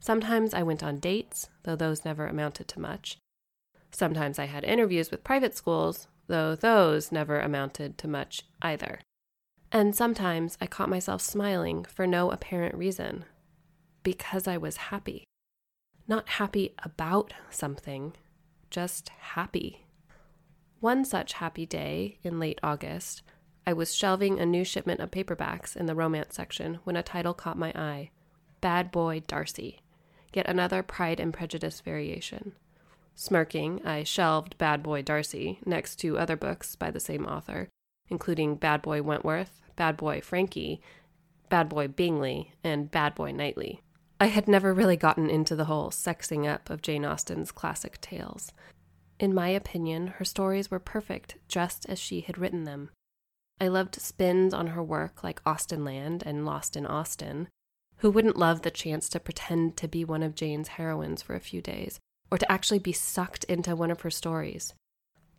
Sometimes 0.00 0.52
I 0.52 0.62
went 0.62 0.82
on 0.82 0.98
dates, 0.98 1.48
though 1.62 1.76
those 1.76 2.04
never 2.04 2.26
amounted 2.26 2.68
to 2.68 2.80
much. 2.80 3.16
Sometimes 3.90 4.38
I 4.38 4.46
had 4.46 4.64
interviews 4.64 5.10
with 5.10 5.24
private 5.24 5.56
schools, 5.56 6.08
though 6.26 6.54
those 6.54 7.12
never 7.12 7.40
amounted 7.40 7.96
to 7.98 8.08
much 8.08 8.42
either. 8.60 9.00
And 9.70 9.94
sometimes 9.94 10.58
I 10.60 10.66
caught 10.66 10.88
myself 10.88 11.22
smiling 11.22 11.84
for 11.84 12.06
no 12.06 12.30
apparent 12.30 12.74
reason 12.74 13.24
because 14.02 14.46
I 14.46 14.56
was 14.56 14.76
happy. 14.76 15.24
Not 16.06 16.28
happy 16.28 16.74
about 16.82 17.32
something, 17.48 18.12
just 18.70 19.08
happy. 19.08 19.86
One 20.80 21.04
such 21.04 21.34
happy 21.34 21.64
day 21.64 22.18
in 22.22 22.38
late 22.38 22.60
August, 22.62 23.22
I 23.66 23.72
was 23.72 23.94
shelving 23.94 24.38
a 24.38 24.44
new 24.44 24.64
shipment 24.64 25.00
of 25.00 25.10
paperbacks 25.10 25.74
in 25.74 25.86
the 25.86 25.94
romance 25.94 26.34
section 26.34 26.80
when 26.84 26.96
a 26.96 27.02
title 27.02 27.32
caught 27.32 27.56
my 27.56 27.72
eye 27.74 28.10
Bad 28.60 28.90
Boy 28.90 29.22
Darcy, 29.26 29.80
yet 30.34 30.46
another 30.46 30.82
Pride 30.82 31.20
and 31.20 31.32
Prejudice 31.32 31.80
variation. 31.80 32.52
Smirking, 33.14 33.80
I 33.86 34.02
shelved 34.02 34.58
Bad 34.58 34.82
Boy 34.82 35.00
Darcy 35.00 35.58
next 35.64 35.96
to 36.00 36.18
other 36.18 36.36
books 36.36 36.76
by 36.76 36.90
the 36.90 37.00
same 37.00 37.24
author, 37.24 37.70
including 38.08 38.56
Bad 38.56 38.82
Boy 38.82 39.00
Wentworth, 39.02 39.62
Bad 39.76 39.96
Boy 39.96 40.20
Frankie, 40.20 40.82
Bad 41.48 41.70
Boy 41.70 41.88
Bingley, 41.88 42.52
and 42.62 42.90
Bad 42.90 43.14
Boy 43.14 43.32
Knightley. 43.32 43.80
I 44.24 44.28
had 44.28 44.48
never 44.48 44.72
really 44.72 44.96
gotten 44.96 45.28
into 45.28 45.54
the 45.54 45.66
whole 45.66 45.90
sexing 45.90 46.50
up 46.50 46.70
of 46.70 46.80
Jane 46.80 47.04
Austen's 47.04 47.52
classic 47.52 48.00
tales. 48.00 48.54
In 49.20 49.34
my 49.34 49.48
opinion, 49.48 50.06
her 50.16 50.24
stories 50.24 50.70
were 50.70 50.78
perfect 50.78 51.36
just 51.46 51.84
as 51.90 51.98
she 51.98 52.22
had 52.22 52.38
written 52.38 52.64
them. 52.64 52.88
I 53.60 53.68
loved 53.68 54.00
spins 54.00 54.54
on 54.54 54.68
her 54.68 54.82
work 54.82 55.22
like 55.22 55.44
Austenland 55.44 56.22
and 56.24 56.46
Lost 56.46 56.74
in 56.74 56.86
Austen. 56.86 57.48
Who 57.98 58.10
wouldn't 58.10 58.38
love 58.38 58.62
the 58.62 58.70
chance 58.70 59.10
to 59.10 59.20
pretend 59.20 59.76
to 59.76 59.88
be 59.88 60.06
one 60.06 60.22
of 60.22 60.34
Jane's 60.34 60.68
heroines 60.68 61.20
for 61.20 61.34
a 61.34 61.38
few 61.38 61.60
days, 61.60 62.00
or 62.30 62.38
to 62.38 62.50
actually 62.50 62.78
be 62.78 62.92
sucked 62.92 63.44
into 63.44 63.76
one 63.76 63.90
of 63.90 64.00
her 64.00 64.10
stories? 64.10 64.72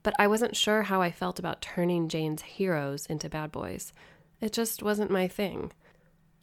But 0.03 0.13
I 0.19 0.27
wasn't 0.27 0.55
sure 0.55 0.83
how 0.83 1.01
I 1.01 1.09
felt 1.09 1.39
about 1.39 1.59
turning 1.59 2.07
Jane's 2.07 2.43
heroes 2.43 3.07
into 3.07 3.29
bad 3.29 3.51
boys. 3.51 3.93
It 4.41 4.53
just 4.53 4.83
wasn't 4.83 5.09
my 5.09 5.27
thing. 5.27 5.71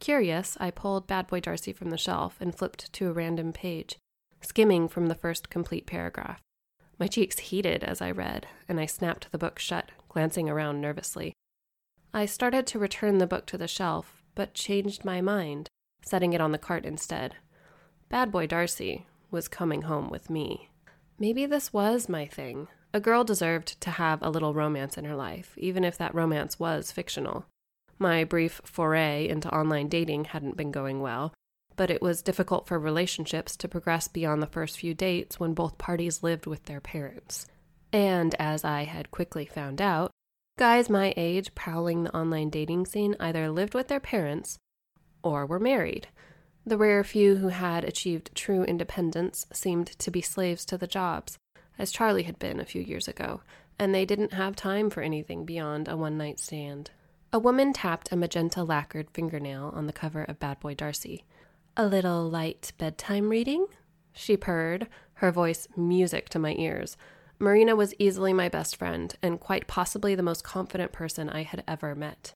Curious, 0.03 0.57
I 0.59 0.69
pulled 0.69 1.07
Bad 1.07 1.27
Boy 1.27 1.39
Darcy 1.39 1.71
from 1.71 1.89
the 1.89 1.97
shelf 1.97 2.35
and 2.41 2.53
flipped 2.53 2.91
to 2.91 3.07
a 3.07 3.13
random 3.13 3.53
page, 3.53 3.95
skimming 4.41 4.89
from 4.89 5.07
the 5.07 5.15
first 5.15 5.49
complete 5.49 5.85
paragraph. 5.85 6.41
My 6.99 7.07
cheeks 7.07 7.39
heated 7.39 7.85
as 7.85 8.01
I 8.01 8.11
read, 8.11 8.47
and 8.67 8.81
I 8.81 8.85
snapped 8.85 9.31
the 9.31 9.37
book 9.37 9.59
shut, 9.59 9.93
glancing 10.09 10.49
around 10.49 10.81
nervously. 10.81 11.31
I 12.13 12.25
started 12.25 12.67
to 12.67 12.79
return 12.79 13.19
the 13.19 13.25
book 13.25 13.45
to 13.45 13.57
the 13.57 13.65
shelf, 13.65 14.21
but 14.35 14.53
changed 14.53 15.05
my 15.05 15.21
mind, 15.21 15.69
setting 16.01 16.33
it 16.33 16.41
on 16.41 16.51
the 16.51 16.57
cart 16.57 16.83
instead. 16.83 17.35
Bad 18.09 18.29
Boy 18.29 18.45
Darcy 18.45 19.05
was 19.31 19.47
coming 19.47 19.83
home 19.83 20.09
with 20.09 20.29
me. 20.29 20.69
Maybe 21.17 21.45
this 21.45 21.71
was 21.71 22.09
my 22.09 22.25
thing. 22.25 22.67
A 22.93 22.99
girl 22.99 23.23
deserved 23.23 23.79
to 23.79 23.91
have 23.91 24.21
a 24.21 24.29
little 24.29 24.53
romance 24.53 24.97
in 24.97 25.05
her 25.05 25.15
life, 25.15 25.53
even 25.55 25.85
if 25.85 25.97
that 25.97 26.13
romance 26.13 26.59
was 26.59 26.91
fictional. 26.91 27.45
My 27.99 28.23
brief 28.23 28.61
foray 28.63 29.27
into 29.27 29.53
online 29.53 29.87
dating 29.87 30.25
hadn't 30.25 30.57
been 30.57 30.71
going 30.71 31.01
well, 31.01 31.33
but 31.75 31.89
it 31.89 32.01
was 32.01 32.21
difficult 32.21 32.67
for 32.67 32.79
relationships 32.79 33.55
to 33.57 33.67
progress 33.67 34.07
beyond 34.07 34.41
the 34.41 34.47
first 34.47 34.77
few 34.77 34.93
dates 34.93 35.39
when 35.39 35.53
both 35.53 35.77
parties 35.77 36.23
lived 36.23 36.45
with 36.45 36.65
their 36.65 36.81
parents. 36.81 37.47
And 37.91 38.35
as 38.39 38.63
I 38.63 38.83
had 38.83 39.11
quickly 39.11 39.45
found 39.45 39.81
out, 39.81 40.11
guys 40.57 40.89
my 40.89 41.13
age 41.15 41.53
prowling 41.55 42.03
the 42.03 42.15
online 42.15 42.49
dating 42.49 42.85
scene 42.85 43.15
either 43.19 43.49
lived 43.49 43.73
with 43.73 43.87
their 43.87 43.99
parents 43.99 44.57
or 45.23 45.45
were 45.45 45.59
married. 45.59 46.07
The 46.65 46.77
rare 46.77 47.03
few 47.03 47.37
who 47.37 47.49
had 47.49 47.83
achieved 47.83 48.33
true 48.35 48.63
independence 48.63 49.45
seemed 49.51 49.87
to 49.87 50.11
be 50.11 50.21
slaves 50.21 50.65
to 50.65 50.77
the 50.77 50.87
jobs, 50.87 51.37
as 51.77 51.91
Charlie 51.91 52.23
had 52.23 52.39
been 52.39 52.59
a 52.59 52.65
few 52.65 52.81
years 52.81 53.07
ago, 53.07 53.41
and 53.77 53.93
they 53.93 54.05
didn't 54.05 54.33
have 54.33 54.55
time 54.55 54.89
for 54.89 55.01
anything 55.01 55.45
beyond 55.45 55.87
a 55.87 55.97
one 55.97 56.17
night 56.17 56.39
stand. 56.39 56.91
A 57.35 57.39
woman 57.39 57.73
tapped 57.73 58.11
a 58.11 58.15
magenta 58.15 58.63
lacquered 58.63 59.09
fingernail 59.09 59.71
on 59.73 59.87
the 59.87 59.91
cover 59.91 60.21
of 60.21 60.37
Bad 60.37 60.59
Boy 60.59 60.75
Darcy. 60.75 61.25
A 61.75 61.87
little 61.87 62.29
light 62.29 62.73
bedtime 62.77 63.27
reading? 63.29 63.65
She 64.13 64.37
purred, 64.37 64.87
her 65.15 65.31
voice 65.31 65.67
music 65.75 66.29
to 66.29 66.37
my 66.37 66.53
ears. 66.59 66.95
Marina 67.39 67.75
was 67.75 67.95
easily 67.97 68.33
my 68.33 68.49
best 68.49 68.75
friend, 68.75 69.15
and 69.23 69.39
quite 69.39 69.65
possibly 69.65 70.13
the 70.13 70.21
most 70.21 70.43
confident 70.43 70.91
person 70.91 71.27
I 71.27 71.41
had 71.41 71.63
ever 71.67 71.95
met. 71.95 72.33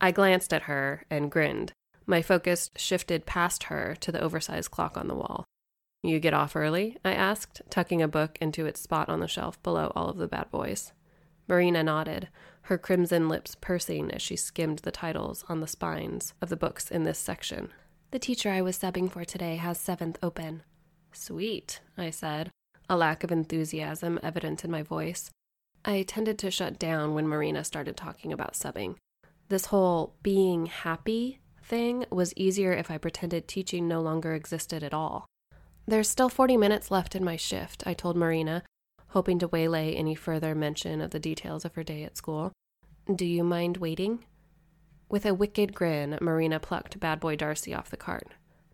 I 0.00 0.12
glanced 0.12 0.54
at 0.54 0.62
her 0.62 1.04
and 1.10 1.30
grinned. 1.30 1.74
My 2.06 2.22
focus 2.22 2.70
shifted 2.74 3.26
past 3.26 3.64
her 3.64 3.94
to 4.00 4.10
the 4.10 4.22
oversized 4.22 4.70
clock 4.70 4.96
on 4.96 5.08
the 5.08 5.14
wall. 5.14 5.44
You 6.02 6.18
get 6.18 6.32
off 6.32 6.56
early? 6.56 6.96
I 7.04 7.12
asked, 7.12 7.60
tucking 7.68 8.00
a 8.00 8.08
book 8.08 8.38
into 8.40 8.64
its 8.64 8.80
spot 8.80 9.10
on 9.10 9.20
the 9.20 9.28
shelf 9.28 9.62
below 9.62 9.92
all 9.94 10.08
of 10.08 10.16
the 10.16 10.26
bad 10.26 10.50
boys. 10.50 10.94
Marina 11.52 11.82
nodded, 11.82 12.28
her 12.62 12.78
crimson 12.78 13.28
lips 13.28 13.58
pursing 13.60 14.10
as 14.10 14.22
she 14.22 14.36
skimmed 14.36 14.78
the 14.78 14.90
titles 14.90 15.44
on 15.50 15.60
the 15.60 15.66
spines 15.66 16.32
of 16.40 16.48
the 16.48 16.56
books 16.56 16.90
in 16.90 17.02
this 17.02 17.18
section. 17.18 17.68
The 18.10 18.18
teacher 18.18 18.48
I 18.48 18.62
was 18.62 18.78
subbing 18.78 19.12
for 19.12 19.26
today 19.26 19.56
has 19.56 19.76
seventh 19.76 20.18
open. 20.22 20.62
Sweet, 21.12 21.80
I 21.98 22.08
said, 22.08 22.48
a 22.88 22.96
lack 22.96 23.22
of 23.22 23.30
enthusiasm 23.30 24.18
evident 24.22 24.64
in 24.64 24.70
my 24.70 24.82
voice. 24.82 25.30
I 25.84 26.04
tended 26.04 26.38
to 26.38 26.50
shut 26.50 26.78
down 26.78 27.12
when 27.12 27.28
Marina 27.28 27.64
started 27.64 27.98
talking 27.98 28.32
about 28.32 28.54
subbing. 28.54 28.96
This 29.50 29.66
whole 29.66 30.14
being 30.22 30.64
happy 30.64 31.40
thing 31.62 32.06
was 32.10 32.32
easier 32.34 32.72
if 32.72 32.90
I 32.90 32.96
pretended 32.96 33.46
teaching 33.46 33.86
no 33.86 34.00
longer 34.00 34.32
existed 34.32 34.82
at 34.82 34.94
all. 34.94 35.26
There's 35.86 36.08
still 36.08 36.30
40 36.30 36.56
minutes 36.56 36.90
left 36.90 37.14
in 37.14 37.22
my 37.22 37.36
shift, 37.36 37.82
I 37.86 37.92
told 37.92 38.16
Marina, 38.16 38.62
hoping 39.12 39.38
to 39.38 39.48
waylay 39.48 39.94
any 39.94 40.14
further 40.14 40.54
mention 40.54 41.00
of 41.00 41.10
the 41.10 41.20
details 41.20 41.64
of 41.64 41.74
her 41.74 41.82
day 41.82 42.02
at 42.02 42.16
school. 42.16 42.52
Do 43.14 43.26
you 43.26 43.44
mind 43.44 43.76
waiting? 43.76 44.24
With 45.08 45.26
a 45.26 45.34
wicked 45.34 45.74
grin, 45.74 46.18
Marina 46.20 46.58
plucked 46.58 46.98
Bad 46.98 47.20
Boy 47.20 47.36
Darcy 47.36 47.74
off 47.74 47.90
the 47.90 47.96
cart. 47.96 48.28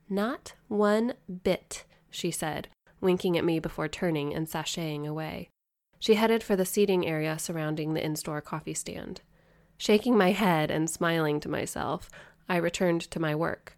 Not 0.08 0.54
one 0.68 1.14
bit, 1.42 1.84
she 2.10 2.30
said, 2.30 2.68
winking 3.00 3.36
at 3.36 3.44
me 3.44 3.58
before 3.58 3.88
turning 3.88 4.32
and 4.32 4.46
sashaying 4.46 5.06
away. 5.06 5.50
She 5.98 6.14
headed 6.14 6.44
for 6.44 6.54
the 6.54 6.64
seating 6.64 7.06
area 7.06 7.38
surrounding 7.38 7.94
the 7.94 8.04
in 8.04 8.14
store 8.14 8.40
coffee 8.40 8.74
stand. 8.74 9.20
Shaking 9.76 10.16
my 10.16 10.30
head 10.30 10.70
and 10.70 10.88
smiling 10.88 11.40
to 11.40 11.48
myself, 11.48 12.08
I 12.48 12.56
returned 12.56 13.02
to 13.10 13.20
my 13.20 13.34
work. 13.34 13.76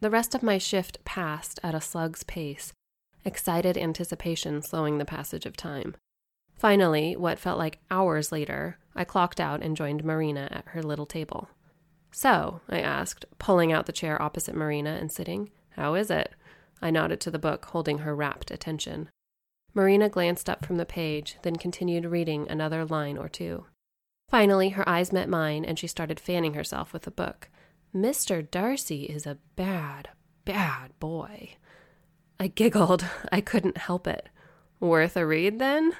The 0.00 0.10
rest 0.10 0.34
of 0.34 0.42
my 0.42 0.58
shift 0.58 1.02
passed 1.04 1.58
at 1.62 1.74
a 1.74 1.80
slug's 1.80 2.22
pace, 2.22 2.72
excited 3.24 3.76
anticipation 3.76 4.62
slowing 4.62 4.98
the 4.98 5.04
passage 5.04 5.46
of 5.46 5.56
time. 5.56 5.94
Finally, 6.56 7.16
what 7.16 7.38
felt 7.38 7.58
like 7.58 7.80
hours 7.90 8.30
later, 8.30 8.78
I 8.94 9.04
clocked 9.04 9.40
out 9.40 9.62
and 9.62 9.76
joined 9.76 10.04
Marina 10.04 10.48
at 10.50 10.68
her 10.68 10.82
little 10.82 11.06
table. 11.06 11.48
So, 12.12 12.60
I 12.68 12.80
asked, 12.80 13.24
pulling 13.38 13.72
out 13.72 13.86
the 13.86 13.92
chair 13.92 14.20
opposite 14.20 14.54
Marina 14.54 14.90
and 15.00 15.10
sitting, 15.10 15.50
how 15.70 15.94
is 15.94 16.10
it? 16.10 16.34
I 16.80 16.90
nodded 16.90 17.20
to 17.20 17.30
the 17.30 17.38
book, 17.38 17.64
holding 17.66 17.98
her 17.98 18.14
rapt 18.14 18.50
attention. 18.50 19.08
Marina 19.74 20.08
glanced 20.08 20.50
up 20.50 20.66
from 20.66 20.76
the 20.76 20.84
page, 20.84 21.38
then 21.42 21.56
continued 21.56 22.04
reading 22.04 22.46
another 22.48 22.84
line 22.84 23.16
or 23.16 23.28
two. 23.28 23.66
Finally, 24.28 24.70
her 24.70 24.86
eyes 24.88 25.12
met 25.12 25.28
mine, 25.28 25.64
and 25.64 25.78
she 25.78 25.86
started 25.86 26.20
fanning 26.20 26.54
herself 26.54 26.92
with 26.92 27.02
the 27.02 27.10
book. 27.10 27.48
Mr. 27.94 28.48
Darcy 28.48 29.04
is 29.04 29.26
a 29.26 29.38
bad, 29.56 30.10
bad 30.44 30.98
boy. 30.98 31.56
I 32.42 32.48
giggled. 32.48 33.06
I 33.30 33.40
couldn't 33.40 33.78
help 33.78 34.08
it. 34.08 34.28
Worth 34.80 35.16
a 35.16 35.24
read, 35.24 35.60
then? 35.60 35.92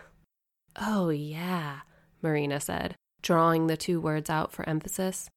Oh, 0.75 1.09
yeah, 1.09 1.83
Marina 2.21 2.59
said, 2.59 2.97
drawing 3.23 3.69
the 3.69 3.77
two 3.77 4.01
words 4.01 4.29
out 4.29 4.51
for 4.51 4.69
emphasis. 4.69 5.31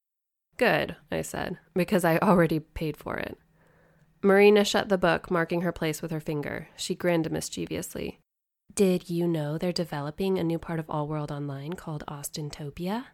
Good, 0.57 0.95
I 1.11 1.21
said, 1.21 1.59
because 1.75 2.03
I 2.03 2.17
already 2.17 2.59
paid 2.59 2.97
for 2.97 3.17
it. 3.17 3.37
Marina 4.23 4.65
shut 4.65 4.89
the 4.89 4.97
book, 4.97 5.29
marking 5.29 5.61
her 5.61 5.71
place 5.71 6.01
with 6.01 6.09
her 6.09 6.19
finger. 6.19 6.69
She 6.75 6.95
grinned 6.95 7.29
mischievously. 7.29 8.17
Did 8.73 9.07
you 9.07 9.27
know 9.27 9.59
they're 9.59 9.71
developing 9.71 10.39
a 10.39 10.43
new 10.43 10.57
part 10.57 10.79
of 10.79 10.89
All 10.89 11.07
World 11.07 11.31
Online 11.31 11.73
called 11.73 12.03
Austentopia? 12.07 13.05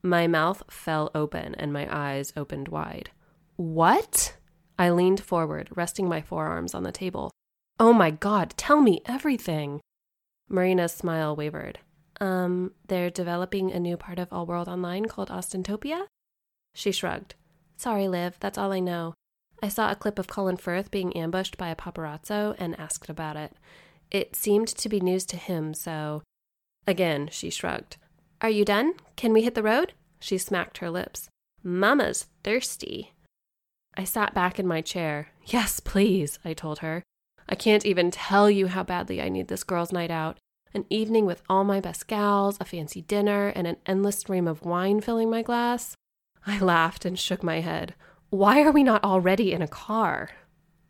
My 0.00 0.28
mouth 0.28 0.62
fell 0.70 1.10
open 1.12 1.56
and 1.56 1.72
my 1.72 1.88
eyes 1.90 2.32
opened 2.36 2.68
wide. 2.68 3.10
What? 3.56 4.36
I 4.80 4.88
leaned 4.88 5.20
forward, 5.20 5.68
resting 5.74 6.08
my 6.08 6.22
forearms 6.22 6.74
on 6.74 6.84
the 6.84 6.90
table. 6.90 7.30
Oh 7.78 7.92
my 7.92 8.10
god, 8.10 8.54
tell 8.56 8.80
me 8.80 9.02
everything. 9.04 9.82
Marina's 10.48 10.92
smile 10.92 11.36
wavered. 11.36 11.80
Um, 12.18 12.72
they're 12.88 13.10
developing 13.10 13.70
a 13.70 13.78
new 13.78 13.98
part 13.98 14.18
of 14.18 14.32
All 14.32 14.46
World 14.46 14.68
Online 14.68 15.04
called 15.04 15.28
Austentopia? 15.28 16.06
She 16.74 16.92
shrugged. 16.92 17.34
Sorry, 17.76 18.08
Liv, 18.08 18.38
that's 18.40 18.56
all 18.56 18.72
I 18.72 18.80
know. 18.80 19.12
I 19.62 19.68
saw 19.68 19.90
a 19.90 19.94
clip 19.94 20.18
of 20.18 20.28
Colin 20.28 20.56
Firth 20.56 20.90
being 20.90 21.14
ambushed 21.14 21.58
by 21.58 21.68
a 21.68 21.76
paparazzo 21.76 22.56
and 22.58 22.78
asked 22.80 23.10
about 23.10 23.36
it. 23.36 23.52
It 24.10 24.34
seemed 24.34 24.68
to 24.68 24.88
be 24.88 24.98
news 24.98 25.26
to 25.26 25.36
him, 25.36 25.74
so. 25.74 26.22
Again, 26.86 27.28
she 27.30 27.50
shrugged. 27.50 27.98
Are 28.40 28.48
you 28.48 28.64
done? 28.64 28.94
Can 29.16 29.34
we 29.34 29.42
hit 29.42 29.54
the 29.54 29.62
road? 29.62 29.92
She 30.20 30.38
smacked 30.38 30.78
her 30.78 30.88
lips. 30.88 31.28
Mama's 31.62 32.28
thirsty. 32.42 33.12
I 34.00 34.04
sat 34.04 34.32
back 34.32 34.58
in 34.58 34.66
my 34.66 34.80
chair. 34.80 35.28
Yes, 35.44 35.78
please, 35.78 36.38
I 36.42 36.54
told 36.54 36.78
her. 36.78 37.02
I 37.46 37.54
can't 37.54 37.84
even 37.84 38.10
tell 38.10 38.50
you 38.50 38.68
how 38.68 38.82
badly 38.82 39.20
I 39.20 39.28
need 39.28 39.48
this 39.48 39.62
girls' 39.62 39.92
night 39.92 40.10
out. 40.10 40.38
An 40.72 40.86
evening 40.88 41.26
with 41.26 41.42
all 41.50 41.64
my 41.64 41.80
best 41.80 42.06
gals, 42.06 42.56
a 42.58 42.64
fancy 42.64 43.02
dinner, 43.02 43.48
and 43.48 43.66
an 43.66 43.76
endless 43.84 44.18
stream 44.18 44.48
of 44.48 44.64
wine 44.64 45.02
filling 45.02 45.28
my 45.28 45.42
glass. 45.42 45.96
I 46.46 46.58
laughed 46.60 47.04
and 47.04 47.18
shook 47.18 47.42
my 47.42 47.60
head. 47.60 47.94
Why 48.30 48.62
are 48.62 48.72
we 48.72 48.82
not 48.82 49.04
already 49.04 49.52
in 49.52 49.60
a 49.60 49.68
car? 49.68 50.30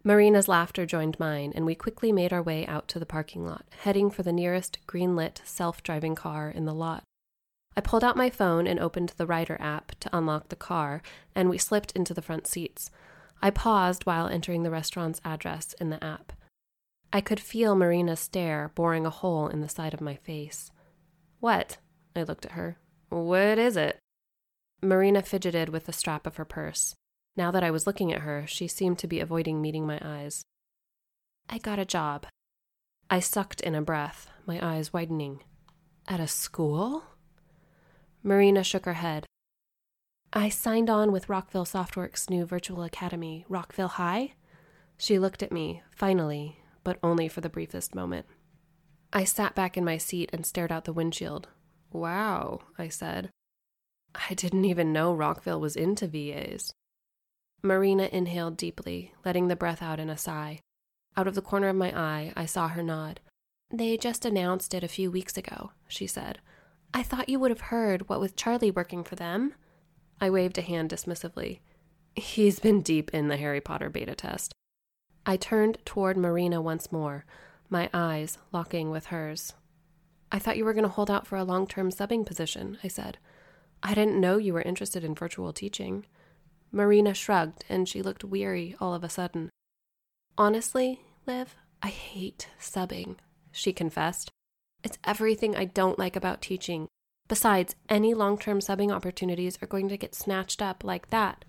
Marina's 0.04 0.46
laughter 0.46 0.86
joined 0.86 1.18
mine, 1.18 1.52
and 1.56 1.66
we 1.66 1.74
quickly 1.74 2.12
made 2.12 2.32
our 2.32 2.44
way 2.44 2.64
out 2.68 2.86
to 2.86 3.00
the 3.00 3.06
parking 3.06 3.44
lot, 3.44 3.64
heading 3.80 4.12
for 4.12 4.22
the 4.22 4.32
nearest 4.32 4.78
green 4.86 5.16
lit, 5.16 5.42
self 5.44 5.82
driving 5.82 6.14
car 6.14 6.48
in 6.48 6.64
the 6.64 6.72
lot. 6.72 7.02
I 7.76 7.80
pulled 7.80 8.02
out 8.02 8.16
my 8.16 8.30
phone 8.30 8.66
and 8.66 8.80
opened 8.80 9.14
the 9.16 9.26
Rider 9.26 9.56
app 9.60 9.92
to 10.00 10.16
unlock 10.16 10.48
the 10.48 10.56
car, 10.56 11.02
and 11.34 11.48
we 11.48 11.58
slipped 11.58 11.92
into 11.92 12.12
the 12.12 12.22
front 12.22 12.46
seats. 12.46 12.90
I 13.42 13.50
paused 13.50 14.04
while 14.04 14.26
entering 14.26 14.62
the 14.62 14.70
restaurant's 14.70 15.20
address 15.24 15.74
in 15.80 15.90
the 15.90 16.02
app. 16.04 16.32
I 17.12 17.20
could 17.20 17.40
feel 17.40 17.74
Marina's 17.74 18.20
stare 18.20 18.70
boring 18.74 19.06
a 19.06 19.10
hole 19.10 19.48
in 19.48 19.60
the 19.60 19.68
side 19.68 19.94
of 19.94 20.00
my 20.00 20.14
face. 20.16 20.70
What? 21.40 21.78
I 22.14 22.22
looked 22.22 22.44
at 22.44 22.52
her. 22.52 22.78
What 23.08 23.58
is 23.58 23.76
it? 23.76 23.98
Marina 24.82 25.22
fidgeted 25.22 25.70
with 25.70 25.86
the 25.86 25.92
strap 25.92 26.26
of 26.26 26.36
her 26.36 26.44
purse. 26.44 26.94
Now 27.36 27.50
that 27.50 27.64
I 27.64 27.70
was 27.70 27.86
looking 27.86 28.12
at 28.12 28.20
her, 28.20 28.44
she 28.46 28.68
seemed 28.68 28.98
to 28.98 29.06
be 29.06 29.20
avoiding 29.20 29.60
meeting 29.60 29.86
my 29.86 29.98
eyes. 30.02 30.42
I 31.48 31.58
got 31.58 31.78
a 31.78 31.84
job. 31.84 32.26
I 33.08 33.20
sucked 33.20 33.60
in 33.60 33.74
a 33.74 33.82
breath, 33.82 34.30
my 34.46 34.60
eyes 34.62 34.92
widening. 34.92 35.42
At 36.06 36.20
a 36.20 36.28
school? 36.28 37.04
Marina 38.22 38.62
shook 38.62 38.84
her 38.84 38.94
head. 38.94 39.26
I 40.32 40.48
signed 40.48 40.88
on 40.88 41.10
with 41.10 41.28
Rockville 41.28 41.64
Softworks' 41.64 42.30
new 42.30 42.46
virtual 42.46 42.84
academy, 42.84 43.44
Rockville 43.48 43.88
High. 43.88 44.34
She 44.96 45.18
looked 45.18 45.42
at 45.42 45.50
me, 45.50 45.82
finally, 45.90 46.60
but 46.84 46.98
only 47.02 47.26
for 47.26 47.40
the 47.40 47.48
briefest 47.48 47.96
moment. 47.96 48.26
I 49.12 49.24
sat 49.24 49.56
back 49.56 49.76
in 49.76 49.84
my 49.84 49.98
seat 49.98 50.30
and 50.32 50.46
stared 50.46 50.70
out 50.70 50.84
the 50.84 50.92
windshield. 50.92 51.48
Wow, 51.92 52.60
I 52.78 52.88
said. 52.88 53.30
I 54.14 54.34
didn't 54.34 54.64
even 54.64 54.92
know 54.92 55.12
Rockville 55.12 55.60
was 55.60 55.74
into 55.74 56.06
VAs. 56.06 56.72
Marina 57.60 58.08
inhaled 58.12 58.56
deeply, 58.56 59.12
letting 59.24 59.48
the 59.48 59.56
breath 59.56 59.82
out 59.82 59.98
in 59.98 60.08
a 60.08 60.16
sigh. 60.16 60.60
Out 61.16 61.26
of 61.26 61.34
the 61.34 61.42
corner 61.42 61.68
of 61.68 61.76
my 61.76 61.90
eye, 61.98 62.32
I 62.36 62.46
saw 62.46 62.68
her 62.68 62.84
nod. 62.84 63.18
They 63.72 63.96
just 63.96 64.24
announced 64.24 64.74
it 64.74 64.84
a 64.84 64.88
few 64.88 65.10
weeks 65.10 65.36
ago, 65.36 65.72
she 65.88 66.06
said. 66.06 66.38
I 66.94 67.02
thought 67.02 67.28
you 67.28 67.40
would 67.40 67.50
have 67.50 67.62
heard 67.62 68.08
what 68.08 68.20
with 68.20 68.36
Charlie 68.36 68.70
working 68.70 69.02
for 69.02 69.16
them. 69.16 69.54
I 70.20 70.30
waved 70.30 70.58
a 70.58 70.62
hand 70.62 70.90
dismissively. 70.90 71.60
He's 72.14 72.58
been 72.58 72.82
deep 72.82 73.10
in 73.14 73.28
the 73.28 73.36
Harry 73.36 73.60
Potter 73.60 73.88
beta 73.88 74.14
test. 74.14 74.52
I 75.24 75.36
turned 75.36 75.78
toward 75.84 76.16
Marina 76.16 76.60
once 76.60 76.92
more, 76.92 77.24
my 77.68 77.88
eyes 77.94 78.38
locking 78.52 78.90
with 78.90 79.06
hers. 79.06 79.54
I 80.32 80.38
thought 80.38 80.56
you 80.56 80.64
were 80.64 80.74
going 80.74 80.84
to 80.84 80.90
hold 80.90 81.10
out 81.10 81.26
for 81.26 81.36
a 81.36 81.44
long 81.44 81.66
term 81.66 81.90
subbing 81.90 82.26
position, 82.26 82.78
I 82.84 82.88
said. 82.88 83.18
I 83.82 83.94
didn't 83.94 84.20
know 84.20 84.36
you 84.36 84.52
were 84.52 84.62
interested 84.62 85.04
in 85.04 85.14
virtual 85.14 85.52
teaching. 85.52 86.04
Marina 86.70 87.14
shrugged, 87.14 87.64
and 87.68 87.88
she 87.88 88.02
looked 88.02 88.24
weary 88.24 88.76
all 88.80 88.94
of 88.94 89.02
a 89.02 89.08
sudden. 89.08 89.50
Honestly, 90.36 91.00
Liv, 91.26 91.56
I 91.82 91.88
hate 91.88 92.48
subbing, 92.60 93.16
she 93.50 93.72
confessed. 93.72 94.30
It's 94.82 94.98
everything 95.04 95.56
I 95.56 95.64
don't 95.64 95.98
like 95.98 96.16
about 96.16 96.42
teaching. 96.42 96.88
Besides, 97.30 97.76
any 97.88 98.12
long 98.12 98.38
term 98.38 98.58
subbing 98.58 98.90
opportunities 98.90 99.56
are 99.62 99.68
going 99.68 99.88
to 99.88 99.96
get 99.96 100.16
snatched 100.16 100.60
up 100.60 100.82
like 100.82 101.10
that. 101.10 101.44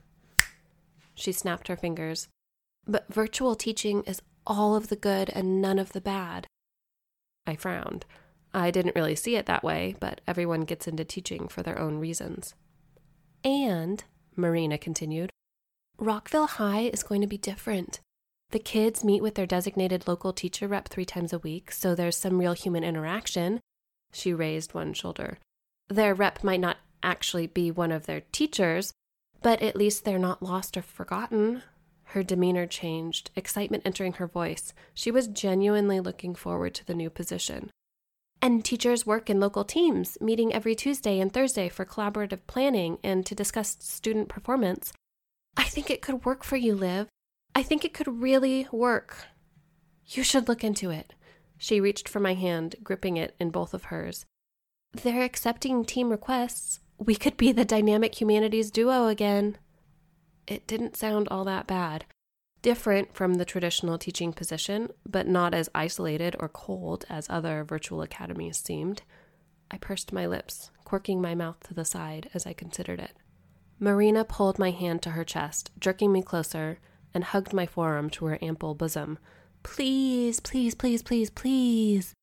She 1.15 1.31
snapped 1.31 1.69
her 1.69 1.75
fingers. 1.75 2.27
But 2.85 3.11
virtual 3.11 3.55
teaching 3.55 4.03
is 4.03 4.21
all 4.45 4.75
of 4.75 4.89
the 4.89 4.95
good 4.95 5.31
and 5.31 5.59
none 5.59 5.79
of 5.79 5.93
the 5.93 5.99
bad. 5.99 6.45
I 7.47 7.55
frowned. 7.55 8.05
I 8.53 8.69
didn't 8.69 8.95
really 8.95 9.15
see 9.15 9.35
it 9.35 9.47
that 9.47 9.63
way, 9.63 9.95
but 9.99 10.21
everyone 10.27 10.65
gets 10.65 10.87
into 10.87 11.03
teaching 11.03 11.47
for 11.47 11.63
their 11.63 11.79
own 11.79 11.97
reasons. 11.97 12.53
And, 13.43 14.03
Marina 14.35 14.77
continued, 14.77 15.31
Rockville 15.97 16.45
High 16.45 16.91
is 16.93 17.01
going 17.01 17.21
to 17.21 17.27
be 17.27 17.39
different. 17.39 18.01
The 18.51 18.59
kids 18.59 19.03
meet 19.03 19.23
with 19.23 19.33
their 19.33 19.47
designated 19.47 20.07
local 20.07 20.31
teacher 20.31 20.67
rep 20.67 20.89
three 20.89 21.05
times 21.05 21.33
a 21.33 21.39
week, 21.39 21.71
so 21.71 21.95
there's 21.95 22.17
some 22.17 22.37
real 22.37 22.53
human 22.53 22.83
interaction. 22.83 23.61
She 24.13 24.31
raised 24.31 24.75
one 24.75 24.93
shoulder. 24.93 25.39
Their 25.91 26.13
rep 26.13 26.41
might 26.41 26.61
not 26.61 26.77
actually 27.03 27.47
be 27.47 27.69
one 27.69 27.91
of 27.91 28.05
their 28.05 28.21
teachers, 28.31 28.93
but 29.41 29.61
at 29.61 29.75
least 29.75 30.05
they're 30.05 30.17
not 30.17 30.41
lost 30.41 30.77
or 30.77 30.81
forgotten. 30.81 31.63
Her 32.03 32.23
demeanor 32.23 32.65
changed, 32.65 33.29
excitement 33.35 33.83
entering 33.85 34.13
her 34.13 34.25
voice. 34.25 34.73
She 34.93 35.11
was 35.11 35.27
genuinely 35.27 35.99
looking 35.99 36.33
forward 36.33 36.73
to 36.75 36.85
the 36.85 36.93
new 36.93 37.09
position. 37.09 37.71
And 38.41 38.63
teachers 38.63 39.05
work 39.05 39.29
in 39.29 39.41
local 39.41 39.65
teams, 39.65 40.17
meeting 40.21 40.53
every 40.53 40.75
Tuesday 40.75 41.19
and 41.19 41.33
Thursday 41.33 41.67
for 41.67 41.83
collaborative 41.83 42.47
planning 42.47 42.97
and 43.03 43.25
to 43.25 43.35
discuss 43.35 43.75
student 43.81 44.29
performance. 44.29 44.93
I 45.57 45.65
think 45.65 45.89
it 45.89 46.01
could 46.01 46.23
work 46.23 46.45
for 46.45 46.55
you, 46.55 46.73
Liv. 46.73 47.09
I 47.53 47.63
think 47.63 47.83
it 47.83 47.93
could 47.93 48.21
really 48.21 48.65
work. 48.71 49.25
You 50.05 50.23
should 50.23 50.47
look 50.47 50.63
into 50.63 50.89
it. 50.89 51.13
She 51.57 51.81
reached 51.81 52.07
for 52.07 52.21
my 52.21 52.33
hand, 52.33 52.77
gripping 52.81 53.17
it 53.17 53.35
in 53.41 53.49
both 53.49 53.73
of 53.73 53.85
hers. 53.85 54.25
They're 54.93 55.23
accepting 55.23 55.85
team 55.85 56.09
requests. 56.09 56.79
We 56.97 57.15
could 57.15 57.37
be 57.37 57.51
the 57.51 57.65
dynamic 57.65 58.19
humanities 58.19 58.71
duo 58.71 59.07
again 59.07 59.57
it 60.51 60.67
didn't 60.67 60.97
sound 60.97 61.29
all 61.29 61.45
that 61.45 61.65
bad. 61.65 62.05
Different 62.61 63.15
from 63.15 63.35
the 63.35 63.45
traditional 63.45 63.97
teaching 63.97 64.33
position, 64.33 64.89
but 65.07 65.25
not 65.25 65.53
as 65.53 65.69
isolated 65.73 66.35
or 66.39 66.49
cold 66.49 67.05
as 67.09 67.29
other 67.29 67.63
virtual 67.63 68.01
academies 68.01 68.57
seemed. 68.57 69.01
I 69.71 69.77
pursed 69.77 70.11
my 70.11 70.27
lips, 70.27 70.69
quirking 70.83 71.21
my 71.21 71.35
mouth 71.35 71.61
to 71.63 71.73
the 71.73 71.85
side 71.85 72.29
as 72.33 72.45
I 72.45 72.51
considered 72.51 72.99
it. 72.99 73.13
Marina 73.79 74.25
pulled 74.25 74.59
my 74.59 74.71
hand 74.71 75.01
to 75.03 75.11
her 75.11 75.23
chest, 75.23 75.71
jerking 75.79 76.11
me 76.11 76.21
closer, 76.21 76.79
and 77.13 77.23
hugged 77.23 77.53
my 77.53 77.65
forearm 77.65 78.09
to 78.11 78.25
her 78.25 78.37
ample 78.41 78.75
bosom. 78.75 79.17
Please, 79.63 80.41
please, 80.41 80.75
please, 80.75 81.01
please, 81.01 81.29
please. 81.29 82.13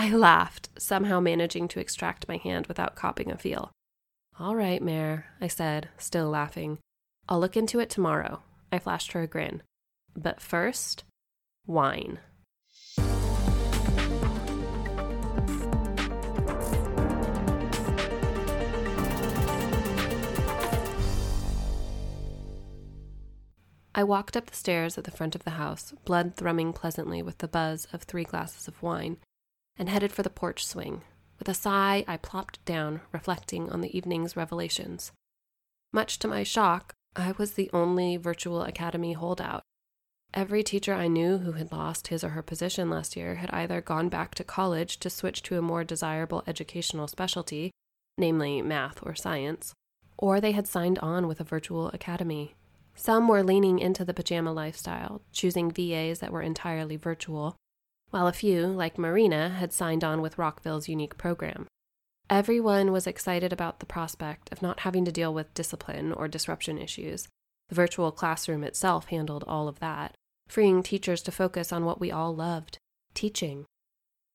I 0.00 0.10
laughed, 0.10 0.68
somehow 0.78 1.18
managing 1.18 1.66
to 1.68 1.80
extract 1.80 2.28
my 2.28 2.36
hand 2.36 2.68
without 2.68 2.94
copping 2.94 3.32
a 3.32 3.36
feel. 3.36 3.72
All 4.38 4.54
right, 4.54 4.80
Mare, 4.80 5.26
I 5.40 5.48
said, 5.48 5.88
still 5.98 6.30
laughing. 6.30 6.78
I'll 7.28 7.40
look 7.40 7.56
into 7.56 7.80
it 7.80 7.90
tomorrow. 7.90 8.42
I 8.70 8.78
flashed 8.78 9.10
her 9.10 9.22
a 9.22 9.26
grin. 9.26 9.60
But 10.16 10.40
first, 10.40 11.02
wine. 11.66 12.20
I 23.96 24.04
walked 24.04 24.36
up 24.36 24.46
the 24.46 24.54
stairs 24.54 24.96
at 24.96 25.02
the 25.02 25.10
front 25.10 25.34
of 25.34 25.42
the 25.42 25.50
house, 25.50 25.92
blood 26.04 26.36
thrumming 26.36 26.72
pleasantly 26.72 27.20
with 27.20 27.38
the 27.38 27.48
buzz 27.48 27.88
of 27.92 28.02
three 28.04 28.22
glasses 28.22 28.68
of 28.68 28.80
wine, 28.80 29.16
and 29.78 29.88
headed 29.88 30.12
for 30.12 30.22
the 30.22 30.30
porch 30.30 30.66
swing. 30.66 31.02
With 31.38 31.48
a 31.48 31.54
sigh, 31.54 32.04
I 32.08 32.16
plopped 32.16 32.64
down, 32.64 33.00
reflecting 33.12 33.70
on 33.70 33.80
the 33.80 33.96
evening's 33.96 34.36
revelations. 34.36 35.12
Much 35.92 36.18
to 36.18 36.28
my 36.28 36.42
shock, 36.42 36.94
I 37.14 37.32
was 37.38 37.52
the 37.52 37.70
only 37.72 38.16
virtual 38.16 38.62
academy 38.62 39.12
holdout. 39.12 39.62
Every 40.34 40.62
teacher 40.62 40.92
I 40.92 41.08
knew 41.08 41.38
who 41.38 41.52
had 41.52 41.72
lost 41.72 42.08
his 42.08 42.22
or 42.22 42.30
her 42.30 42.42
position 42.42 42.90
last 42.90 43.16
year 43.16 43.36
had 43.36 43.50
either 43.50 43.80
gone 43.80 44.08
back 44.08 44.34
to 44.34 44.44
college 44.44 44.98
to 45.00 45.08
switch 45.08 45.42
to 45.44 45.58
a 45.58 45.62
more 45.62 45.84
desirable 45.84 46.42
educational 46.46 47.08
specialty, 47.08 47.70
namely 48.18 48.60
math 48.60 48.98
or 49.02 49.14
science, 49.14 49.72
or 50.18 50.40
they 50.40 50.52
had 50.52 50.66
signed 50.66 50.98
on 50.98 51.26
with 51.28 51.40
a 51.40 51.44
virtual 51.44 51.88
academy. 51.88 52.54
Some 52.94 53.28
were 53.28 53.44
leaning 53.44 53.78
into 53.78 54.04
the 54.04 54.12
pajama 54.12 54.52
lifestyle, 54.52 55.22
choosing 55.32 55.70
VAs 55.70 56.18
that 56.18 56.32
were 56.32 56.42
entirely 56.42 56.96
virtual, 56.96 57.56
while 58.10 58.26
a 58.26 58.32
few, 58.32 58.66
like 58.66 58.98
Marina, 58.98 59.50
had 59.50 59.72
signed 59.72 60.02
on 60.02 60.20
with 60.20 60.38
Rockville's 60.38 60.88
unique 60.88 61.18
program. 61.18 61.66
Everyone 62.30 62.92
was 62.92 63.06
excited 63.06 63.52
about 63.52 63.80
the 63.80 63.86
prospect 63.86 64.52
of 64.52 64.60
not 64.62 64.80
having 64.80 65.04
to 65.04 65.12
deal 65.12 65.32
with 65.32 65.54
discipline 65.54 66.12
or 66.12 66.28
disruption 66.28 66.78
issues. 66.78 67.26
The 67.68 67.74
virtual 67.74 68.12
classroom 68.12 68.64
itself 68.64 69.06
handled 69.06 69.44
all 69.46 69.68
of 69.68 69.80
that, 69.80 70.14
freeing 70.46 70.82
teachers 70.82 71.22
to 71.22 71.32
focus 71.32 71.72
on 71.72 71.84
what 71.84 72.00
we 72.00 72.10
all 72.10 72.34
loved 72.34 72.78
teaching. 73.14 73.64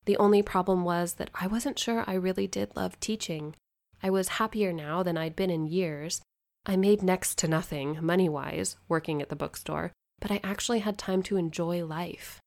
The 0.06 0.16
only 0.18 0.42
problem 0.42 0.84
was 0.84 1.14
that 1.14 1.30
I 1.34 1.46
wasn't 1.46 1.78
sure 1.78 2.04
I 2.06 2.14
really 2.14 2.46
did 2.46 2.76
love 2.76 2.98
teaching. 3.00 3.54
I 4.02 4.10
was 4.10 4.28
happier 4.28 4.72
now 4.72 5.02
than 5.02 5.16
I'd 5.16 5.36
been 5.36 5.50
in 5.50 5.66
years. 5.66 6.20
I 6.66 6.76
made 6.76 7.02
next 7.02 7.38
to 7.38 7.48
nothing, 7.48 7.98
money 8.00 8.28
wise, 8.28 8.76
working 8.88 9.22
at 9.22 9.28
the 9.28 9.36
bookstore, 9.36 9.92
but 10.20 10.30
I 10.30 10.40
actually 10.44 10.80
had 10.80 10.98
time 10.98 11.22
to 11.24 11.36
enjoy 11.36 11.84
life. 11.84 12.40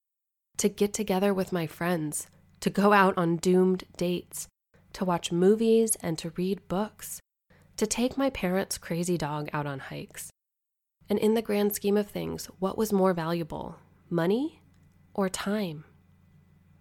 To 0.58 0.70
get 0.70 0.92
together 0.94 1.34
with 1.34 1.52
my 1.52 1.68
friends, 1.68 2.28
to 2.62 2.72
go 2.72 2.92
out 2.92 3.16
on 3.16 3.38
doomed 3.38 3.84
dates, 3.96 4.48
to 4.94 5.06
watch 5.06 5.32
movies 5.32 5.96
and 6.02 6.18
to 6.18 6.32
read 6.32 6.68
books, 6.68 7.22
to 7.78 7.86
take 7.86 8.18
my 8.18 8.32
parents' 8.32 8.80
crazy 8.80 9.18
dog 9.20 9.50
out 9.54 9.68
on 9.68 9.78
hikes. 9.78 10.32
And 11.10 11.20
in 11.20 11.36
the 11.36 11.44
grand 11.44 11.76
scheme 11.76 11.96
of 11.96 12.10
things, 12.10 12.48
what 12.58 12.78
was 12.78 12.92
more 12.92 13.14
valuable, 13.14 13.76
money 14.10 14.64
or 15.14 15.30
time? 15.30 15.84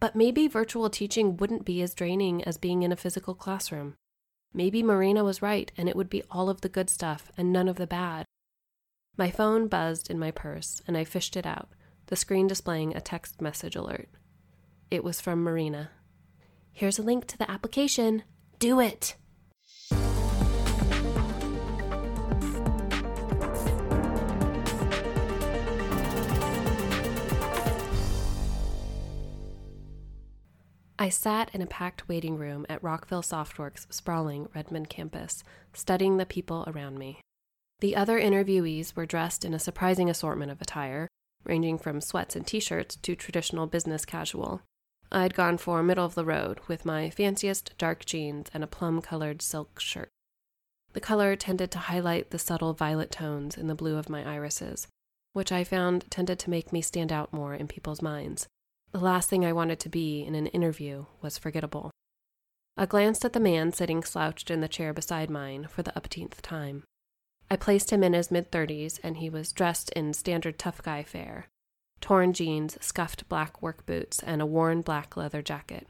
But 0.01 0.17
maybe 0.17 0.49
virtual 0.49 0.89
teaching 0.89 1.37
wouldn't 1.37 1.67
be 1.67 1.83
as 1.83 1.95
draining 1.95 2.43
as 2.45 2.57
being 2.57 2.83
in 2.83 2.93
a 2.93 2.97
physical 2.97 3.35
classroom. 3.35 3.95
Maybe 4.55 4.83
Marina 4.83 5.23
was 5.23 5.43
right 5.43 5.71
and 5.77 5.87
it 5.87 5.97
would 5.97 6.09
be 6.09 6.23
all 6.31 6.49
of 6.49 6.63
the 6.63 6.71
good 6.71 6.89
stuff 6.89 7.31
and 7.37 7.53
none 7.53 7.69
of 7.69 7.77
the 7.77 7.87
bad. 7.87 8.25
My 9.19 9.31
phone 9.31 9.69
buzzed 9.69 10.11
in 10.11 10.19
my 10.19 10.31
purse 10.31 10.81
and 10.87 10.97
I 10.97 11.05
fished 11.05 11.37
it 11.37 11.45
out, 11.45 11.69
the 12.07 12.17
screen 12.17 12.47
displaying 12.47 12.95
a 12.95 13.01
text 13.01 13.41
message 13.41 13.77
alert. 13.77 14.09
It 14.91 15.03
was 15.03 15.21
from 15.21 15.43
Marina. 15.43 15.91
Here's 16.73 16.99
a 16.99 17.03
link 17.03 17.27
to 17.29 17.39
the 17.39 17.51
application. 17.51 18.23
Do 18.59 18.81
it! 18.81 19.17
I 30.99 31.11
sat 31.11 31.55
in 31.55 31.61
a 31.61 31.67
packed 31.67 32.09
waiting 32.09 32.37
room 32.37 32.65
at 32.69 32.83
Rockville 32.83 33.23
Softworks' 33.23 33.87
sprawling 33.93 34.49
Redmond 34.55 34.89
campus, 34.89 35.45
studying 35.73 36.17
the 36.17 36.27
people 36.27 36.65
around 36.67 36.99
me. 36.99 37.21
The 37.81 37.95
other 37.95 38.19
interviewees 38.19 38.97
were 38.97 39.07
dressed 39.07 39.45
in 39.45 39.53
a 39.53 39.59
surprising 39.59 40.09
assortment 40.09 40.51
of 40.51 40.61
attire, 40.61 41.07
ranging 41.47 41.79
from 41.79 42.01
sweats 42.01 42.37
and 42.37 42.47
t 42.47 42.61
shirts 42.61 42.97
to 42.97 43.17
traditional 43.17 43.67
business 43.67 44.05
casual. 44.05 44.63
I'd 45.11 45.35
gone 45.35 45.57
for 45.57 45.83
middle 45.83 46.05
of 46.05 46.15
the 46.15 46.25
road 46.25 46.61
with 46.67 46.85
my 46.85 47.11
fanciest 47.11 47.73
dark 47.79 48.05
jeans 48.05 48.51
and 48.53 48.65
a 48.65 48.67
plum 48.67 49.01
colored 49.01 49.41
silk 49.41 49.81
shirt. 49.81 50.11
The 50.93 51.01
color 51.01 51.37
tended 51.37 51.71
to 51.73 51.79
highlight 51.79 52.31
the 52.31 52.39
subtle 52.39 52.73
violet 52.73 53.11
tones 53.11 53.57
in 53.57 53.67
the 53.67 53.75
blue 53.75 53.97
of 53.97 54.09
my 54.09 54.27
irises, 54.29 54.89
which 55.33 55.53
I 55.53 55.63
found 55.63 56.11
tended 56.11 56.39
to 56.41 56.51
make 56.51 56.73
me 56.73 56.81
stand 56.81 57.13
out 57.13 57.33
more 57.33 57.55
in 57.55 57.69
people's 57.69 58.03
minds. 58.03 58.49
The 58.93 58.99
last 58.99 59.29
thing 59.29 59.45
I 59.45 59.53
wanted 59.53 59.79
to 59.81 59.89
be 59.89 60.25
in 60.25 60.35
an 60.35 60.47
interview 60.47 61.05
was 61.21 61.39
forgettable. 61.39 61.91
I 62.77 62.87
glanced 62.87 63.25
at 63.25 63.33
the 63.33 63.41
man 63.41 63.73
sitting 63.73 64.03
slouched 64.03 64.51
in 64.51 64.61
the 64.61 64.69
chair 64.69 64.93
beside 64.93 65.31
mine 65.31 65.67
for 65.69 65.83
the 65.83 65.97
upteenth 65.97 66.43
time. 66.43 66.85
I 67.51 67.57
placed 67.57 67.91
him 67.91 68.03
in 68.03 68.13
his 68.13 68.31
mid 68.31 68.51
thirties, 68.51 68.99
and 69.03 69.19
he 69.19 69.31
was 69.31 69.53
dressed 69.53 69.91
in 69.93 70.13
standard 70.13 70.59
tough 70.59 70.83
guy 70.83 71.03
fare 71.03 71.47
torn 72.01 72.33
jeans, 72.33 72.77
scuffed 72.81 73.29
black 73.29 73.63
work 73.63 73.87
boots, 73.87 74.23
and 74.23 74.43
a 74.43 74.47
worn 74.47 74.83
black 74.83 75.17
leather 75.17 75.43
jacket. 75.43 75.89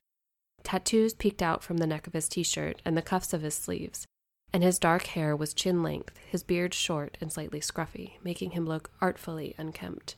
Tattoos 0.63 1.15
peeked 1.15 1.43
out 1.43 1.63
from 1.63 1.79
the 1.79 1.87
neck 1.87 2.07
of 2.07 2.13
his 2.13 2.29
t 2.29 2.43
shirt 2.43 2.81
and 2.85 2.97
the 2.97 3.03
cuffs 3.03 3.33
of 3.33 3.43
his 3.43 3.55
sleeves, 3.55 4.07
and 4.53 4.63
his 4.63 4.79
dark 4.79 5.07
hair 5.09 5.37
was 5.37 5.55
chin 5.55 5.83
length, 5.83 6.19
his 6.27 6.43
beard 6.43 6.75
short 6.75 7.17
and 7.21 7.33
slightly 7.33 7.61
scruffy, 7.61 8.15
making 8.23 8.51
him 8.51 8.67
look 8.67 8.91
artfully 9.01 9.55
unkempt. 9.59 10.17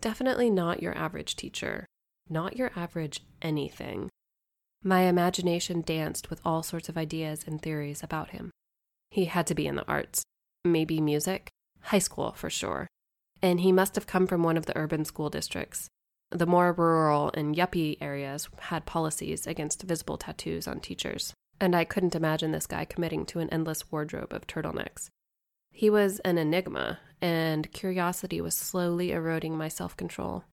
Definitely 0.00 0.50
not 0.50 0.82
your 0.82 0.96
average 0.96 1.36
teacher, 1.36 1.86
not 2.28 2.56
your 2.56 2.70
average 2.76 3.22
anything. 3.42 4.08
My 4.82 5.02
imagination 5.02 5.82
danced 5.82 6.30
with 6.30 6.40
all 6.44 6.62
sorts 6.62 6.88
of 6.88 6.96
ideas 6.96 7.44
and 7.46 7.60
theories 7.60 8.02
about 8.02 8.30
him. 8.30 8.50
He 9.10 9.26
had 9.26 9.46
to 9.48 9.54
be 9.54 9.66
in 9.66 9.74
the 9.74 9.86
arts, 9.88 10.24
maybe 10.64 11.00
music, 11.00 11.50
high 11.80 11.98
school 11.98 12.32
for 12.32 12.50
sure. 12.50 12.86
And 13.42 13.60
he 13.60 13.72
must 13.72 13.94
have 13.94 14.06
come 14.06 14.26
from 14.26 14.42
one 14.42 14.56
of 14.56 14.66
the 14.66 14.76
urban 14.76 15.04
school 15.04 15.30
districts. 15.30 15.88
The 16.30 16.46
more 16.46 16.72
rural 16.72 17.30
and 17.34 17.56
yuppie 17.56 17.96
areas 18.00 18.48
had 18.58 18.86
policies 18.86 19.46
against 19.46 19.82
visible 19.82 20.18
tattoos 20.18 20.68
on 20.68 20.80
teachers, 20.80 21.32
and 21.60 21.74
I 21.74 21.84
couldn't 21.84 22.14
imagine 22.14 22.52
this 22.52 22.66
guy 22.66 22.84
committing 22.84 23.26
to 23.26 23.40
an 23.40 23.50
endless 23.50 23.90
wardrobe 23.90 24.32
of 24.32 24.46
turtlenecks. 24.46 25.08
He 25.72 25.90
was 25.90 26.20
an 26.20 26.38
enigma, 26.38 27.00
and 27.20 27.72
curiosity 27.72 28.40
was 28.40 28.54
slowly 28.54 29.12
eroding 29.12 29.56
my 29.56 29.68
self 29.68 29.96
control. 29.96 30.44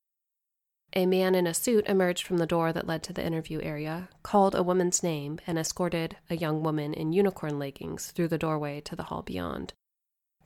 A 0.93 1.05
man 1.05 1.35
in 1.35 1.45
a 1.45 1.53
suit 1.53 1.85
emerged 1.87 2.25
from 2.25 2.37
the 2.37 2.47
door 2.47 2.71
that 2.71 2.87
led 2.87 3.03
to 3.03 3.13
the 3.13 3.25
interview 3.25 3.59
area, 3.61 4.09
called 4.23 4.55
a 4.55 4.63
woman's 4.63 5.03
name, 5.03 5.37
and 5.45 5.59
escorted 5.59 6.15
a 6.29 6.37
young 6.37 6.63
woman 6.63 6.93
in 6.93 7.11
unicorn 7.11 7.59
leggings 7.59 8.11
through 8.11 8.29
the 8.29 8.37
doorway 8.37 8.79
to 8.81 8.95
the 8.95 9.03
hall 9.03 9.21
beyond. 9.21 9.73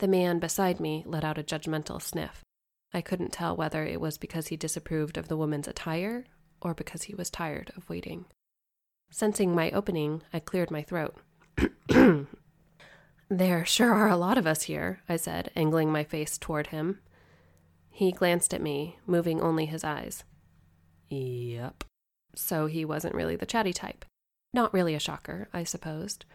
The 0.02 0.08
man 0.08 0.40
beside 0.40 0.80
me 0.80 1.04
let 1.06 1.24
out 1.24 1.38
a 1.38 1.44
judgmental 1.44 2.02
sniff. 2.02 2.44
I 2.92 3.02
couldn't 3.02 3.32
tell 3.32 3.56
whether 3.56 3.86
it 3.86 4.02
was 4.02 4.18
because 4.18 4.48
he 4.48 4.58
disapproved 4.58 5.16
of 5.16 5.28
the 5.28 5.38
woman's 5.38 5.68
attire 5.68 6.26
or 6.60 6.74
because 6.74 7.04
he 7.04 7.14
was 7.14 7.30
tired 7.30 7.72
of 7.78 7.88
waiting. 7.88 8.26
Sensing 9.12 9.54
my 9.54 9.70
opening, 9.70 10.24
I 10.34 10.40
cleared 10.40 10.72
my 10.72 10.82
throat. 10.82 11.18
there 13.30 13.64
sure 13.64 13.94
are 13.94 14.10
a 14.10 14.18
lot 14.18 14.40
of 14.40 14.48
us 14.48 14.64
here, 14.64 15.02
I 15.08 15.18
said, 15.18 15.52
angling 15.56 15.92
my 15.92 16.04
face 16.04 16.40
toward 16.40 16.68
him. 16.68 16.98
He 17.92 18.12
glanced 18.12 18.56
at 18.56 18.62
me, 18.62 18.98
moving 19.06 19.40
only 19.40 19.68
his 19.68 19.84
eyes. 19.84 20.24
Yep. 21.12 21.84
So 22.34 22.66
he 22.66 22.84
wasn't 22.86 23.14
really 23.14 23.36
the 23.36 23.46
chatty 23.46 23.72
type. 23.72 24.04
Not 24.52 24.74
really 24.74 24.96
a 24.96 25.00
shocker, 25.00 25.48
I 25.54 25.64
supposed. 25.64 26.26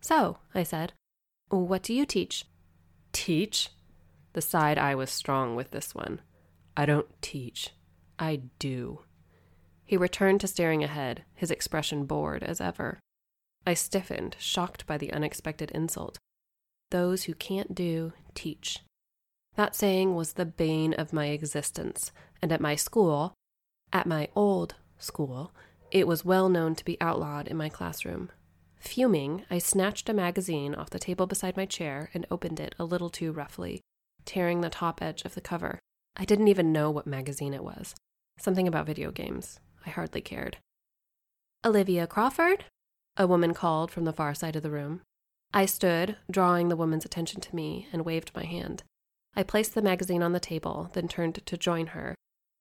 So, 0.00 0.38
I 0.56 0.64
said, 0.64 0.92
what 1.50 1.84
do 1.84 1.94
you 1.94 2.04
teach? 2.04 2.46
Teach? 3.16 3.70
The 4.34 4.42
side 4.42 4.76
eye 4.76 4.94
was 4.94 5.10
strong 5.10 5.56
with 5.56 5.70
this 5.70 5.94
one. 5.94 6.20
I 6.76 6.84
don't 6.84 7.08
teach. 7.22 7.70
I 8.18 8.42
do. 8.58 9.00
He 9.86 9.96
returned 9.96 10.42
to 10.42 10.46
staring 10.46 10.84
ahead, 10.84 11.24
his 11.34 11.50
expression 11.50 12.04
bored 12.04 12.42
as 12.42 12.60
ever. 12.60 13.00
I 13.66 13.72
stiffened, 13.72 14.36
shocked 14.38 14.86
by 14.86 14.98
the 14.98 15.14
unexpected 15.14 15.70
insult. 15.70 16.18
Those 16.90 17.24
who 17.24 17.32
can't 17.32 17.74
do, 17.74 18.12
teach. 18.34 18.80
That 19.56 19.74
saying 19.74 20.14
was 20.14 20.34
the 20.34 20.44
bane 20.44 20.92
of 20.92 21.14
my 21.14 21.28
existence, 21.28 22.12
and 22.42 22.52
at 22.52 22.60
my 22.60 22.76
school, 22.76 23.32
at 23.94 24.06
my 24.06 24.28
old 24.36 24.74
school, 24.98 25.54
it 25.90 26.06
was 26.06 26.22
well 26.22 26.50
known 26.50 26.74
to 26.74 26.84
be 26.84 27.00
outlawed 27.00 27.48
in 27.48 27.56
my 27.56 27.70
classroom. 27.70 28.30
Fuming, 28.78 29.44
I 29.50 29.58
snatched 29.58 30.08
a 30.08 30.14
magazine 30.14 30.74
off 30.74 30.90
the 30.90 30.98
table 30.98 31.26
beside 31.26 31.56
my 31.56 31.66
chair 31.66 32.10
and 32.14 32.26
opened 32.30 32.60
it 32.60 32.74
a 32.78 32.84
little 32.84 33.10
too 33.10 33.32
roughly, 33.32 33.80
tearing 34.24 34.60
the 34.60 34.70
top 34.70 35.02
edge 35.02 35.22
of 35.24 35.34
the 35.34 35.40
cover. 35.40 35.78
I 36.16 36.24
didn't 36.24 36.48
even 36.48 36.72
know 36.72 36.90
what 36.90 37.06
magazine 37.06 37.54
it 37.54 37.64
was. 37.64 37.94
Something 38.38 38.68
about 38.68 38.86
video 38.86 39.10
games. 39.10 39.60
I 39.84 39.90
hardly 39.90 40.20
cared. 40.20 40.58
Olivia 41.64 42.06
Crawford? 42.06 42.64
A 43.16 43.26
woman 43.26 43.54
called 43.54 43.90
from 43.90 44.04
the 44.04 44.12
far 44.12 44.34
side 44.34 44.56
of 44.56 44.62
the 44.62 44.70
room. 44.70 45.00
I 45.52 45.66
stood, 45.66 46.16
drawing 46.30 46.68
the 46.68 46.76
woman's 46.76 47.04
attention 47.04 47.40
to 47.40 47.56
me, 47.56 47.88
and 47.92 48.04
waved 48.04 48.30
my 48.34 48.44
hand. 48.44 48.82
I 49.34 49.42
placed 49.42 49.74
the 49.74 49.82
magazine 49.82 50.22
on 50.22 50.32
the 50.32 50.40
table, 50.40 50.90
then 50.92 51.08
turned 51.08 51.44
to 51.44 51.56
join 51.56 51.88
her, 51.88 52.14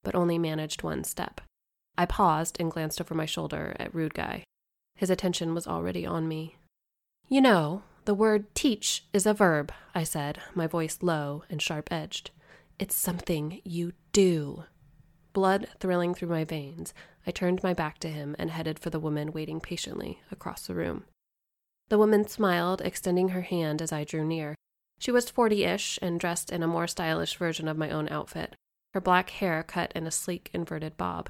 but 0.03 0.15
only 0.15 0.37
managed 0.37 0.83
one 0.83 1.03
step. 1.03 1.41
I 1.97 2.05
paused 2.05 2.57
and 2.59 2.71
glanced 2.71 2.99
over 2.99 3.13
my 3.13 3.25
shoulder 3.25 3.75
at 3.79 3.93
Rude 3.93 4.13
Guy. 4.13 4.43
His 4.95 5.09
attention 5.09 5.53
was 5.53 5.67
already 5.67 6.05
on 6.05 6.27
me. 6.27 6.55
You 7.27 7.41
know, 7.41 7.83
the 8.05 8.13
word 8.13 8.53
teach 8.55 9.05
is 9.13 9.25
a 9.25 9.33
verb, 9.33 9.71
I 9.93 10.03
said, 10.03 10.39
my 10.53 10.67
voice 10.67 10.99
low 11.01 11.43
and 11.49 11.61
sharp 11.61 11.91
edged. 11.91 12.31
It's 12.79 12.95
something 12.95 13.61
you 13.63 13.93
do. 14.11 14.65
Blood 15.33 15.67
thrilling 15.79 16.13
through 16.13 16.29
my 16.29 16.43
veins, 16.43 16.93
I 17.27 17.31
turned 17.31 17.63
my 17.63 17.73
back 17.73 17.99
to 17.99 18.09
him 18.09 18.35
and 18.37 18.51
headed 18.51 18.79
for 18.79 18.89
the 18.89 18.99
woman 18.99 19.31
waiting 19.31 19.59
patiently 19.59 20.21
across 20.31 20.67
the 20.67 20.75
room. 20.75 21.05
The 21.89 21.97
woman 21.97 22.27
smiled, 22.27 22.81
extending 22.81 23.29
her 23.29 23.41
hand 23.41 23.81
as 23.81 23.91
I 23.91 24.03
drew 24.03 24.23
near. 24.25 24.55
She 24.99 25.11
was 25.11 25.29
forty 25.29 25.63
ish 25.63 25.99
and 26.01 26.19
dressed 26.19 26.51
in 26.51 26.63
a 26.63 26.67
more 26.67 26.87
stylish 26.87 27.35
version 27.37 27.67
of 27.67 27.77
my 27.77 27.89
own 27.89 28.07
outfit 28.09 28.55
her 28.95 29.01
black 29.01 29.29
hair 29.29 29.61
cut 29.61 29.91
in 29.91 30.07
a 30.07 30.11
sleek 30.11 30.49
inverted 30.53 30.95
bob. 30.95 31.29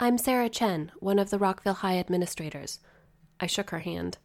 I'm 0.00 0.18
Sarah 0.18 0.48
Chen, 0.48 0.90
one 0.98 1.20
of 1.20 1.30
the 1.30 1.38
Rockville 1.38 1.74
High 1.74 1.98
administrators. 1.98 2.80
I 3.40 3.46
shook 3.46 3.70
her 3.70 3.80
hand. 3.80 4.18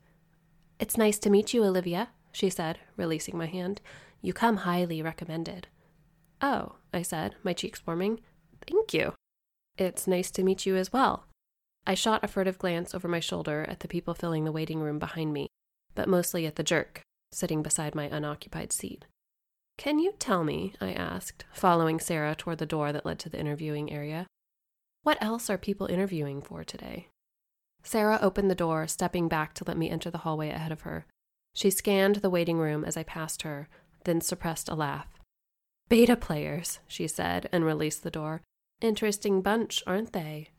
It's 0.80 0.98
nice 0.98 1.20
to 1.20 1.30
meet 1.30 1.54
you, 1.54 1.64
Olivia, 1.64 2.10
she 2.32 2.50
said, 2.50 2.80
releasing 2.98 3.38
my 3.38 3.48
hand. 3.48 3.82
You 4.22 4.34
come 4.34 4.58
highly 4.58 5.02
recommended. 5.02 5.68
Oh, 6.42 6.76
I 6.94 7.02
said, 7.02 7.36
my 7.44 7.54
cheeks 7.54 7.86
warming. 7.86 8.22
Thank 8.68 8.94
you. 8.94 9.14
It's 9.78 10.08
nice 10.08 10.32
to 10.32 10.44
meet 10.44 10.66
you 10.66 10.76
as 10.76 10.92
well. 10.92 11.26
I 11.86 11.94
shot 11.94 12.24
a 12.24 12.28
furtive 12.28 12.60
glance 12.60 12.94
over 12.94 13.08
my 13.08 13.20
shoulder 13.20 13.66
at 13.68 13.80
the 13.80 13.88
people 13.88 14.14
filling 14.14 14.44
the 14.44 14.52
waiting 14.52 14.80
room 14.80 15.00
behind 15.00 15.34
me, 15.34 15.48
but 15.96 16.08
mostly 16.08 16.46
at 16.46 16.56
the 16.56 16.64
jerk, 16.64 17.02
sitting 17.32 17.64
beside 17.64 17.96
my 17.96 18.06
unoccupied 18.06 18.72
seat. 18.72 19.06
Can 19.78 19.98
you 19.98 20.14
tell 20.20 20.44
me, 20.44 20.74
I 20.80 20.94
asked, 20.94 21.46
following 21.54 22.00
Sarah 22.00 22.36
toward 22.36 22.60
the 22.60 22.66
door 22.66 22.94
that 22.94 23.06
led 23.06 23.18
to 23.20 23.30
the 23.30 23.40
interviewing 23.40 23.92
area, 23.92 24.28
what 25.04 25.18
else 25.22 25.50
are 25.50 25.58
people 25.58 25.88
interviewing 25.88 26.42
for 26.42 26.64
today? 26.64 27.08
Sarah 27.84 28.20
opened 28.22 28.50
the 28.50 28.56
door, 28.56 28.88
stepping 28.88 29.28
back 29.28 29.54
to 29.56 29.64
let 29.66 29.78
me 29.78 29.90
enter 29.90 30.10
the 30.10 30.20
hallway 30.20 30.50
ahead 30.50 30.72
of 30.72 30.82
her. 30.82 31.06
She 31.54 31.70
scanned 31.70 32.18
the 32.18 32.30
waiting 32.30 32.58
room 32.58 32.86
as 32.86 32.96
I 32.96 33.04
passed 33.04 33.42
her, 33.42 33.68
then 34.06 34.22
suppressed 34.22 34.70
a 34.70 34.76
laugh. 34.76 35.08
Beta 35.90 36.16
players, 36.16 36.80
she 36.88 37.08
said, 37.08 37.50
and 37.52 37.66
released 37.66 38.04
the 38.04 38.12
door. 38.12 38.42
Interesting 38.80 39.42
bunch, 39.42 39.84
aren't 39.86 40.14
they? 40.14 40.50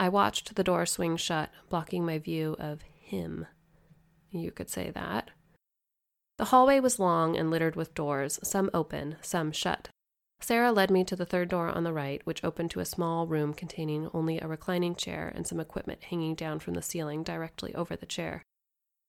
I 0.00 0.08
watched 0.08 0.54
the 0.54 0.64
door 0.64 0.86
swing 0.86 1.16
shut, 1.16 1.50
blocking 1.68 2.04
my 2.04 2.18
view 2.18 2.56
of 2.58 2.82
him. 2.82 3.46
You 4.30 4.50
could 4.50 4.70
say 4.70 4.90
that. 4.90 5.30
The 6.38 6.46
hallway 6.46 6.80
was 6.80 6.98
long 6.98 7.36
and 7.36 7.50
littered 7.50 7.76
with 7.76 7.94
doors, 7.94 8.38
some 8.42 8.70
open, 8.74 9.16
some 9.22 9.52
shut. 9.52 9.88
Sarah 10.40 10.72
led 10.72 10.90
me 10.90 11.02
to 11.04 11.16
the 11.16 11.26
third 11.26 11.48
door 11.48 11.68
on 11.68 11.84
the 11.84 11.92
right, 11.92 12.20
which 12.24 12.44
opened 12.44 12.70
to 12.70 12.80
a 12.80 12.84
small 12.84 13.26
room 13.26 13.54
containing 13.54 14.10
only 14.12 14.38
a 14.38 14.46
reclining 14.46 14.94
chair 14.94 15.32
and 15.34 15.46
some 15.46 15.58
equipment 15.58 16.04
hanging 16.04 16.34
down 16.34 16.58
from 16.58 16.74
the 16.74 16.82
ceiling 16.82 17.22
directly 17.22 17.74
over 17.74 17.96
the 17.96 18.06
chair. 18.06 18.42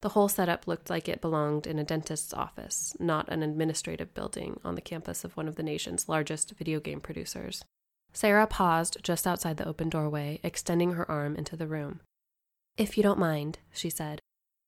The 0.02 0.10
whole 0.10 0.30
setup 0.30 0.68
looked 0.68 0.90
like 0.90 1.10
it 1.10 1.22
belonged 1.22 1.66
in 1.66 1.80
a 1.80 1.84
dentist's 1.84 2.34
office, 2.34 2.96
not 3.00 3.30
an 3.30 3.44
administrative 3.44 4.14
building 4.14 4.60
on 4.64 4.76
the 4.76 4.82
campus 4.82 5.24
of 5.24 5.36
one 5.36 5.48
of 5.48 5.56
the 5.56 5.64
nation's 5.64 6.08
largest 6.08 6.52
video 6.52 6.80
game 6.80 7.02
producers. 7.02 7.64
Sarah 8.14 8.48
paused 8.48 8.98
just 9.04 9.28
outside 9.28 9.58
the 9.58 9.68
open 9.68 9.90
doorway, 9.90 10.40
extending 10.44 10.94
her 10.94 11.10
arm 11.10 11.36
into 11.36 11.56
the 11.56 11.68
room. 11.68 12.02
If 12.78 12.96
you 12.96 13.04
don't 13.04 13.20
mind, 13.20 13.60
she 13.74 13.90
said, 13.90 14.22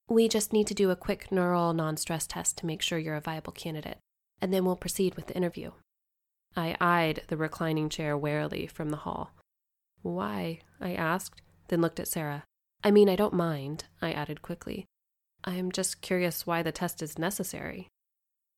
we 0.09 0.27
just 0.27 0.51
need 0.51 0.65
to 0.67 0.73
do 0.73 0.89
a 0.89 0.95
quick 0.95 1.31
neural 1.31 1.73
non 1.73 1.95
stress 1.95 2.25
test 2.25 2.57
to 2.57 2.65
make 2.65 2.81
sure 2.81 2.97
you're 2.97 3.15
a 3.15 3.21
viable 3.21 3.53
candidate, 3.53 3.99
and 4.41 4.51
then 4.51 4.65
we'll 4.65 4.75
proceed 4.75 5.15
with 5.15 5.27
the 5.27 5.35
interview. 5.35 5.71
I 6.55 6.75
eyed 6.81 7.23
the 7.27 7.37
reclining 7.37 7.89
chair 7.89 8.17
warily 8.17 8.67
from 8.67 8.89
the 8.89 8.97
hall. 8.97 9.31
Why? 10.01 10.61
I 10.79 10.93
asked. 10.93 11.41
then 11.67 11.81
looked 11.81 11.99
at 11.99 12.07
Sarah. 12.07 12.43
I 12.83 12.91
mean, 12.91 13.09
I 13.09 13.15
don't 13.15 13.33
mind, 13.33 13.85
I 14.01 14.11
added 14.11 14.41
quickly. 14.41 14.85
I'm 15.43 15.71
just 15.71 16.01
curious 16.01 16.47
why 16.47 16.63
the 16.63 16.71
test 16.71 17.01
is 17.01 17.19
necessary. 17.19 17.87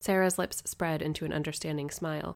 Sarah's 0.00 0.38
lips 0.38 0.62
spread 0.64 1.02
into 1.02 1.24
an 1.24 1.32
understanding 1.32 1.90
smile. 1.90 2.34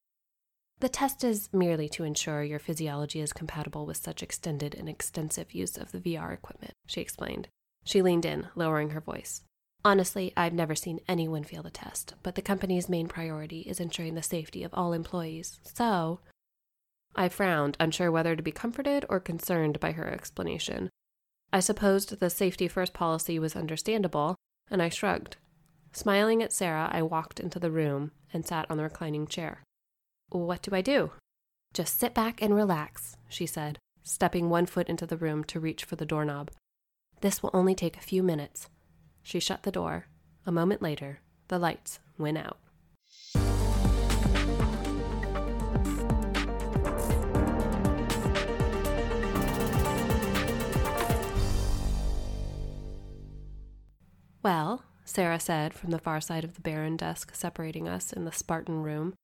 The 0.79 0.89
test 0.89 1.25
is 1.25 1.49
merely 1.53 1.89
to 1.91 2.05
ensure 2.05 2.43
your 2.43 2.59
physiology 2.59 3.21
is 3.21 3.33
compatible 3.33 3.87
with 3.87 3.97
such 3.97 4.23
extended 4.23 4.75
and 4.75 4.89
extensive 4.89 5.53
use 5.53 5.79
of 5.79 5.91
the 5.91 6.01
VR 6.01 6.35
equipment, 6.35 6.75
she 6.87 7.01
explained. 7.01 7.49
She 7.85 8.03
leaned 8.03 8.27
in, 8.27 8.49
lowering 8.55 8.91
her 8.91 9.01
voice. 9.01 9.43
Honestly, 9.87 10.33
I've 10.37 10.53
never 10.53 10.75
seen 10.75 10.99
anyone 11.07 11.45
fail 11.45 11.63
the 11.63 11.71
test, 11.71 12.15
but 12.25 12.35
the 12.35 12.43
company's 12.43 12.89
main 12.89 13.07
priority 13.07 13.61
is 13.61 13.79
ensuring 13.79 14.17
the 14.17 14.23
safety 14.23 14.65
of 14.65 14.75
all 14.75 14.93
employees. 14.93 15.61
So, 15.63 16.19
I 17.15 17.29
frowned, 17.29 17.77
unsure 17.79 18.11
whether 18.11 18.35
to 18.35 18.43
be 18.43 18.51
comforted 18.51 19.05
or 19.09 19.21
concerned 19.21 19.79
by 19.79 19.93
her 19.93 20.11
explanation. 20.11 20.91
I 21.53 21.61
supposed 21.61 22.19
the 22.19 22.31
safety 22.31 22.67
first 22.67 22.95
policy 22.95 23.39
was 23.39 23.55
understandable, 23.55 24.35
and 24.69 24.83
I 24.83 24.89
shrugged. 24.89 25.37
Smiling 25.93 26.43
at 26.43 26.53
Sarah, 26.53 26.91
I 26.91 27.03
walked 27.03 27.39
into 27.39 27.61
the 27.61 27.71
room 27.71 28.11
and 28.33 28.45
sat 28.45 28.69
on 28.69 28.79
the 28.79 28.83
reclining 28.83 29.29
chair. 29.29 29.63
What 30.31 30.63
do 30.63 30.75
I 30.75 30.81
do? 30.81 31.13
Just 31.75 31.97
sit 31.97 32.13
back 32.13 32.43
and 32.43 32.57
relax, 32.57 33.17
she 33.29 33.47
said, 33.47 33.79
stepping 34.03 34.51
one 34.51 34.67
foot 34.67 34.89
into 34.89 35.07
the 35.07 35.17
room 35.17 35.45
to 35.45 35.61
reach 35.61 35.85
for 35.85 35.95
the 35.95 36.05
doorknob. 36.05 36.51
This 37.21 37.41
will 37.41 37.51
only 37.55 37.77
take 37.77 37.97
a 37.97 38.01
few 38.01 38.25
minutes. 38.25 38.69
She 39.27 39.41
shut 39.41 39.65
the 39.65 39.73
door. 39.73 40.07
A 40.47 40.53
moment 40.53 40.81
later, 40.81 41.19
the 41.49 41.59
lights 41.59 41.99
went 42.17 42.39
out. 42.39 42.59
Well, 54.45 54.85
Sarah 55.05 55.41
said 55.41 55.75
from 55.75 55.91
the 55.91 55.99
far 55.99 56.21
side 56.21 56.45
of 56.45 56.55
the 56.55 56.61
barren 56.61 56.97
desk 56.97 57.35
separating 57.35 57.89
us 57.89 58.13
in 58.13 58.27
the 58.27 58.31
Spartan 58.31 58.85
room, 58.85 59.15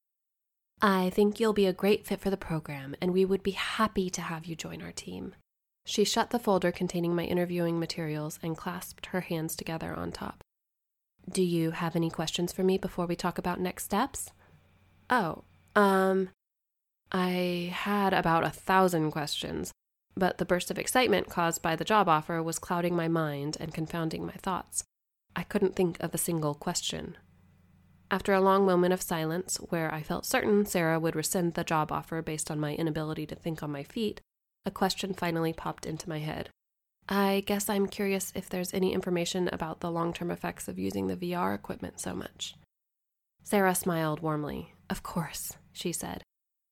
I 0.81 1.11
think 1.11 1.39
you'll 1.39 1.53
be 1.53 1.67
a 1.67 1.73
great 1.73 2.09
fit 2.09 2.21
for 2.21 2.31
the 2.31 2.37
program, 2.37 2.97
and 3.01 3.13
we 3.13 3.25
would 3.25 3.45
be 3.45 3.53
happy 3.53 4.11
to 4.11 4.21
have 4.21 4.47
you 4.47 4.57
join 4.57 4.83
our 4.83 4.91
team. 4.91 5.37
She 5.85 6.05
shut 6.05 6.31
the 6.31 6.39
folder 6.39 6.71
containing 6.71 7.15
my 7.15 7.25
interviewing 7.25 7.79
materials 7.79 8.39
and 8.43 8.57
clasped 8.57 9.07
her 9.07 9.23
hands 9.23 9.57
together 9.57 9.95
on 9.95 10.13
top. 10.13 10.43
Do 11.31 11.43
you 11.43 11.73
have 11.73 11.97
any 11.97 12.11
questions 12.11 12.53
for 12.53 12.63
me 12.63 12.79
before 12.79 13.07
we 13.07 13.17
talk 13.17 13.39
about 13.39 13.61
next 13.61 13.85
steps? 13.85 14.31
Oh, 15.11 15.45
um, 15.75 16.31
I 17.11 17.71
had 17.73 18.13
about 18.13 18.45
a 18.45 18.51
thousand 18.51 19.11
questions, 19.11 19.73
but 20.17 20.39
the 20.39 20.45
burst 20.45 20.71
of 20.71 20.79
excitement 20.79 21.29
caused 21.29 21.63
by 21.63 21.77
the 21.77 21.85
job 21.85 22.09
offer 22.09 22.43
was 22.43 22.59
clouding 22.59 22.97
my 22.97 23.09
mind 23.09 23.57
and 23.61 23.75
confounding 23.75 24.27
my 24.27 24.33
thoughts. 24.33 24.85
I 25.35 25.43
couldn't 25.43 25.77
think 25.77 25.99
of 26.01 26.15
a 26.15 26.19
single 26.19 26.55
question. 26.55 27.17
After 28.11 28.35
a 28.35 28.41
long 28.41 28.67
moment 28.67 28.93
of 28.93 29.01
silence, 29.01 29.57
where 29.71 29.93
I 29.93 30.03
felt 30.03 30.27
certain 30.27 30.67
Sarah 30.67 31.01
would 31.01 31.17
rescind 31.17 31.55
the 31.55 31.65
job 31.65 31.91
offer 31.91 32.21
based 32.21 32.51
on 32.51 32.61
my 32.61 32.75
inability 32.75 33.27
to 33.27 33.35
think 33.35 33.63
on 33.63 33.71
my 33.71 33.83
feet, 33.83 34.21
a 34.65 34.71
question 34.71 35.15
finally 35.15 35.53
popped 35.53 35.87
into 35.87 36.09
my 36.09 36.19
head. 36.19 36.49
I 37.09 37.43
guess 37.47 37.69
I'm 37.69 37.89
curious 37.89 38.33
if 38.35 38.49
there's 38.49 38.73
any 38.73 38.93
information 38.93 39.49
about 39.53 39.81
the 39.81 39.91
long 39.91 40.13
term 40.13 40.31
effects 40.31 40.69
of 40.69 40.79
using 40.79 41.07
the 41.07 41.17
VR 41.17 41.55
equipment 41.55 42.01
so 42.01 42.15
much. 42.15 42.55
Sarah 43.43 43.75
smiled 43.75 44.21
warmly. 44.21 44.75
Of 44.89 45.03
course, 45.03 45.55
she 45.73 45.93
said. 45.93 46.23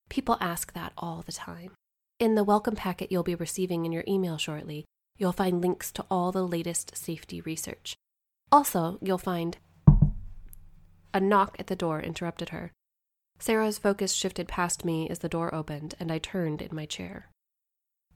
People 0.09 0.37
ask 0.41 0.73
that 0.73 0.93
all 0.97 1.23
the 1.25 1.33
time. 1.33 1.73
In 2.19 2.35
the 2.35 2.45
welcome 2.45 2.77
packet 2.77 3.11
you'll 3.11 3.23
be 3.23 3.35
receiving 3.35 3.85
in 3.85 3.93
your 3.93 4.05
email 4.07 4.39
shortly, 4.39 4.85
you'll 5.17 5.33
find 5.33 5.61
links 5.61 5.91
to 5.93 6.05
all 6.11 6.33
the 6.33 6.47
latest 6.47 6.97
safety 6.97 7.41
research. 7.41 7.95
Also, 8.53 8.99
you'll 9.01 9.19
find. 9.19 9.59
A 11.13 11.21
knock 11.21 11.57
at 11.59 11.67
the 11.67 11.77
door 11.77 12.01
interrupted 12.01 12.51
her. 12.51 12.71
Sarah's 13.39 13.79
focus 13.79 14.13
shifted 14.13 14.47
past 14.47 14.85
me 14.85 15.09
as 15.09 15.21
the 15.21 15.29
door 15.29 15.53
opened, 15.55 15.95
and 15.99 16.13
I 16.13 16.19
turned 16.19 16.63
in 16.63 16.75
my 16.75 16.87
chair. 16.87 17.31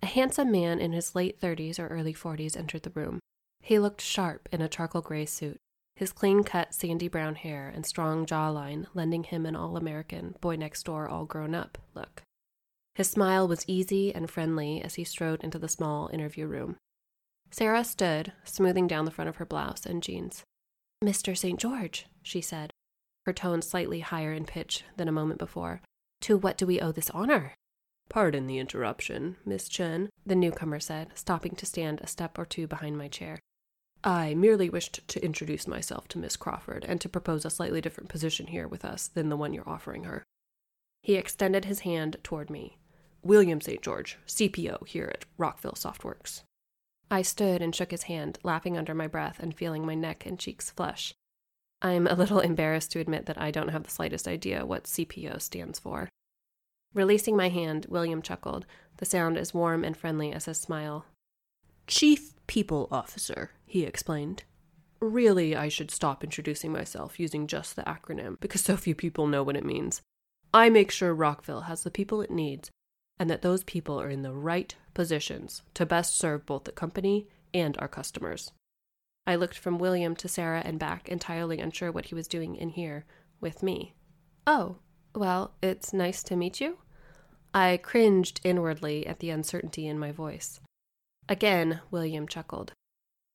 A 0.05 0.07
handsome 0.07 0.53
man 0.53 0.81
in 0.81 0.93
his 0.93 1.15
late 1.15 1.41
30s 1.41 1.79
or 1.79 1.87
early 1.87 2.13
40s 2.13 2.59
entered 2.59 2.83
the 2.83 2.91
room. 2.91 3.21
He 3.63 3.79
looked 3.79 4.03
sharp 4.03 4.51
in 4.53 4.61
a 4.61 4.69
charcoal 4.69 5.01
gray 5.01 5.25
suit, 5.25 5.57
his 5.97 6.13
clean 6.13 6.45
cut, 6.45 6.75
sandy 6.75 7.09
brown 7.09 7.37
hair 7.37 7.73
and 7.75 7.87
strong 7.87 8.27
jawline 8.27 8.87
lending 8.93 9.25
him 9.25 9.47
an 9.47 9.57
all 9.57 9.79
American, 9.79 10.35
boy 10.43 10.57
next 10.57 10.83
door, 10.83 11.09
all 11.09 11.25
grown 11.25 11.55
up 11.55 11.79
look. 11.95 12.21
His 12.95 13.09
smile 13.09 13.49
was 13.49 13.65
easy 13.67 14.15
and 14.15 14.31
friendly 14.31 14.83
as 14.83 14.97
he 14.97 15.05
strode 15.05 15.43
into 15.43 15.59
the 15.59 15.71
small 15.71 16.11
interview 16.13 16.47
room. 16.47 16.77
Sarah 17.51 17.83
stood, 17.83 18.35
smoothing 18.45 18.87
down 18.87 19.07
the 19.07 19.11
front 19.11 19.31
of 19.31 19.37
her 19.37 19.47
blouse 19.47 19.87
and 19.87 20.03
jeans. 20.03 20.45
Mr. 21.03 21.35
St. 21.35 21.59
George, 21.59 22.05
she 22.23 22.43
said, 22.43 22.73
her 23.25 23.33
tone 23.33 23.63
slightly 23.63 24.01
higher 24.01 24.35
in 24.35 24.45
pitch 24.45 24.85
than 24.99 25.09
a 25.09 25.13
moment 25.13 25.39
before. 25.39 25.81
To 26.21 26.37
what 26.37 26.59
do 26.59 26.67
we 26.67 26.79
owe 26.79 26.93
this 26.93 27.09
honor? 27.09 27.55
Pardon 28.09 28.47
the 28.47 28.59
interruption, 28.59 29.37
Miss 29.45 29.69
Chen, 29.69 30.11
the 30.25 30.35
newcomer 30.35 30.81
said, 30.81 31.09
stopping 31.15 31.55
to 31.57 31.67
stand 31.67 32.01
a 32.01 32.07
step 32.07 32.39
or 32.39 32.45
two 32.45 32.67
behind 32.67 32.97
my 32.97 33.09
chair. 33.09 33.41
I 34.05 34.35
merely 34.35 34.69
wished 34.69 35.07
to 35.09 35.25
introduce 35.25 35.67
myself 35.67 36.07
to 36.09 36.19
Miss 36.19 36.37
Crawford 36.37 36.85
and 36.87 37.01
to 37.01 37.09
propose 37.09 37.45
a 37.45 37.51
slightly 37.51 37.81
different 37.81 38.11
position 38.11 38.49
here 38.49 38.69
with 38.69 38.85
us 38.85 39.09
than 39.09 39.31
the 39.31 39.37
one 39.37 39.55
you're 39.55 39.69
offering 39.69 40.05
her. 40.05 40.25
He 41.03 41.15
extended 41.15 41.65
his 41.65 41.81
hand 41.81 42.19
toward 42.23 42.51
me. 42.51 42.79
William 43.23 43.61
St. 43.61 43.81
George, 43.81 44.19
CPO 44.27 44.87
here 44.87 45.11
at 45.13 45.25
Rockville 45.39 45.73
Softworks. 45.73 46.43
I 47.11 47.23
stood 47.23 47.63
and 47.63 47.75
shook 47.75 47.91
his 47.91 48.05
hand, 48.05 48.39
laughing 48.43 48.77
under 48.77 48.95
my 48.95 49.07
breath 49.07 49.39
and 49.41 49.55
feeling 49.55 49.87
my 49.87 49.95
neck 49.95 50.27
and 50.27 50.39
cheeks 50.39 50.71
flush. 50.71 51.15
I'm 51.81 52.07
a 52.07 52.15
little 52.15 52.41
embarrassed 52.41 52.93
to 52.93 53.01
admit 53.01 53.27
that 53.27 53.41
I 53.41 53.51
don't 53.51 53.69
have 53.69 53.85
the 53.85 53.91
slightest 53.91 54.29
idea 54.29 54.67
what 54.67 54.85
CPO 54.85 55.41
stands 55.41 55.79
for. 55.79 56.09
Releasing 56.95 57.37
my 57.37 57.49
hand, 57.49 57.87
William 57.89 58.23
chuckled, 58.23 58.67
the 58.99 59.05
sound 59.05 59.37
as 59.37 59.53
warm 59.53 59.85
and 59.85 59.97
friendly 59.97 60.33
as 60.33 60.45
his 60.45 60.61
smile. 60.61 61.05
Chief 61.87 62.33
People 62.47 62.89
Officer, 62.91 63.51
he 63.67 63.83
explained. 63.83 64.45
Really, 65.01 65.57
I 65.57 65.69
should 65.69 65.91
stop 65.91 66.23
introducing 66.23 66.73
myself 66.73 67.19
using 67.19 67.47
just 67.47 67.75
the 67.77 67.83
acronym 67.83 68.39
because 68.41 68.63
so 68.63 68.77
few 68.77 68.95
people 68.95 69.27
know 69.27 69.43
what 69.43 69.57
it 69.57 69.65
means. 69.65 70.01
I 70.53 70.71
make 70.71 70.91
sure 70.91 71.15
Rockville 71.15 71.63
has 71.63 71.83
the 71.83 71.91
people 71.91 72.23
it 72.23 72.31
needs 72.31 72.71
and 73.19 73.29
that 73.29 73.43
those 73.43 73.65
people 73.65 74.01
are 74.01 74.09
in 74.09 74.23
the 74.23 74.33
right 74.33 74.75
positions 74.95 75.63
to 75.75 75.85
best 75.85 76.17
serve 76.17 76.47
both 76.47 76.65
the 76.65 76.73
company 76.73 77.29
and 77.53 77.77
our 77.79 77.89
customers. 77.89 78.53
I 79.27 79.37
looked 79.37 79.59
from 79.59 79.79
William 79.79 80.15
to 80.17 80.29
Sarah 80.29 80.63
and 80.65 80.79
back, 80.79 81.09
entirely 81.09 81.59
unsure 81.59 81.91
what 81.91 82.07
he 82.07 82.15
was 82.15 82.29
doing 82.29 82.57
in 82.57 82.71
here 82.71 83.05
with 83.41 83.63
me. 83.63 83.95
Oh, 84.47 84.77
well, 85.15 85.55
it's 85.63 85.93
nice 85.93 86.23
to 86.25 86.37
meet 86.37 86.61
you. 86.61 86.79
I 87.55 87.79
cringed 87.81 88.41
inwardly 88.43 89.07
at 89.07 89.21
the 89.21 89.31
uncertainty 89.31 89.87
in 89.87 89.99
my 89.99 90.11
voice. 90.11 90.61
Again, 91.29 91.81
William 91.91 92.27
chuckled. 92.27 92.73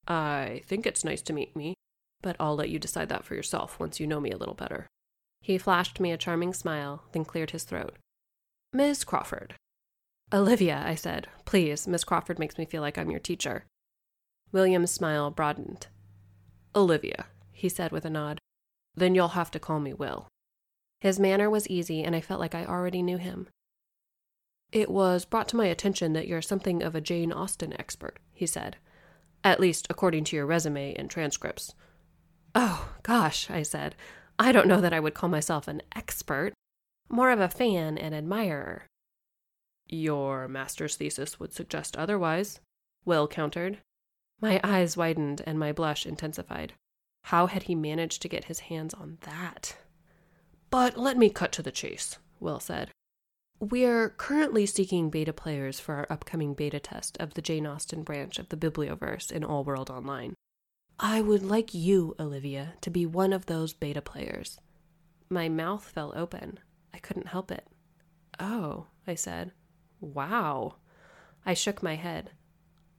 I 0.06 0.62
think 0.66 0.86
it's 0.86 1.04
nice 1.04 1.22
to 1.22 1.32
meet 1.32 1.56
me, 1.56 1.74
but 2.20 2.36
I'll 2.38 2.54
let 2.54 2.68
you 2.68 2.78
decide 2.78 3.08
that 3.08 3.24
for 3.24 3.34
yourself 3.34 3.80
once 3.80 3.98
you 3.98 4.06
know 4.06 4.20
me 4.20 4.30
a 4.30 4.36
little 4.36 4.54
better. 4.54 4.86
He 5.40 5.56
flashed 5.56 6.00
me 6.00 6.12
a 6.12 6.18
charming 6.18 6.52
smile, 6.52 7.04
then 7.12 7.24
cleared 7.24 7.52
his 7.52 7.64
throat. 7.64 7.96
Miss 8.72 9.04
Crawford, 9.04 9.54
Olivia, 10.32 10.82
I 10.86 10.94
said. 10.94 11.26
Please, 11.44 11.88
Miss 11.88 12.04
Crawford 12.04 12.38
makes 12.38 12.56
me 12.56 12.64
feel 12.64 12.82
like 12.82 12.96
I'm 12.96 13.10
your 13.10 13.20
teacher. 13.20 13.64
William's 14.52 14.90
smile 14.90 15.30
broadened. 15.30 15.88
Olivia, 16.76 17.26
he 17.50 17.68
said 17.68 17.90
with 17.90 18.04
a 18.04 18.10
nod. 18.10 18.38
Then 18.94 19.14
you'll 19.14 19.28
have 19.28 19.50
to 19.52 19.58
call 19.58 19.80
me 19.80 19.92
Will. 19.92 20.28
His 21.00 21.18
manner 21.18 21.50
was 21.50 21.68
easy, 21.68 22.04
and 22.04 22.14
I 22.14 22.20
felt 22.20 22.38
like 22.38 22.54
I 22.54 22.64
already 22.64 23.02
knew 23.02 23.16
him. 23.16 23.48
It 24.72 24.90
was 24.90 25.24
brought 25.24 25.48
to 25.48 25.56
my 25.56 25.66
attention 25.66 26.12
that 26.12 26.28
you're 26.28 26.42
something 26.42 26.82
of 26.82 26.94
a 26.94 27.00
Jane 27.00 27.32
Austen 27.32 27.78
expert, 27.78 28.18
he 28.32 28.46
said. 28.46 28.76
At 29.42 29.58
least 29.58 29.86
according 29.90 30.24
to 30.24 30.36
your 30.36 30.46
resume 30.46 30.94
and 30.94 31.10
transcripts. 31.10 31.74
Oh, 32.54 32.90
gosh, 33.02 33.50
I 33.50 33.62
said. 33.62 33.96
I 34.38 34.52
don't 34.52 34.68
know 34.68 34.80
that 34.80 34.92
I 34.92 35.00
would 35.00 35.14
call 35.14 35.28
myself 35.28 35.66
an 35.66 35.82
expert. 35.94 36.52
More 37.08 37.30
of 37.30 37.40
a 37.40 37.48
fan 37.48 37.98
and 37.98 38.14
admirer. 38.14 38.86
Your 39.88 40.46
master's 40.46 40.96
thesis 40.96 41.40
would 41.40 41.52
suggest 41.52 41.96
otherwise, 41.96 42.60
Will 43.04 43.26
countered. 43.26 43.78
My 44.40 44.60
eyes 44.62 44.96
widened 44.96 45.42
and 45.46 45.58
my 45.58 45.72
blush 45.72 46.06
intensified. 46.06 46.74
How 47.24 47.46
had 47.46 47.64
he 47.64 47.74
managed 47.74 48.22
to 48.22 48.28
get 48.28 48.44
his 48.44 48.60
hands 48.60 48.94
on 48.94 49.18
that? 49.22 49.76
But 50.70 50.96
let 50.96 51.18
me 51.18 51.28
cut 51.28 51.50
to 51.52 51.62
the 51.62 51.72
chase, 51.72 52.18
Will 52.38 52.60
said. 52.60 52.90
We're 53.62 54.08
currently 54.08 54.64
seeking 54.64 55.10
beta 55.10 55.34
players 55.34 55.78
for 55.78 55.94
our 55.96 56.06
upcoming 56.08 56.54
beta 56.54 56.80
test 56.80 57.18
of 57.20 57.34
the 57.34 57.42
Jane 57.42 57.66
Austen 57.66 58.02
branch 58.02 58.38
of 58.38 58.48
the 58.48 58.56
Biblioverse 58.56 59.30
in 59.30 59.44
All 59.44 59.64
World 59.64 59.90
Online. 59.90 60.32
I 60.98 61.20
would 61.20 61.42
like 61.42 61.74
you, 61.74 62.14
Olivia, 62.18 62.72
to 62.80 62.88
be 62.88 63.04
one 63.04 63.34
of 63.34 63.44
those 63.44 63.74
beta 63.74 64.00
players. 64.00 64.58
My 65.28 65.50
mouth 65.50 65.84
fell 65.84 66.14
open. 66.16 66.58
I 66.94 67.00
couldn't 67.00 67.26
help 67.26 67.50
it. 67.50 67.66
Oh, 68.38 68.86
I 69.06 69.14
said. 69.14 69.52
Wow. 70.00 70.76
I 71.44 71.52
shook 71.52 71.82
my 71.82 71.96
head. 71.96 72.30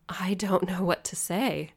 I 0.07 0.35
don't 0.35 0.67
know 0.67 0.83
what 0.83 1.03
to 1.05 1.15
say. 1.15 1.71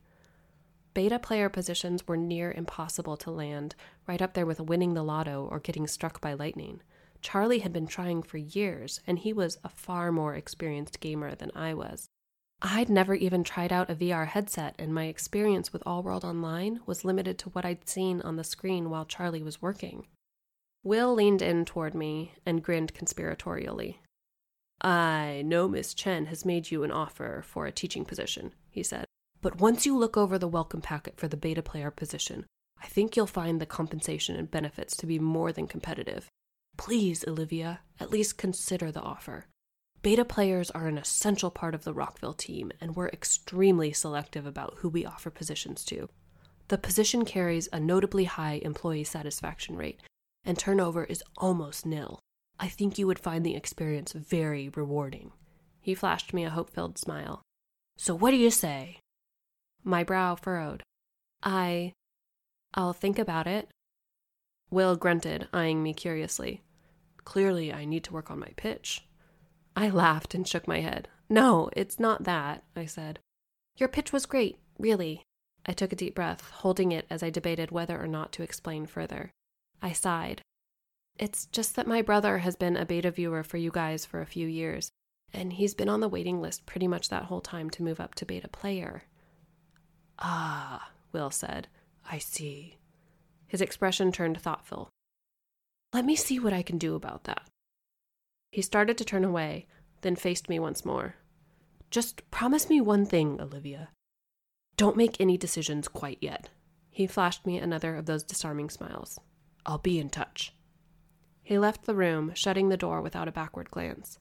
Beta 0.92 1.18
player 1.18 1.48
positions 1.48 2.06
were 2.06 2.18
near 2.18 2.52
impossible 2.52 3.16
to 3.16 3.30
land, 3.30 3.76
right 4.06 4.20
up 4.20 4.34
there 4.34 4.44
with 4.44 4.60
winning 4.60 4.92
the 4.92 5.02
lotto 5.02 5.48
or 5.50 5.58
getting 5.58 5.86
struck 5.86 6.20
by 6.20 6.34
lightning. 6.34 6.82
Charlie 7.24 7.60
had 7.60 7.72
been 7.72 7.86
trying 7.86 8.22
for 8.22 8.36
years, 8.36 9.00
and 9.06 9.18
he 9.18 9.32
was 9.32 9.56
a 9.64 9.70
far 9.70 10.12
more 10.12 10.34
experienced 10.34 11.00
gamer 11.00 11.34
than 11.34 11.50
I 11.54 11.72
was. 11.72 12.10
I'd 12.60 12.90
never 12.90 13.14
even 13.14 13.42
tried 13.42 13.72
out 13.72 13.88
a 13.88 13.94
VR 13.94 14.26
headset, 14.26 14.74
and 14.78 14.94
my 14.94 15.06
experience 15.06 15.72
with 15.72 15.82
All 15.86 16.02
World 16.02 16.22
Online 16.22 16.80
was 16.84 17.02
limited 17.02 17.38
to 17.38 17.48
what 17.48 17.64
I'd 17.64 17.88
seen 17.88 18.20
on 18.20 18.36
the 18.36 18.44
screen 18.44 18.90
while 18.90 19.06
Charlie 19.06 19.42
was 19.42 19.62
working. 19.62 20.06
Will 20.82 21.14
leaned 21.14 21.40
in 21.40 21.64
toward 21.64 21.94
me 21.94 22.34
and 22.44 22.62
grinned 22.62 22.92
conspiratorially. 22.92 23.96
I 24.82 25.42
know 25.46 25.66
Miss 25.66 25.94
Chen 25.94 26.26
has 26.26 26.44
made 26.44 26.70
you 26.70 26.84
an 26.84 26.92
offer 26.92 27.42
for 27.46 27.64
a 27.64 27.72
teaching 27.72 28.04
position, 28.04 28.52
he 28.68 28.82
said. 28.82 29.06
But 29.40 29.60
once 29.60 29.86
you 29.86 29.96
look 29.96 30.18
over 30.18 30.38
the 30.38 30.46
welcome 30.46 30.82
packet 30.82 31.16
for 31.16 31.26
the 31.26 31.38
beta 31.38 31.62
player 31.62 31.90
position, 31.90 32.44
I 32.82 32.86
think 32.86 33.16
you'll 33.16 33.26
find 33.26 33.62
the 33.62 33.66
compensation 33.66 34.36
and 34.36 34.50
benefits 34.50 34.94
to 34.98 35.06
be 35.06 35.18
more 35.18 35.52
than 35.52 35.66
competitive. 35.66 36.28
Please, 36.76 37.24
Olivia, 37.26 37.80
at 38.00 38.10
least 38.10 38.38
consider 38.38 38.90
the 38.90 39.02
offer. 39.02 39.46
Beta 40.02 40.24
players 40.24 40.70
are 40.72 40.86
an 40.86 40.98
essential 40.98 41.50
part 41.50 41.74
of 41.74 41.84
the 41.84 41.94
Rockville 41.94 42.34
team, 42.34 42.70
and 42.80 42.94
we're 42.94 43.08
extremely 43.08 43.92
selective 43.92 44.44
about 44.44 44.74
who 44.78 44.88
we 44.88 45.06
offer 45.06 45.30
positions 45.30 45.84
to. 45.86 46.08
The 46.68 46.78
position 46.78 47.24
carries 47.24 47.68
a 47.72 47.80
notably 47.80 48.24
high 48.24 48.60
employee 48.62 49.04
satisfaction 49.04 49.76
rate, 49.76 50.00
and 50.44 50.58
turnover 50.58 51.04
is 51.04 51.22
almost 51.38 51.86
nil. 51.86 52.18
I 52.60 52.68
think 52.68 52.98
you 52.98 53.06
would 53.06 53.18
find 53.18 53.44
the 53.44 53.56
experience 53.56 54.12
very 54.12 54.68
rewarding. 54.68 55.32
He 55.80 55.94
flashed 55.94 56.34
me 56.34 56.44
a 56.44 56.50
hope 56.50 56.70
filled 56.70 56.98
smile. 56.98 57.42
So, 57.96 58.14
what 58.14 58.30
do 58.30 58.36
you 58.36 58.50
say? 58.50 58.98
My 59.82 60.04
brow 60.04 60.34
furrowed. 60.34 60.82
I. 61.42 61.92
I'll 62.74 62.92
think 62.92 63.18
about 63.18 63.46
it. 63.46 63.68
Will 64.74 64.96
grunted, 64.96 65.48
eyeing 65.52 65.82
me 65.82 65.94
curiously. 65.94 66.62
Clearly, 67.24 67.72
I 67.72 67.84
need 67.84 68.04
to 68.04 68.12
work 68.12 68.30
on 68.30 68.40
my 68.40 68.50
pitch. 68.56 69.06
I 69.76 69.88
laughed 69.88 70.34
and 70.34 70.46
shook 70.46 70.68
my 70.68 70.80
head. 70.80 71.08
No, 71.30 71.70
it's 71.74 71.98
not 71.98 72.24
that, 72.24 72.64
I 72.76 72.84
said. 72.84 73.20
Your 73.76 73.88
pitch 73.88 74.12
was 74.12 74.26
great, 74.26 74.58
really. 74.78 75.22
I 75.64 75.72
took 75.72 75.92
a 75.92 75.96
deep 75.96 76.14
breath, 76.14 76.50
holding 76.50 76.92
it 76.92 77.06
as 77.08 77.22
I 77.22 77.30
debated 77.30 77.70
whether 77.70 78.00
or 78.00 78.06
not 78.06 78.32
to 78.32 78.42
explain 78.42 78.86
further. 78.86 79.30
I 79.80 79.92
sighed. 79.92 80.42
It's 81.18 81.46
just 81.46 81.76
that 81.76 81.86
my 81.86 82.02
brother 82.02 82.38
has 82.38 82.56
been 82.56 82.76
a 82.76 82.84
beta 82.84 83.10
viewer 83.10 83.42
for 83.42 83.56
you 83.56 83.70
guys 83.70 84.04
for 84.04 84.20
a 84.20 84.26
few 84.26 84.46
years, 84.46 84.90
and 85.32 85.52
he's 85.52 85.74
been 85.74 85.88
on 85.88 86.00
the 86.00 86.08
waiting 86.08 86.42
list 86.42 86.66
pretty 86.66 86.88
much 86.88 87.08
that 87.08 87.24
whole 87.24 87.40
time 87.40 87.70
to 87.70 87.82
move 87.82 88.00
up 88.00 88.14
to 88.16 88.26
beta 88.26 88.48
player. 88.48 89.04
Ah, 90.18 90.90
Will 91.12 91.30
said. 91.30 91.68
I 92.10 92.18
see. 92.18 92.76
His 93.54 93.60
expression 93.60 94.10
turned 94.10 94.40
thoughtful. 94.40 94.88
Let 95.92 96.04
me 96.04 96.16
see 96.16 96.40
what 96.40 96.52
I 96.52 96.62
can 96.62 96.76
do 96.76 96.96
about 96.96 97.22
that. 97.22 97.48
He 98.50 98.62
started 98.62 98.98
to 98.98 99.04
turn 99.04 99.24
away, 99.24 99.68
then 100.00 100.16
faced 100.16 100.48
me 100.48 100.58
once 100.58 100.84
more. 100.84 101.14
Just 101.88 102.28
promise 102.32 102.68
me 102.68 102.80
one 102.80 103.06
thing, 103.06 103.40
Olivia. 103.40 103.90
Don't 104.76 104.96
make 104.96 105.20
any 105.20 105.36
decisions 105.38 105.86
quite 105.86 106.18
yet. 106.20 106.48
He 106.90 107.06
flashed 107.06 107.46
me 107.46 107.56
another 107.56 107.94
of 107.94 108.06
those 108.06 108.24
disarming 108.24 108.70
smiles. 108.70 109.20
I'll 109.64 109.78
be 109.78 110.00
in 110.00 110.10
touch. 110.10 110.52
He 111.40 111.56
left 111.56 111.84
the 111.84 111.94
room, 111.94 112.32
shutting 112.34 112.70
the 112.70 112.76
door 112.76 113.00
without 113.00 113.28
a 113.28 113.38
backward 113.40 113.70
glance. 113.70 114.18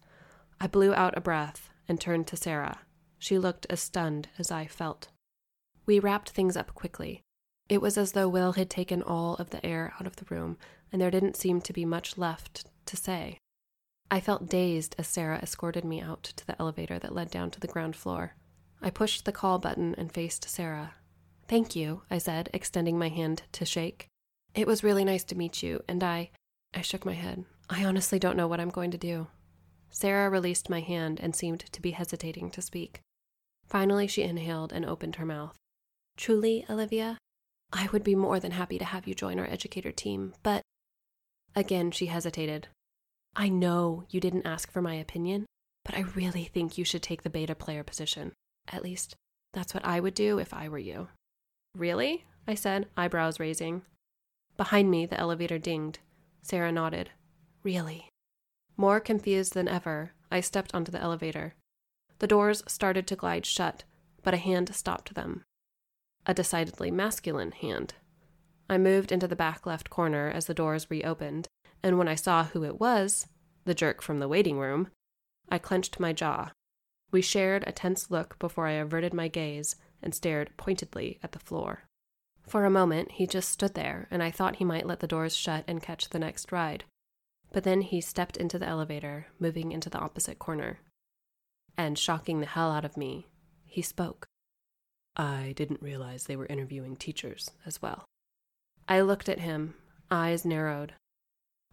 I 0.62 0.68
blew 0.68 0.94
out 0.94 1.18
a 1.18 1.22
breath 1.22 1.72
and 1.88 2.00
turned 2.00 2.28
to 2.28 2.38
Sarah. 2.38 2.82
She 3.18 3.40
looked 3.40 3.66
as 3.72 3.80
stunned 3.80 4.30
as 4.38 4.52
I 4.52 4.68
felt. 4.68 5.08
We 5.88 5.98
wrapped 5.98 6.30
things 6.30 6.56
up 6.56 6.76
quickly. 6.76 7.24
It 7.74 7.82
was 7.82 7.98
as 7.98 8.12
though 8.12 8.30
Will 8.30 8.52
had 8.52 8.70
taken 8.70 9.02
all 9.02 9.34
of 9.38 9.50
the 9.50 9.66
air 9.66 9.96
out 10.00 10.06
of 10.06 10.18
the 10.18 10.28
room, 10.30 10.60
and 10.92 11.02
there 11.02 11.10
didn't 11.10 11.36
seem 11.36 11.60
to 11.62 11.74
be 11.74 11.86
much 11.86 12.20
left 12.20 12.66
to 12.86 12.96
say. 12.96 13.40
I 14.12 14.20
felt 14.20 14.48
dazed 14.48 14.94
as 15.00 15.08
Sarah 15.08 15.40
escorted 15.40 15.84
me 15.84 16.00
out 16.00 16.22
to 16.22 16.46
the 16.46 16.56
elevator 16.62 17.00
that 17.00 17.16
led 17.16 17.32
down 17.32 17.50
to 17.50 17.60
the 17.60 17.66
ground 17.66 17.96
floor. 17.96 18.36
I 18.80 18.92
pushed 18.92 19.26
the 19.26 19.32
call 19.32 19.58
button 19.58 19.96
and 19.98 20.12
faced 20.12 20.48
Sarah. 20.48 20.94
Thank 21.48 21.76
you, 21.76 22.04
I 22.12 22.20
said, 22.20 22.48
extending 22.54 23.00
my 23.00 23.10
hand 23.10 23.42
to 23.54 23.66
shake. 23.66 24.06
It 24.54 24.68
was 24.68 24.84
really 24.84 25.04
nice 25.04 25.24
to 25.24 25.36
meet 25.36 25.64
you, 25.64 25.84
and 25.88 26.04
I. 26.04 26.30
I 26.76 26.82
shook 26.82 27.06
my 27.06 27.14
head. 27.14 27.44
I 27.72 27.86
honestly 27.86 28.20
don't 28.20 28.38
know 28.38 28.48
what 28.48 28.60
I'm 28.60 28.70
going 28.70 28.92
to 28.92 29.00
do. 29.00 29.30
Sarah 29.90 30.30
released 30.30 30.70
my 30.70 30.82
hand 30.82 31.20
and 31.20 31.36
seemed 31.36 31.62
to 31.62 31.82
be 31.82 31.90
hesitating 31.90 32.52
to 32.52 32.62
speak. 32.62 33.00
Finally, 33.66 34.06
she 34.06 34.22
inhaled 34.22 34.72
and 34.72 34.86
opened 34.86 35.16
her 35.16 35.26
mouth. 35.26 35.58
Truly, 36.16 36.68
Olivia, 36.70 37.18
I 37.76 37.90
would 37.92 38.04
be 38.04 38.14
more 38.14 38.40
than 38.40 38.52
happy 38.52 38.78
to 38.78 38.86
have 38.86 39.08
you 39.08 39.16
join 39.16 39.40
our 39.40 39.48
educator 39.48 39.92
team, 39.92 40.36
but. 40.44 40.62
Again, 41.56 41.90
she 41.90 42.06
hesitated. 42.06 42.68
I 43.36 43.50
know 43.50 44.04
you 44.10 44.20
didn't 44.20 44.46
ask 44.46 44.72
for 44.72 44.82
my 44.82 44.94
opinion, 44.94 45.48
but 45.84 45.96
I 45.96 46.02
really 46.02 46.46
think 46.46 46.78
you 46.78 46.86
should 46.86 47.02
take 47.02 47.24
the 47.24 47.32
beta 47.32 47.56
player 47.56 47.84
position. 47.84 48.34
At 48.72 48.84
least, 48.84 49.16
that's 49.54 49.74
what 49.74 49.84
I 49.84 50.00
would 50.00 50.14
do 50.14 50.38
if 50.38 50.54
I 50.54 50.70
were 50.70 50.78
you. 50.78 51.08
Really? 51.76 52.26
I 52.48 52.54
said, 52.54 52.90
eyebrows 52.96 53.40
raising. 53.40 53.82
Behind 54.56 54.92
me, 54.92 55.08
the 55.08 55.20
elevator 55.20 55.58
dinged. 55.58 55.98
Sarah 56.44 56.72
nodded. 56.72 57.10
Really? 57.64 58.08
More 58.78 59.00
confused 59.00 59.56
than 59.56 59.68
ever, 59.68 60.14
I 60.30 60.42
stepped 60.42 60.76
onto 60.76 60.92
the 60.92 61.02
elevator. 61.02 61.56
The 62.20 62.28
doors 62.28 62.62
started 62.68 63.08
to 63.08 63.16
glide 63.16 63.48
shut, 63.48 63.84
but 64.22 64.36
a 64.36 64.38
hand 64.38 64.76
stopped 64.76 65.16
them 65.16 65.44
a 66.26 66.34
decidedly 66.34 66.92
masculine 66.92 67.52
hand. 67.52 67.96
I 68.70 68.78
moved 68.78 69.12
into 69.12 69.28
the 69.28 69.36
back 69.36 69.66
left 69.66 69.90
corner 69.90 70.30
as 70.30 70.46
the 70.46 70.54
doors 70.54 70.90
reopened, 70.90 71.48
and 71.82 71.98
when 71.98 72.08
I 72.08 72.16
saw 72.16 72.46
who 72.46 72.64
it 72.64 72.80
was, 72.80 73.28
the 73.66 73.74
jerk 73.74 74.02
from 74.02 74.20
the 74.20 74.28
waiting 74.28 74.58
room, 74.58 74.90
I 75.50 75.58
clenched 75.58 76.00
my 76.00 76.14
jaw. 76.14 76.52
We 77.12 77.22
shared 77.22 77.64
a 77.68 77.72
tense 77.72 78.10
look 78.10 78.40
before 78.40 78.68
I 78.68 78.72
averted 78.72 79.14
my 79.14 79.28
gaze 79.28 79.76
and 80.02 80.16
stared 80.16 80.56
pointedly 80.58 81.20
at 81.22 81.34
the 81.34 81.40
floor. 81.40 81.84
For 82.48 82.66
a 82.66 82.70
moment, 82.70 83.14
he 83.14 83.28
just 83.28 83.50
stood 83.50 83.74
there, 83.74 84.08
and 84.12 84.22
I 84.22 84.32
thought 84.32 84.58
he 84.58 84.66
might 84.66 84.86
let 84.86 85.00
the 85.00 85.08
doors 85.08 85.36
shut 85.36 85.64
and 85.68 85.82
catch 85.82 86.10
the 86.10 86.20
next 86.20 86.52
ride. 86.52 86.84
But 87.52 87.64
then 87.64 87.82
he 87.82 88.02
stepped 88.02 88.36
into 88.36 88.58
the 88.58 88.68
elevator, 88.68 89.28
moving 89.40 89.72
into 89.72 89.90
the 89.90 90.00
opposite 90.00 90.40
corner. 90.40 90.80
And 91.78 91.98
shocking 91.98 92.40
the 92.40 92.48
hell 92.48 92.72
out 92.72 92.84
of 92.84 92.98
me, 92.98 93.28
he 93.66 93.82
spoke. 93.82 94.28
I 95.16 95.54
didn't 95.56 95.82
realize 95.82 96.24
they 96.24 96.36
were 96.36 96.48
interviewing 96.48 96.96
teachers 96.96 97.52
as 97.66 97.82
well. 97.82 98.06
I 98.88 99.02
looked 99.02 99.30
at 99.30 99.40
him, 99.40 99.76
eyes 100.10 100.46
narrowed. 100.46 100.94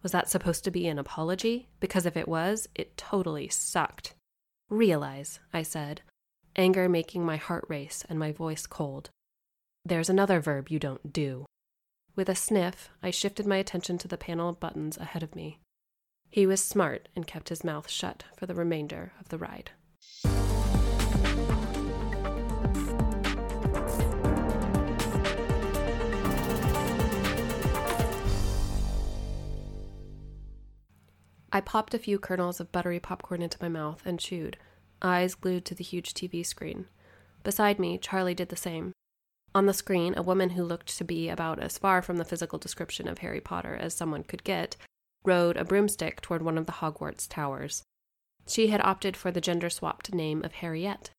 Was 0.03 0.11
that 0.11 0.29
supposed 0.29 0.63
to 0.63 0.71
be 0.71 0.87
an 0.87 0.99
apology? 0.99 1.67
Because 1.79 2.05
if 2.05 2.17
it 2.17 2.27
was, 2.27 2.67
it 2.75 2.97
totally 2.97 3.47
sucked. 3.49 4.13
Realize, 4.69 5.39
I 5.53 5.63
said, 5.63 6.01
anger 6.55 6.87
making 6.89 7.25
my 7.25 7.37
heart 7.37 7.65
race 7.67 8.03
and 8.09 8.17
my 8.17 8.31
voice 8.31 8.65
cold. 8.65 9.09
There's 9.83 10.09
another 10.09 10.39
verb 10.39 10.69
you 10.69 10.79
don't 10.79 11.11
do. 11.11 11.45
With 12.15 12.29
a 12.29 12.35
sniff, 12.35 12.89
I 13.01 13.09
shifted 13.09 13.45
my 13.45 13.57
attention 13.57 13.97
to 13.99 14.07
the 14.07 14.17
panel 14.17 14.49
of 14.49 14.59
buttons 14.59 14.97
ahead 14.97 15.23
of 15.23 15.35
me. 15.35 15.59
He 16.29 16.45
was 16.45 16.63
smart 16.63 17.09
and 17.15 17.27
kept 17.27 17.49
his 17.49 17.63
mouth 17.63 17.89
shut 17.89 18.23
for 18.37 18.45
the 18.45 18.55
remainder 18.55 19.13
of 19.19 19.29
the 19.29 19.37
ride. 19.37 19.71
I 31.53 31.61
popped 31.61 31.93
a 31.93 31.99
few 31.99 32.17
kernels 32.17 32.59
of 32.59 32.71
buttery 32.71 32.99
popcorn 32.99 33.41
into 33.41 33.57
my 33.61 33.67
mouth 33.67 34.01
and 34.05 34.19
chewed, 34.19 34.57
eyes 35.01 35.35
glued 35.35 35.65
to 35.65 35.75
the 35.75 35.83
huge 35.83 36.13
TV 36.13 36.45
screen. 36.45 36.87
Beside 37.43 37.79
me, 37.79 37.97
Charlie 37.97 38.35
did 38.35 38.49
the 38.49 38.55
same. 38.55 38.93
On 39.53 39.65
the 39.65 39.73
screen, 39.73 40.13
a 40.15 40.23
woman 40.23 40.51
who 40.51 40.63
looked 40.63 40.97
to 40.97 41.03
be 41.03 41.27
about 41.27 41.59
as 41.59 41.77
far 41.77 42.01
from 42.01 42.17
the 42.17 42.25
physical 42.25 42.57
description 42.57 43.07
of 43.07 43.17
Harry 43.17 43.41
Potter 43.41 43.75
as 43.75 43.93
someone 43.93 44.23
could 44.23 44.45
get 44.45 44.77
rode 45.25 45.57
a 45.57 45.65
broomstick 45.65 46.21
toward 46.21 46.41
one 46.41 46.57
of 46.57 46.65
the 46.65 46.73
Hogwarts 46.73 47.27
towers. 47.27 47.83
She 48.47 48.67
had 48.67 48.81
opted 48.81 49.17
for 49.17 49.29
the 49.29 49.41
gender 49.41 49.69
swapped 49.69 50.13
name 50.13 50.43
of 50.43 50.53
Harriet. 50.53 51.11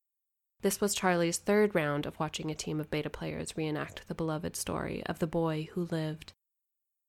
This 0.62 0.80
was 0.80 0.94
Charlie's 0.94 1.38
third 1.38 1.74
round 1.74 2.06
of 2.06 2.18
watching 2.18 2.50
a 2.50 2.54
team 2.54 2.80
of 2.80 2.90
beta 2.90 3.10
players 3.10 3.56
reenact 3.56 4.08
the 4.08 4.14
beloved 4.14 4.56
story 4.56 5.04
of 5.06 5.18
the 5.18 5.26
boy 5.26 5.68
who 5.72 5.84
lived. 5.84 6.32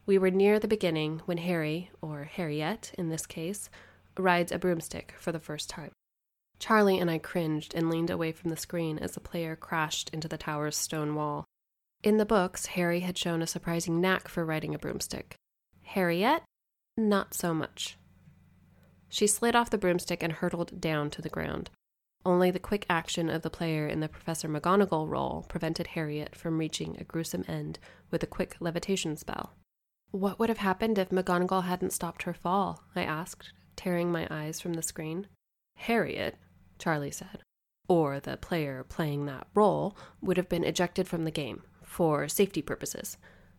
We 0.06 0.18
were 0.18 0.32
near 0.32 0.60
the 0.60 0.68
beginning 0.68 1.22
when 1.26 1.38
Harry, 1.38 1.90
or 2.02 2.26
Harriet 2.26 2.92
in 2.98 3.10
this 3.10 3.26
case, 3.26 3.70
rides 4.18 4.52
a 4.52 4.60
broomstick 4.60 5.14
for 5.18 5.32
the 5.32 5.40
first 5.40 5.70
time. 5.70 5.92
Charlie 6.60 7.00
and 7.00 7.10
I 7.10 7.18
cringed 7.18 7.74
and 7.74 7.90
leaned 7.90 8.10
away 8.10 8.32
from 8.32 8.50
the 8.50 8.58
screen 8.58 9.00
as 9.00 9.14
the 9.14 9.20
player 9.20 9.56
crashed 9.56 10.10
into 10.10 10.28
the 10.28 10.38
tower's 10.38 10.76
stone 10.78 11.16
wall. 11.16 11.46
In 12.04 12.18
the 12.18 12.26
books, 12.26 12.68
Harry 12.68 13.00
had 13.00 13.18
shown 13.18 13.42
a 13.42 13.48
surprising 13.48 14.02
knack 14.02 14.28
for 14.28 14.46
riding 14.46 14.76
a 14.76 14.80
broomstick. 14.80 15.36
Harriet? 15.84 16.44
Not 16.98 17.34
so 17.34 17.54
much. 17.54 17.98
She 19.08 19.26
slid 19.26 19.56
off 19.56 19.70
the 19.70 19.78
broomstick 19.78 20.22
and 20.22 20.34
hurtled 20.34 20.82
down 20.82 21.10
to 21.12 21.22
the 21.22 21.30
ground. 21.30 21.70
Only 22.26 22.52
the 22.52 22.60
quick 22.60 22.86
action 22.90 23.30
of 23.30 23.42
the 23.42 23.50
player 23.50 23.88
in 23.88 24.00
the 24.00 24.10
Professor 24.10 24.50
McGonagall 24.50 25.10
role 25.10 25.46
prevented 25.48 25.88
Harriet 25.88 26.36
from 26.36 26.58
reaching 26.58 26.98
a 27.00 27.04
gruesome 27.04 27.46
end 27.48 27.80
with 28.12 28.24
a 28.24 28.28
quick 28.28 28.58
levitation 28.60 29.16
spell. 29.18 29.54
What 30.14 30.38
would 30.38 30.50
have 30.50 30.60
happened 30.60 31.00
if 31.00 31.10
McGonagall 31.10 31.64
hadn't 31.64 31.92
stopped 31.92 32.22
her 32.22 32.36
fall? 32.36 32.84
I 32.96 33.04
asked, 33.04 33.52
tearing 33.76 34.12
my 34.12 34.28
eyes 34.30 34.62
from 34.62 34.76
the 34.76 34.84
screen. 34.84 35.26
Harriet, 35.76 36.38
Charlie 36.78 37.10
said, 37.10 37.42
or 37.88 38.20
the 38.20 38.38
player 38.38 38.86
playing 38.88 39.26
that 39.26 39.48
role, 39.56 39.98
would 40.22 40.38
have 40.38 40.48
been 40.48 40.64
ejected 40.64 41.08
from 41.08 41.24
the 41.24 41.32
game 41.32 41.64
for 41.82 42.28
safety 42.28 42.62
purposes. 42.62 43.18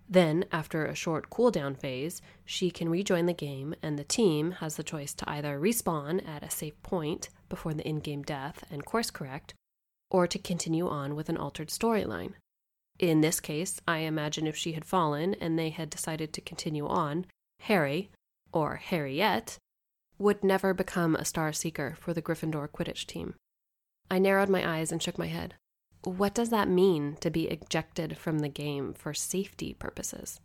Then, 0.09 0.45
after 0.53 0.87
a 0.87 0.95
short 0.95 1.29
cooldown 1.29 1.77
phase, 1.77 2.23
she 2.45 2.71
can 2.71 2.89
rejoin 2.89 3.27
the 3.27 3.35
game, 3.35 3.75
and 3.83 3.99
the 3.99 4.05
team 4.05 4.53
has 4.53 4.77
the 4.77 4.85
choice 4.85 5.13
to 5.15 5.29
either 5.29 5.59
respawn 5.59 6.25
at 6.25 6.45
a 6.45 6.51
safe 6.51 6.81
point 6.85 7.31
before 7.49 7.75
the 7.75 7.87
in 7.87 7.99
game 7.99 8.23
death 8.23 8.63
and 8.71 8.85
course 8.85 9.11
correct, 9.11 9.55
or 10.09 10.29
to 10.29 10.39
continue 10.39 10.89
on 10.89 11.17
with 11.17 11.29
an 11.29 11.37
altered 11.37 11.71
storyline. 11.71 12.35
In 12.99 13.21
this 13.21 13.41
case, 13.41 13.81
I 13.89 13.99
imagine 13.99 14.47
if 14.47 14.57
she 14.57 14.73
had 14.73 14.85
fallen 14.85 15.35
and 15.35 15.59
they 15.59 15.71
had 15.71 15.91
decided 15.91 16.33
to 16.33 16.41
continue 16.41 16.87
on, 16.87 17.27
Harry, 17.63 18.11
or 18.53 18.77
Harriet, 18.77 19.59
would 20.19 20.45
never 20.45 20.73
become 20.73 21.17
a 21.17 21.25
star 21.25 21.53
seeker 21.53 21.97
for 21.99 22.15
the 22.15 22.23
Gryffindor 22.23 22.69
Quidditch 22.69 23.07
team. 23.07 23.35
I 24.11 24.19
narrowed 24.19 24.49
my 24.49 24.79
eyes 24.79 24.93
and 24.93 25.03
shook 25.03 25.19
my 25.19 25.27
head. 25.27 25.55
What 26.05 26.35
does 26.35 26.51
that 26.51 26.69
mean 26.69 27.17
to 27.21 27.31
be 27.31 27.49
ejected 27.49 28.17
from 28.17 28.41
the 28.41 28.49
game 28.49 28.95
for 28.95 29.13
safety 29.15 29.75
purposes? 29.75 30.41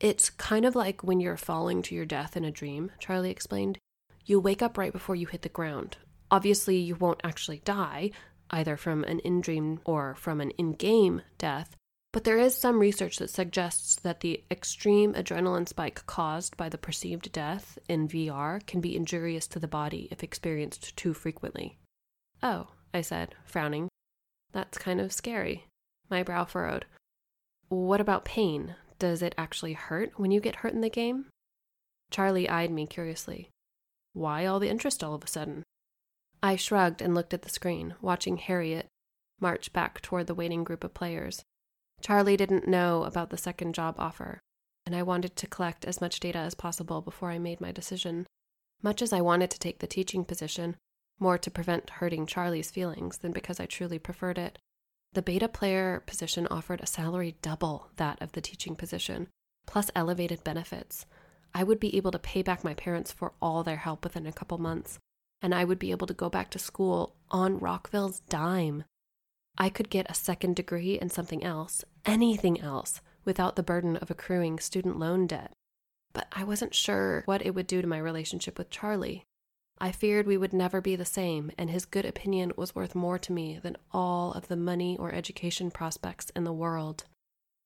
It's 0.00 0.28
kind 0.30 0.64
of 0.64 0.76
like 0.76 1.02
when 1.02 1.20
you're 1.20 1.36
falling 1.36 1.82
to 1.82 1.94
your 1.94 2.04
death 2.04 2.36
in 2.36 2.44
a 2.44 2.50
dream, 2.50 2.92
Charlie 2.98 3.30
explained. 3.30 3.78
You 4.26 4.40
wake 4.40 4.60
up 4.60 4.76
right 4.76 4.92
before 4.92 5.16
you 5.16 5.26
hit 5.26 5.42
the 5.42 5.48
ground. 5.48 5.96
Obviously, 6.30 6.76
you 6.76 6.94
won't 6.96 7.20
actually 7.24 7.60
die, 7.64 8.10
either 8.50 8.76
from 8.76 9.04
an 9.04 9.20
in 9.20 9.40
dream 9.40 9.80
or 9.84 10.14
from 10.14 10.40
an 10.40 10.50
in 10.52 10.72
game 10.72 11.22
death, 11.38 11.76
but 12.12 12.24
there 12.24 12.38
is 12.38 12.56
some 12.56 12.78
research 12.78 13.18
that 13.18 13.30
suggests 13.30 13.96
that 13.96 14.20
the 14.20 14.42
extreme 14.50 15.12
adrenaline 15.14 15.68
spike 15.68 16.06
caused 16.06 16.56
by 16.56 16.68
the 16.68 16.78
perceived 16.78 17.30
death 17.32 17.78
in 17.88 18.08
VR 18.08 18.64
can 18.66 18.80
be 18.80 18.96
injurious 18.96 19.46
to 19.48 19.58
the 19.58 19.68
body 19.68 20.08
if 20.10 20.24
experienced 20.24 20.96
too 20.96 21.12
frequently. 21.12 21.78
Oh, 22.42 22.68
I 22.94 23.02
said, 23.02 23.34
frowning. 23.44 23.88
That's 24.52 24.78
kind 24.78 25.00
of 25.00 25.12
scary. 25.12 25.66
My 26.08 26.22
brow 26.22 26.44
furrowed. 26.44 26.86
What 27.68 28.00
about 28.00 28.24
pain? 28.24 28.76
Does 28.98 29.22
it 29.22 29.34
actually 29.36 29.74
hurt 29.74 30.12
when 30.16 30.30
you 30.30 30.40
get 30.40 30.56
hurt 30.56 30.72
in 30.72 30.80
the 30.80 30.88
game? 30.88 31.26
Charlie 32.10 32.48
eyed 32.48 32.70
me 32.70 32.86
curiously. 32.86 33.50
Why 34.14 34.46
all 34.46 34.58
the 34.58 34.70
interest 34.70 35.04
all 35.04 35.14
of 35.14 35.22
a 35.22 35.28
sudden? 35.28 35.62
I 36.42 36.56
shrugged 36.56 37.02
and 37.02 37.14
looked 37.14 37.34
at 37.34 37.42
the 37.42 37.50
screen, 37.50 37.94
watching 38.00 38.38
Harriet 38.38 38.86
march 39.40 39.72
back 39.72 40.00
toward 40.00 40.26
the 40.26 40.34
waiting 40.34 40.64
group 40.64 40.82
of 40.82 40.94
players. 40.94 41.42
Charlie 42.00 42.36
didn't 42.36 42.68
know 42.68 43.04
about 43.04 43.30
the 43.30 43.36
second 43.36 43.74
job 43.74 43.96
offer, 43.98 44.40
and 44.86 44.94
I 44.94 45.02
wanted 45.02 45.36
to 45.36 45.46
collect 45.46 45.84
as 45.84 46.00
much 46.00 46.20
data 46.20 46.38
as 46.38 46.54
possible 46.54 47.00
before 47.00 47.30
I 47.30 47.38
made 47.38 47.60
my 47.60 47.72
decision. 47.72 48.26
Much 48.82 49.02
as 49.02 49.12
I 49.12 49.20
wanted 49.20 49.50
to 49.50 49.58
take 49.58 49.80
the 49.80 49.86
teaching 49.86 50.24
position, 50.24 50.76
more 51.18 51.36
to 51.38 51.50
prevent 51.50 51.90
hurting 51.90 52.26
Charlie's 52.26 52.70
feelings 52.70 53.18
than 53.18 53.32
because 53.32 53.58
I 53.58 53.66
truly 53.66 53.98
preferred 53.98 54.38
it. 54.38 54.58
The 55.14 55.22
beta 55.22 55.48
player 55.48 56.02
position 56.06 56.46
offered 56.50 56.80
a 56.80 56.86
salary 56.86 57.36
double 57.42 57.90
that 57.96 58.20
of 58.22 58.32
the 58.32 58.40
teaching 58.40 58.76
position, 58.76 59.28
plus 59.66 59.90
elevated 59.94 60.44
benefits. 60.44 61.06
I 61.54 61.64
would 61.64 61.80
be 61.80 61.96
able 61.96 62.10
to 62.12 62.18
pay 62.18 62.42
back 62.42 62.62
my 62.62 62.74
parents 62.74 63.10
for 63.10 63.32
all 63.40 63.64
their 63.64 63.76
help 63.76 64.04
within 64.04 64.26
a 64.26 64.32
couple 64.32 64.58
months, 64.58 64.98
and 65.42 65.54
I 65.54 65.64
would 65.64 65.78
be 65.78 65.90
able 65.90 66.06
to 66.06 66.14
go 66.14 66.28
back 66.28 66.50
to 66.50 66.58
school 66.58 67.14
on 67.30 67.58
Rockville's 67.58 68.20
dime. 68.20 68.84
I 69.58 69.68
could 69.68 69.90
get 69.90 70.08
a 70.08 70.14
second 70.14 70.54
degree 70.54 70.98
in 70.98 71.10
something 71.10 71.42
else, 71.42 71.84
anything 72.06 72.60
else, 72.60 73.00
without 73.24 73.56
the 73.56 73.62
burden 73.64 73.96
of 73.96 74.10
accruing 74.10 74.60
student 74.60 74.98
loan 74.98 75.26
debt. 75.26 75.52
But 76.12 76.28
I 76.32 76.44
wasn't 76.44 76.74
sure 76.74 77.22
what 77.26 77.44
it 77.44 77.54
would 77.54 77.66
do 77.66 77.82
to 77.82 77.88
my 77.88 77.98
relationship 77.98 78.56
with 78.56 78.70
Charlie. 78.70 79.24
I 79.80 79.92
feared 79.92 80.26
we 80.26 80.36
would 80.36 80.52
never 80.52 80.80
be 80.80 80.96
the 80.96 81.04
same, 81.04 81.50
and 81.58 81.70
his 81.70 81.84
good 81.84 82.04
opinion 82.04 82.52
was 82.56 82.74
worth 82.74 82.94
more 82.94 83.18
to 83.18 83.32
me 83.32 83.58
than 83.60 83.76
all 83.92 84.32
of 84.32 84.48
the 84.48 84.56
money 84.56 84.96
or 84.96 85.12
education 85.12 85.70
prospects 85.70 86.30
in 86.34 86.44
the 86.44 86.52
world. 86.52 87.04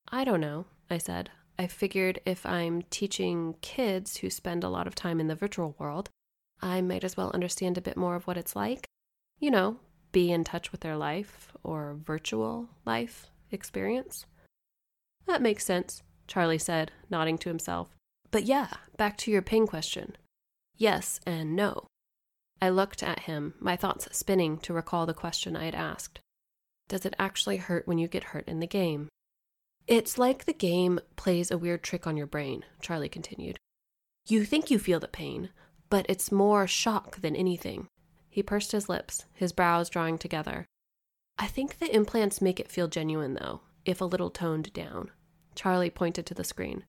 I 0.09 0.25
don't 0.25 0.41
know, 0.41 0.67
I 0.91 0.99
said. 0.99 1.31
I 1.59 1.67
figured 1.67 2.21
if 2.25 2.45
I'm 2.45 2.83
teaching 2.91 3.55
kids 3.61 4.19
who 4.19 4.31
spend 4.31 4.65
a 4.65 4.69
lot 4.69 4.87
of 4.87 4.95
time 4.95 5.21
in 5.21 5.29
the 5.29 5.35
virtual 5.35 5.77
world, 5.79 6.11
I 6.61 6.81
might 6.81 7.05
as 7.05 7.17
well 7.17 7.31
understand 7.33 7.77
a 7.77 7.83
bit 7.83 7.97
more 7.97 8.17
of 8.17 8.27
what 8.27 8.37
it's 8.37 8.57
like. 8.57 8.87
You 9.39 9.51
know, 9.51 9.79
be 10.13 10.31
in 10.31 10.45
touch 10.45 10.71
with 10.71 10.81
their 10.81 10.97
life 10.97 11.49
or 11.63 11.97
virtual 12.05 12.69
life 12.85 13.29
experience. 13.51 14.27
That 15.27 15.43
makes 15.43 15.65
sense, 15.65 16.03
Charlie 16.27 16.59
said, 16.59 16.93
nodding 17.11 17.39
to 17.39 17.49
himself. 17.49 17.91
But 18.31 18.45
yeah, 18.45 18.69
back 18.97 19.17
to 19.19 19.31
your 19.31 19.43
pain 19.43 19.67
question. 19.67 20.17
Yes 20.77 21.21
and 21.27 21.55
no. 21.55 21.87
I 22.61 22.69
looked 22.69 23.03
at 23.03 23.21
him, 23.21 23.55
my 23.59 23.77
thoughts 23.77 24.09
spinning 24.13 24.59
to 24.59 24.73
recall 24.73 25.05
the 25.07 25.15
question 25.15 25.57
I 25.57 25.65
had 25.65 25.75
asked. 25.75 26.21
Does 26.89 27.05
it 27.05 27.15
actually 27.19 27.57
hurt 27.57 27.87
when 27.87 27.99
you 27.99 28.09
get 28.09 28.25
hurt 28.25 28.47
in 28.47 28.61
the 28.61 28.67
game? 28.67 29.09
It's 29.87 30.19
like 30.19 30.45
the 30.45 30.53
game 30.53 31.01
plays 31.17 31.51
a 31.51 31.59
weird 31.59 31.83
trick 31.83 32.07
on 32.07 32.17
your 32.17 32.27
brain, 32.27 32.65
Charlie 32.81 33.09
continued. 33.09 33.59
You 34.27 34.45
think 34.45 34.71
you 34.71 34.79
feel 34.79 35.01
the 35.01 35.09
pain, 35.09 35.51
but 35.91 36.07
it's 36.09 36.31
more 36.31 36.67
shock 36.67 37.21
than 37.21 37.35
anything. 37.35 37.89
He 38.33 38.43
pursed 38.43 38.73
his 38.73 38.89
lips, 38.89 39.27
his 39.35 39.53
brows 39.53 39.91
drawing 39.91 40.17
together. 40.17 40.65
I 41.39 41.47
think 41.47 41.79
the 41.79 41.95
implants 41.95 42.41
make 42.41 42.59
it 42.59 42.73
feel 42.73 42.89
genuine, 42.89 43.35
though, 43.35 43.61
if 43.85 44.01
a 44.01 44.07
little 44.07 44.31
toned 44.31 44.73
down. 44.73 45.11
Charlie 45.55 45.91
pointed 45.91 46.25
to 46.25 46.35
the 46.35 46.43
screen. 46.43 46.87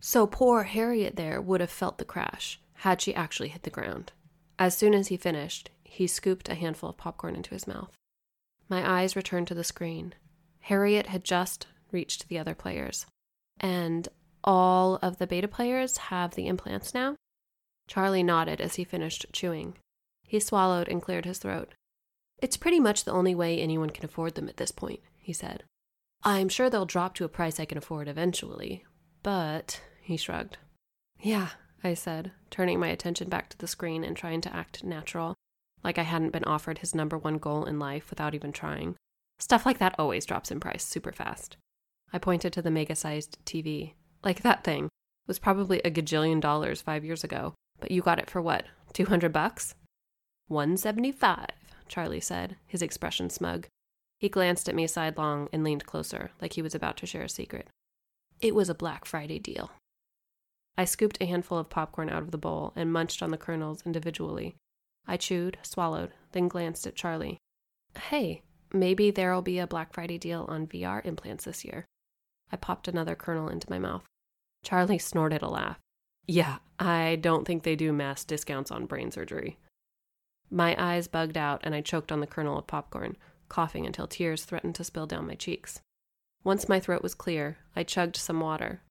So 0.00 0.26
poor 0.26 0.64
Harriet 0.64 1.14
there 1.14 1.40
would 1.40 1.60
have 1.60 1.70
felt 1.70 1.98
the 1.98 2.04
crash, 2.04 2.60
had 2.78 3.00
she 3.00 3.14
actually 3.14 3.50
hit 3.50 3.62
the 3.62 3.70
ground. 3.70 4.10
As 4.58 4.76
soon 4.76 4.92
as 4.92 5.06
he 5.06 5.16
finished, 5.16 5.70
he 5.84 6.08
scooped 6.08 6.48
a 6.48 6.56
handful 6.56 6.90
of 6.90 6.96
popcorn 6.96 7.36
into 7.36 7.54
his 7.54 7.68
mouth. 7.68 7.96
My 8.68 9.00
eyes 9.00 9.14
returned 9.14 9.46
to 9.46 9.54
the 9.54 9.62
screen. 9.62 10.16
Harriet 10.58 11.06
had 11.06 11.22
just 11.22 11.68
reached 11.92 12.26
the 12.26 12.38
other 12.40 12.56
players. 12.56 13.06
And 13.60 14.08
all 14.42 14.96
of 15.02 15.18
the 15.18 15.28
beta 15.28 15.46
players 15.46 15.98
have 15.98 16.34
the 16.34 16.48
implants 16.48 16.92
now? 16.94 17.14
Charlie 17.86 18.24
nodded 18.24 18.60
as 18.60 18.74
he 18.74 18.82
finished 18.82 19.26
chewing. 19.32 19.76
He 20.30 20.38
swallowed 20.38 20.86
and 20.86 21.02
cleared 21.02 21.24
his 21.24 21.38
throat. 21.38 21.74
It's 22.38 22.56
pretty 22.56 22.78
much 22.78 23.02
the 23.02 23.10
only 23.10 23.34
way 23.34 23.58
anyone 23.58 23.90
can 23.90 24.04
afford 24.04 24.36
them 24.36 24.48
at 24.48 24.58
this 24.58 24.70
point, 24.70 25.00
he 25.18 25.32
said. 25.32 25.64
I'm 26.22 26.48
sure 26.48 26.70
they'll 26.70 26.86
drop 26.86 27.16
to 27.16 27.24
a 27.24 27.28
price 27.28 27.58
I 27.58 27.64
can 27.64 27.76
afford 27.76 28.06
eventually, 28.06 28.84
but, 29.24 29.80
he 30.00 30.16
shrugged. 30.16 30.58
Yeah, 31.18 31.48
I 31.82 31.94
said, 31.94 32.30
turning 32.48 32.78
my 32.78 32.86
attention 32.86 33.28
back 33.28 33.48
to 33.48 33.58
the 33.58 33.66
screen 33.66 34.04
and 34.04 34.16
trying 34.16 34.40
to 34.42 34.54
act 34.54 34.84
natural, 34.84 35.34
like 35.82 35.98
I 35.98 36.04
hadn't 36.04 36.30
been 36.30 36.44
offered 36.44 36.78
his 36.78 36.94
number 36.94 37.18
one 37.18 37.38
goal 37.38 37.64
in 37.64 37.80
life 37.80 38.08
without 38.08 38.32
even 38.32 38.52
trying. 38.52 38.94
Stuff 39.40 39.66
like 39.66 39.78
that 39.78 39.96
always 39.98 40.26
drops 40.26 40.52
in 40.52 40.60
price 40.60 40.84
super 40.84 41.10
fast. 41.10 41.56
I 42.12 42.18
pointed 42.18 42.52
to 42.52 42.62
the 42.62 42.70
mega 42.70 42.94
sized 42.94 43.44
TV. 43.44 43.94
Like 44.22 44.42
that 44.42 44.62
thing. 44.62 44.84
It 44.84 44.90
was 45.26 45.40
probably 45.40 45.80
a 45.80 45.90
gajillion 45.90 46.40
dollars 46.40 46.80
five 46.80 47.04
years 47.04 47.24
ago, 47.24 47.54
but 47.80 47.90
you 47.90 48.00
got 48.00 48.20
it 48.20 48.30
for 48.30 48.40
what, 48.40 48.66
200 48.92 49.32
bucks? 49.32 49.74
175, 50.50 51.46
Charlie 51.86 52.20
said, 52.20 52.56
his 52.66 52.82
expression 52.82 53.30
smug. 53.30 53.68
He 54.18 54.28
glanced 54.28 54.68
at 54.68 54.74
me 54.74 54.88
sidelong 54.88 55.48
and 55.52 55.62
leaned 55.62 55.86
closer, 55.86 56.32
like 56.42 56.54
he 56.54 56.62
was 56.62 56.74
about 56.74 56.96
to 56.98 57.06
share 57.06 57.22
a 57.22 57.28
secret. 57.28 57.68
It 58.40 58.52
was 58.52 58.68
a 58.68 58.74
Black 58.74 59.04
Friday 59.04 59.38
deal. 59.38 59.70
I 60.76 60.86
scooped 60.86 61.18
a 61.20 61.26
handful 61.26 61.56
of 61.56 61.70
popcorn 61.70 62.10
out 62.10 62.22
of 62.22 62.32
the 62.32 62.38
bowl 62.38 62.72
and 62.74 62.92
munched 62.92 63.22
on 63.22 63.30
the 63.30 63.38
kernels 63.38 63.84
individually. 63.86 64.56
I 65.06 65.16
chewed, 65.16 65.58
swallowed, 65.62 66.10
then 66.32 66.48
glanced 66.48 66.84
at 66.84 66.96
Charlie. 66.96 67.38
Hey, 68.08 68.42
maybe 68.72 69.12
there'll 69.12 69.42
be 69.42 69.60
a 69.60 69.68
Black 69.68 69.92
Friday 69.92 70.18
deal 70.18 70.46
on 70.48 70.66
VR 70.66 71.04
implants 71.06 71.44
this 71.44 71.64
year. 71.64 71.84
I 72.50 72.56
popped 72.56 72.88
another 72.88 73.14
kernel 73.14 73.48
into 73.48 73.70
my 73.70 73.78
mouth. 73.78 74.02
Charlie 74.64 74.98
snorted 74.98 75.42
a 75.42 75.48
laugh. 75.48 75.78
Yeah, 76.26 76.58
I 76.80 77.18
don't 77.20 77.46
think 77.46 77.62
they 77.62 77.76
do 77.76 77.92
mass 77.92 78.24
discounts 78.24 78.72
on 78.72 78.86
brain 78.86 79.12
surgery. 79.12 79.56
My 80.50 80.74
eyes 80.78 81.08
bugged 81.08 81.36
out 81.36 81.60
and 81.62 81.74
I 81.74 81.80
choked 81.80 82.10
on 82.10 82.20
the 82.20 82.26
kernel 82.26 82.58
of 82.58 82.66
popcorn, 82.66 83.16
coughing 83.48 83.86
until 83.86 84.06
tears 84.06 84.44
threatened 84.44 84.74
to 84.76 84.84
spill 84.84 85.06
down 85.06 85.26
my 85.26 85.34
cheeks. 85.34 85.80
Once 86.42 86.68
my 86.68 86.80
throat 86.80 87.02
was 87.02 87.14
clear, 87.14 87.58
I 87.76 87.82
chugged 87.82 88.16
some 88.16 88.40
water, 88.40 88.82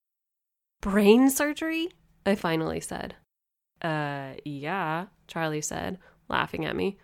Brain 0.82 1.30
surgery? 1.30 1.90
I 2.26 2.36
finally 2.36 2.80
said. 2.80 3.16
Uh, 3.82 4.34
yeah, 4.46 5.08
Charlie 5.28 5.62
said, 5.62 5.98
laughing 6.30 6.66
at 6.66 6.76
me. 6.76 6.98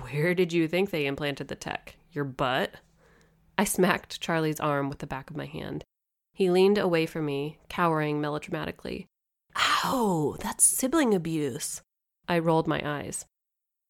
Where 0.00 0.34
did 0.34 0.52
you 0.52 0.68
think 0.68 0.90
they 0.90 1.06
implanted 1.06 1.48
the 1.48 1.54
tech? 1.54 1.96
Your 2.12 2.24
butt? 2.24 2.74
I 3.56 3.64
smacked 3.64 4.20
Charlie's 4.20 4.60
arm 4.60 4.90
with 4.90 4.98
the 4.98 5.06
back 5.06 5.30
of 5.30 5.36
my 5.36 5.46
hand. 5.46 5.82
He 6.34 6.50
leaned 6.50 6.76
away 6.76 7.06
from 7.06 7.24
me, 7.24 7.58
cowering 7.70 8.20
melodramatically. 8.20 9.06
Ow, 9.56 10.36
that's 10.40 10.64
sibling 10.64 11.14
abuse. 11.14 11.80
I 12.28 12.38
rolled 12.38 12.66
my 12.66 12.82
eyes. 12.84 13.24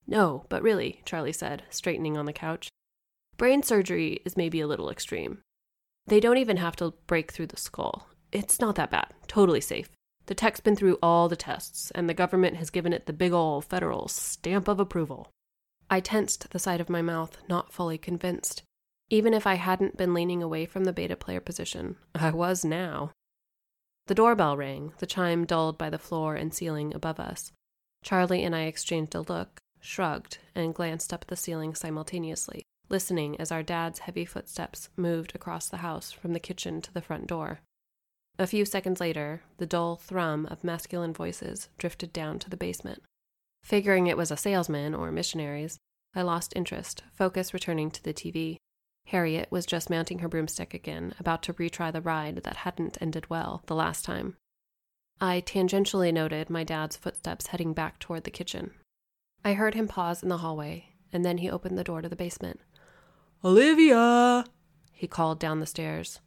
No, 0.07 0.47
but 0.49 0.63
really, 0.63 1.03
Charlie 1.05 1.33
said, 1.33 1.65
straightening 1.71 2.17
on 2.17 2.27
the 2.27 2.33
couch. 2.33 2.69
Brain 3.37 3.63
surgery 3.63 4.21
is 4.25 4.37
maybe 4.37 4.61
a 4.61 4.67
little 4.67 4.91
extreme. 4.91 5.43
They 6.07 6.21
don't 6.21 6.39
even 6.39 6.59
have 6.59 6.77
to 6.77 6.95
break 7.07 7.33
through 7.33 7.49
the 7.49 7.57
skull. 7.57 8.09
It's 8.33 8.61
not 8.61 8.77
that 8.77 8.91
bad. 8.91 9.13
Totally 9.27 9.61
safe. 9.61 9.91
The 10.27 10.35
tech's 10.35 10.61
been 10.61 10.77
through 10.77 10.99
all 11.03 11.29
the 11.29 11.37
tests, 11.37 11.91
and 11.93 12.09
the 12.09 12.15
government 12.15 12.57
has 12.57 12.71
given 12.71 12.93
it 12.93 13.07
the 13.07 13.13
big 13.13 13.33
ol' 13.33 13.61
federal 13.61 14.09
stamp 14.09 14.69
of 14.69 14.81
approval. 14.81 15.31
I 15.89 16.01
tensed 16.01 16.51
the 16.51 16.59
side 16.59 16.81
of 16.81 16.91
my 16.91 17.03
mouth, 17.03 17.39
not 17.49 17.73
fully 17.73 17.99
convinced. 17.99 18.63
Even 19.09 19.33
if 19.33 19.47
I 19.47 19.55
hadn't 19.55 19.97
been 19.97 20.15
leaning 20.15 20.43
away 20.43 20.67
from 20.67 20.85
the 20.85 20.93
beta 20.93 21.15
player 21.15 21.41
position, 21.41 21.97
I 22.15 22.31
was 22.31 22.65
now. 22.65 23.13
The 24.07 24.15
doorbell 24.15 24.57
rang, 24.57 24.93
the 24.99 25.07
chime 25.07 25.45
dulled 25.45 25.79
by 25.79 25.91
the 25.91 25.99
floor 25.99 26.35
and 26.35 26.53
ceiling 26.53 26.93
above 26.95 27.21
us. 27.21 27.53
Charlie 28.03 28.43
and 28.43 28.55
I 28.55 28.63
exchanged 28.63 29.15
a 29.15 29.21
look, 29.21 29.61
shrugged, 29.87 30.39
and 30.55 30.75
glanced 30.75 31.13
up 31.13 31.23
at 31.23 31.29
the 31.29 31.37
ceiling 31.37 31.75
simultaneously, 31.75 32.63
listening 32.89 33.41
as 33.41 33.53
our 33.53 33.63
dad's 33.63 34.01
heavy 34.01 34.25
footsteps 34.25 34.89
moved 34.97 35.35
across 35.35 35.69
the 35.69 35.79
house 35.79 36.11
from 36.13 36.33
the 36.33 36.41
kitchen 36.41 36.83
to 36.83 36.93
the 36.93 37.01
front 37.01 37.27
door. 37.27 37.61
A 38.39 38.47
few 38.47 38.65
seconds 38.65 39.01
later, 39.01 39.43
the 39.59 39.67
dull 39.67 39.97
thrum 39.97 40.47
of 40.47 40.65
masculine 40.65 41.15
voices 41.15 41.69
drifted 41.79 42.13
down 42.13 42.39
to 42.41 42.51
the 42.51 42.57
basement. 42.57 43.03
Figuring 43.63 44.07
it 44.07 44.17
was 44.17 44.31
a 44.31 44.37
salesman 44.37 44.95
or 44.95 45.11
missionaries, 45.11 45.79
I 46.15 46.23
lost 46.23 46.53
interest, 46.57 47.03
focus 47.13 47.55
returning 47.55 47.91
to 47.93 48.03
the 48.03 48.13
TV. 48.13 48.57
Harriet 49.07 49.51
was 49.51 49.67
just 49.67 49.89
mounting 49.89 50.19
her 50.19 50.29
broomstick 50.29 50.75
again, 50.75 51.15
about 51.19 51.43
to 51.45 51.55
retry 51.55 51.93
the 51.93 52.01
ride 52.01 52.43
that 52.43 52.57
hadn't 52.57 52.99
ended 53.01 53.31
well 53.31 53.63
the 53.67 53.75
last 53.75 54.05
time. 54.05 54.37
I 55.21 55.41
tangentially 55.41 56.13
noted 56.13 56.51
my 56.51 56.65
dad's 56.65 56.97
footsteps 56.97 57.49
heading 57.49 57.73
back 57.73 57.99
toward 57.99 58.25
the 58.25 58.31
kitchen. 58.31 58.73
I 59.47 59.53
heard 59.53 59.75
him 59.75 59.87
pause 59.87 60.25
in 60.25 60.29
the 60.29 60.39
hallway, 60.39 60.87
and 61.13 61.25
then 61.25 61.39
he 61.39 61.49
opened 61.49 61.79
the 61.79 61.85
door 61.85 62.03
to 62.03 62.09
the 62.09 62.17
basement. 62.17 62.59
Olivia, 63.45 64.45
he 64.91 65.07
called 65.07 65.39
down 65.39 65.61
the 65.61 65.67
stairs. 65.67 66.19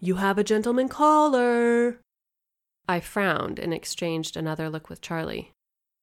You 0.00 0.16
have 0.16 0.36
a 0.36 0.42
gentleman 0.42 0.88
caller. 0.88 2.00
I 2.88 2.98
frowned 2.98 3.60
and 3.60 3.72
exchanged 3.72 4.36
another 4.36 4.68
look 4.68 4.88
with 4.88 5.00
Charlie. 5.00 5.52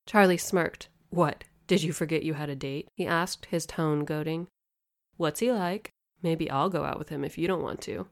Charlie 0.06 0.38
smirked. 0.38 0.88
What? 1.10 1.44
Did 1.68 1.84
you 1.84 1.92
forget 1.92 2.24
you 2.24 2.36
had 2.36 2.48
a 2.48 2.56
date? 2.56 2.88
he 2.96 3.06
asked, 3.06 3.48
his 3.48 3.66
tone 3.66 4.06
goading. 4.06 4.48
What's 5.18 5.42
he 5.42 5.52
like? 5.52 5.90
Maybe 6.24 6.50
I'll 6.50 6.70
go 6.70 6.86
out 6.86 6.98
with 6.98 7.10
him 7.10 7.26
if 7.26 7.38
you 7.38 7.50
don't 7.50 7.62
want 7.62 7.82
to. 7.82 8.08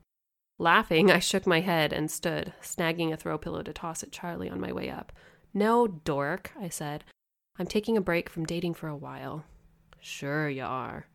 Laughing, 0.59 1.09
I 1.09 1.19
shook 1.19 1.47
my 1.47 1.61
head 1.61 1.93
and 1.93 2.11
stood, 2.11 2.51
snagging 2.61 3.13
a 3.13 3.15
throw 3.15 3.37
pillow 3.37 3.63
to 3.63 3.71
toss 3.71 4.03
at 4.03 4.11
Charlie 4.11 4.49
on 4.49 4.59
my 4.59 4.73
way 4.73 4.89
up. 4.89 5.13
No, 5.53 5.87
dork, 5.87 6.51
I 6.59 6.67
said. 6.67 7.05
I'm 7.57 7.67
taking 7.67 7.95
a 7.95 8.01
break 8.01 8.29
from 8.29 8.45
dating 8.45 8.73
for 8.73 8.87
a 8.87 8.97
while. 8.97 9.45
Sure 9.99 10.49
you 10.49 10.63
are. 10.63 11.07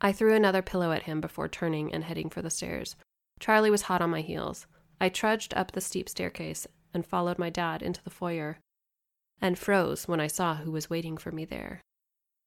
I 0.00 0.12
threw 0.12 0.34
another 0.34 0.62
pillow 0.62 0.92
at 0.92 1.04
him 1.04 1.20
before 1.20 1.48
turning 1.48 1.92
and 1.94 2.04
heading 2.04 2.28
for 2.28 2.42
the 2.42 2.50
stairs. 2.50 2.96
Charlie 3.38 3.70
was 3.70 3.82
hot 3.82 4.02
on 4.02 4.10
my 4.10 4.20
heels. 4.20 4.66
I 5.00 5.08
trudged 5.08 5.54
up 5.54 5.72
the 5.72 5.80
steep 5.80 6.08
staircase 6.08 6.66
and 6.92 7.06
followed 7.06 7.38
my 7.38 7.50
dad 7.50 7.82
into 7.82 8.02
the 8.02 8.10
foyer, 8.10 8.58
and 9.40 9.58
froze 9.58 10.08
when 10.08 10.20
I 10.20 10.26
saw 10.26 10.56
who 10.56 10.70
was 10.70 10.90
waiting 10.90 11.16
for 11.16 11.30
me 11.30 11.44
there. 11.44 11.82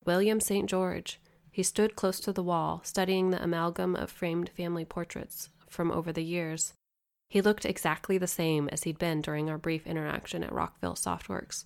William 0.05 0.39
St. 0.39 0.69
George. 0.69 1.19
He 1.51 1.63
stood 1.63 1.95
close 1.95 2.19
to 2.21 2.33
the 2.33 2.43
wall, 2.43 2.81
studying 2.83 3.29
the 3.29 3.43
amalgam 3.43 3.95
of 3.95 4.11
framed 4.11 4.49
family 4.49 4.85
portraits 4.85 5.49
from 5.69 5.91
over 5.91 6.11
the 6.11 6.23
years. 6.23 6.73
He 7.29 7.41
looked 7.41 7.65
exactly 7.65 8.17
the 8.17 8.27
same 8.27 8.69
as 8.69 8.83
he'd 8.83 8.97
been 8.97 9.21
during 9.21 9.49
our 9.49 9.57
brief 9.57 9.85
interaction 9.85 10.43
at 10.43 10.51
Rockville 10.51 10.95
Softworks, 10.95 11.65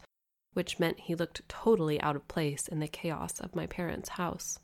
which 0.54 0.80
meant 0.80 1.02
he 1.02 1.16
looked 1.16 1.48
totally 1.48 2.00
out 2.02 2.16
of 2.16 2.28
place 2.28 2.68
in 2.68 2.80
the 2.80 2.88
chaos 2.88 3.40
of 3.40 3.56
my 3.56 3.68
parents' 3.68 4.10
house. 4.10 4.60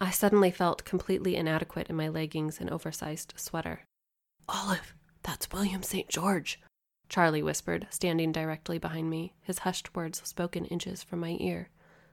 I 0.00 0.10
suddenly 0.10 0.50
felt 0.50 0.84
completely 0.84 1.36
inadequate 1.36 1.88
in 1.88 1.96
my 1.96 2.08
leggings 2.08 2.60
and 2.60 2.70
oversized 2.70 3.34
sweater. 3.36 3.84
Olive, 4.48 4.94
that's 5.22 5.50
William 5.50 5.82
St. 5.82 6.08
George, 6.08 6.60
Charlie 7.08 7.42
whispered, 7.42 7.86
standing 7.90 8.32
directly 8.32 8.78
behind 8.78 9.08
me, 9.08 9.34
his 9.40 9.60
hushed 9.60 9.94
words 9.96 10.20
spoken 10.26 10.66
inches 10.66 11.02
from 11.02 11.20
my 11.20 11.36
ear. 11.40 11.70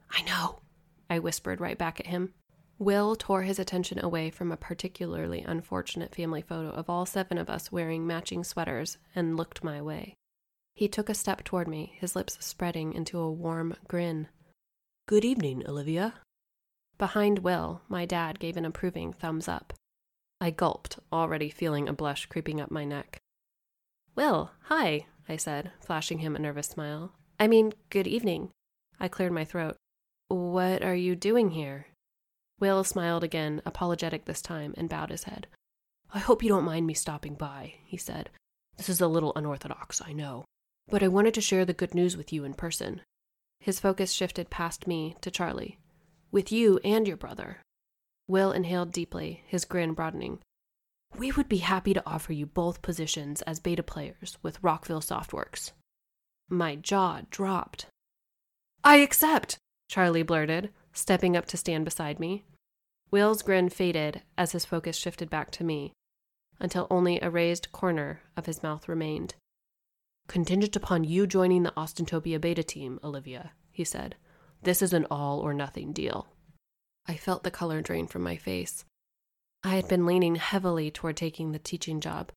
I 0.10 0.22
know, 0.24 0.60
I 1.10 1.20
whispered 1.20 1.60
right 1.60 1.78
back 1.78 2.00
at 2.00 2.08
him. 2.08 2.34
Will 2.78 3.16
tore 3.16 3.44
his 3.44 3.60
attention 3.60 4.04
away 4.04 4.30
from 4.30 4.52
a 4.52 4.58
particularly 4.58 5.42
unfortunate 5.42 6.16
family 6.16 6.42
photo 6.42 6.70
of 6.70 6.90
all 6.90 7.06
seven 7.06 7.38
of 7.38 7.50
us 7.50 7.72
wearing 7.72 8.08
matching 8.08 8.44
sweaters 8.44 8.98
and 9.14 9.38
looked 9.38 9.64
my 9.64 9.82
way. 9.82 10.16
He 10.76 10.90
took 10.90 11.08
a 11.08 11.14
step 11.14 11.46
toward 11.46 11.70
me, 11.70 11.94
his 12.02 12.18
lips 12.18 12.38
spreading 12.46 12.92
into 12.94 13.18
a 13.18 13.32
warm 13.32 13.76
grin. 13.88 14.28
Good 15.08 15.24
evening, 15.24 15.64
Olivia. 15.66 16.16
Behind 16.98 17.40
Will, 17.40 17.82
my 17.88 18.06
dad 18.06 18.40
gave 18.40 18.58
an 18.58 18.66
approving 18.66 19.14
thumbs 19.14 19.48
up. 19.48 19.74
I 20.42 20.52
gulped, 20.52 21.00
already 21.14 21.50
feeling 21.50 21.88
a 21.88 21.94
blush 21.94 22.26
creeping 22.26 22.60
up 22.60 22.72
my 22.72 22.84
neck. 22.84 23.20
Will, 24.16 24.52
hi, 24.64 25.06
I 25.30 25.38
said, 25.38 25.72
flashing 25.80 26.20
him 26.20 26.36
a 26.36 26.40
nervous 26.40 26.68
smile. 26.68 27.14
I 27.40 27.48
mean, 27.48 27.72
good 27.90 28.06
evening. 28.06 28.50
I 29.00 29.08
cleared 29.08 29.32
my 29.32 29.46
throat. 29.46 29.78
What 30.28 30.84
are 30.84 30.96
you 30.96 31.16
doing 31.16 31.52
here? 31.52 31.88
Will 32.60 32.84
smiled 32.84 33.24
again, 33.24 33.62
apologetic 33.66 34.26
this 34.26 34.42
time, 34.42 34.74
and 34.76 34.90
bowed 34.90 35.10
his 35.10 35.24
head. 35.24 35.48
I 36.14 36.20
hope 36.20 36.44
you 36.44 36.50
don't 36.50 36.66
mind 36.66 36.86
me 36.86 36.94
stopping 36.94 37.36
by, 37.36 37.76
he 37.86 37.96
said. 37.96 38.30
This 38.76 38.90
is 38.90 39.00
a 39.00 39.08
little 39.08 39.32
unorthodox, 39.36 40.02
I 40.06 40.12
know, 40.12 40.44
but 40.90 41.04
I 41.04 41.08
wanted 41.08 41.34
to 41.36 41.42
share 41.42 41.66
the 41.66 41.74
good 41.74 41.96
news 41.96 42.16
with 42.16 42.32
you 42.32 42.44
in 42.44 42.54
person. 42.54 43.02
His 43.60 43.80
focus 43.80 44.12
shifted 44.12 44.50
past 44.50 44.88
me 44.88 45.16
to 45.22 45.32
Charlie. 45.32 45.80
With 46.32 46.52
you 46.52 46.80
and 46.84 47.08
your 47.08 47.18
brother. 47.18 47.62
Will 48.28 48.52
inhaled 48.52 48.92
deeply, 48.92 49.44
his 49.48 49.66
grin 49.66 49.94
broadening. 49.94 50.40
We 51.18 51.32
would 51.32 51.48
be 51.48 51.58
happy 51.58 51.94
to 51.94 52.04
offer 52.06 52.34
you 52.34 52.46
both 52.46 52.82
positions 52.82 53.42
as 53.44 53.60
beta 53.60 53.84
players 53.84 54.38
with 54.42 54.62
Rockville 54.62 55.02
Softworks. 55.02 55.72
My 56.50 56.76
jaw 56.76 57.22
dropped. 57.30 57.88
I 58.84 58.98
accept, 58.98 59.58
Charlie 59.90 60.24
blurted, 60.24 60.72
stepping 60.94 61.36
up 61.36 61.46
to 61.48 61.58
stand 61.58 61.86
beside 61.86 62.20
me. 62.20 62.44
Will's 63.12 63.42
grin 63.42 63.70
faded 63.70 64.24
as 64.38 64.52
his 64.52 64.66
focus 64.66 64.98
shifted 64.98 65.30
back 65.30 65.52
to 65.52 65.64
me, 65.64 65.94
until 66.60 66.88
only 66.92 67.20
a 67.20 67.30
raised 67.30 67.72
corner 67.72 68.22
of 68.36 68.46
his 68.46 68.62
mouth 68.62 68.88
remained. 68.90 69.36
Contingent 70.28 70.76
upon 70.76 71.04
you 71.04 71.28
joining 71.28 71.64
the 71.64 71.74
Austentopia 71.78 72.40
beta 72.40 72.64
team, 72.64 73.00
Olivia, 73.04 73.52
he 73.72 73.84
said. 73.84 74.16
This 74.64 74.82
is 74.82 74.94
an 74.94 75.06
all 75.12 75.40
or 75.40 75.54
nothing 75.54 75.94
deal. 75.94 76.28
I 77.08 77.16
felt 77.16 77.44
the 77.44 77.52
color 77.52 77.82
drain 77.82 78.08
from 78.08 78.24
my 78.24 78.36
face. 78.36 78.84
I 79.64 79.76
had 79.76 79.88
been 79.88 80.06
leaning 80.06 80.36
heavily 80.36 80.90
toward 80.92 81.18
taking 81.18 81.52
the 81.52 81.60
teaching 81.60 82.00
job, 82.02 82.32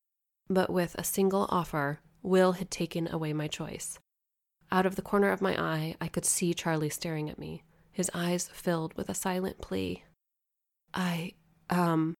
but 0.48 0.70
with 0.70 0.94
a 0.96 1.04
single 1.04 1.46
offer, 1.50 2.00
Will 2.22 2.52
had 2.52 2.70
taken 2.70 3.08
away 3.12 3.32
my 3.32 3.48
choice. 3.48 3.98
Out 4.70 4.84
of 4.84 4.96
the 4.96 5.02
corner 5.02 5.30
of 5.30 5.40
my 5.40 5.58
eye, 5.58 5.96
I 6.00 6.08
could 6.08 6.24
see 6.24 6.52
Charlie 6.52 6.90
staring 6.90 7.30
at 7.30 7.38
me, 7.38 7.64
his 7.90 8.10
eyes 8.12 8.48
filled 8.48 8.94
with 8.94 9.08
a 9.08 9.14
silent 9.14 9.60
plea. 9.60 10.04
I, 10.92 11.32
um. 11.70 12.14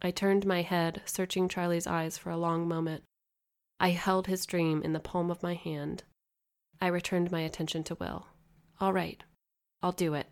I 0.00 0.10
turned 0.10 0.46
my 0.46 0.62
head, 0.62 1.02
searching 1.04 1.48
Charlie's 1.48 1.86
eyes 1.86 2.16
for 2.16 2.30
a 2.30 2.36
long 2.36 2.68
moment. 2.68 3.04
I 3.80 3.90
held 3.90 4.26
his 4.26 4.44
dream 4.44 4.82
in 4.82 4.92
the 4.92 4.98
palm 4.98 5.30
of 5.30 5.42
my 5.42 5.54
hand. 5.54 6.02
I 6.80 6.88
returned 6.88 7.30
my 7.30 7.40
attention 7.40 7.84
to 7.84 7.94
Will. 7.94 8.26
All 8.80 8.92
right, 8.92 9.22
I'll 9.82 9.92
do 9.92 10.14
it. 10.14 10.26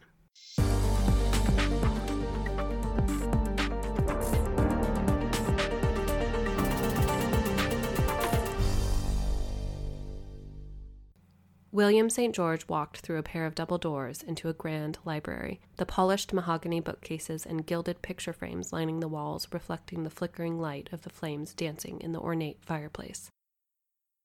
William 11.70 12.09
St. 12.09 12.34
George 12.34 12.66
walked 12.68 13.01
through 13.01 13.18
a 13.18 13.22
pair 13.22 13.44
of 13.44 13.55
double 13.55 13.76
doors 13.76 14.22
into 14.22 14.49
a 14.49 14.55
grand 14.55 14.99
library, 15.05 15.61
the 15.76 15.84
polished 15.84 16.32
mahogany 16.32 16.80
bookcases 16.80 17.44
and 17.44 17.66
gilded 17.66 18.01
picture 18.01 18.32
frames 18.32 18.72
lining 18.72 19.01
the 19.01 19.09
walls 19.09 19.47
reflecting 19.53 20.03
the 20.03 20.11
flickering 20.11 20.59
light 20.59 20.88
of 20.90 21.03
the 21.03 21.11
flames 21.11 21.53
dancing 21.53 22.01
in 22.01 22.12
the 22.12 22.18
ornate 22.18 22.64
fireplace. 22.64 23.30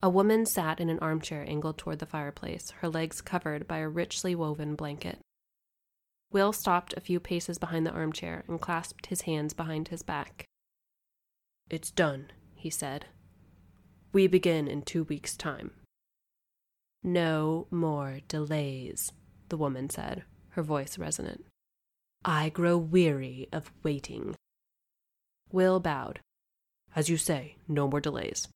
A 0.04 0.10
woman 0.10 0.48
sat 0.48 0.80
in 0.80 0.90
an 0.90 0.98
armchair 1.00 1.46
angled 1.48 1.78
toward 1.78 2.00
the 2.00 2.08
fireplace, 2.08 2.72
her 2.80 2.90
legs 2.90 3.22
covered 3.22 3.68
by 3.68 3.78
a 3.78 3.90
richly 3.90 4.34
woven 4.34 4.76
blanket. 4.76 5.20
Will 6.32 6.54
stopped 6.54 6.94
a 6.98 7.02
few 7.02 7.20
paces 7.20 7.60
behind 7.60 7.86
the 7.86 7.92
armchair 7.92 8.44
and 8.48 8.60
clasped 8.60 9.08
his 9.08 9.22
hands 9.22 9.54
behind 9.54 9.90
his 9.90 10.02
back. 10.02 10.46
It's 11.70 11.92
done, 11.92 12.32
he 12.56 12.70
said. 12.70 13.06
We 14.12 14.28
begin 14.28 14.68
in 14.68 14.82
two 14.82 15.04
weeks' 15.04 15.38
time. 15.38 15.72
No 17.04 17.68
more 17.70 18.20
delays, 18.28 19.12
the 19.50 19.58
woman 19.58 19.90
said, 19.90 20.24
her 20.50 20.64
voice 20.64 20.98
resonant. 20.98 21.46
I 22.26 22.50
grow 22.50 22.78
weary 22.78 23.48
of 23.52 23.72
waiting. 23.84 24.36
Will 25.52 25.80
bowed. 25.80 26.22
As 26.96 27.10
you 27.10 27.18
say, 27.18 27.58
no 27.68 27.88
more 27.88 28.02
delays. 28.02 28.48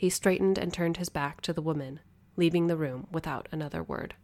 He 0.00 0.08
straightened 0.08 0.56
and 0.56 0.72
turned 0.72 0.96
his 0.96 1.10
back 1.10 1.42
to 1.42 1.52
the 1.52 1.60
woman, 1.60 2.00
leaving 2.34 2.68
the 2.68 2.76
room 2.78 3.06
without 3.12 3.50
another 3.52 3.82
word. 3.82 4.14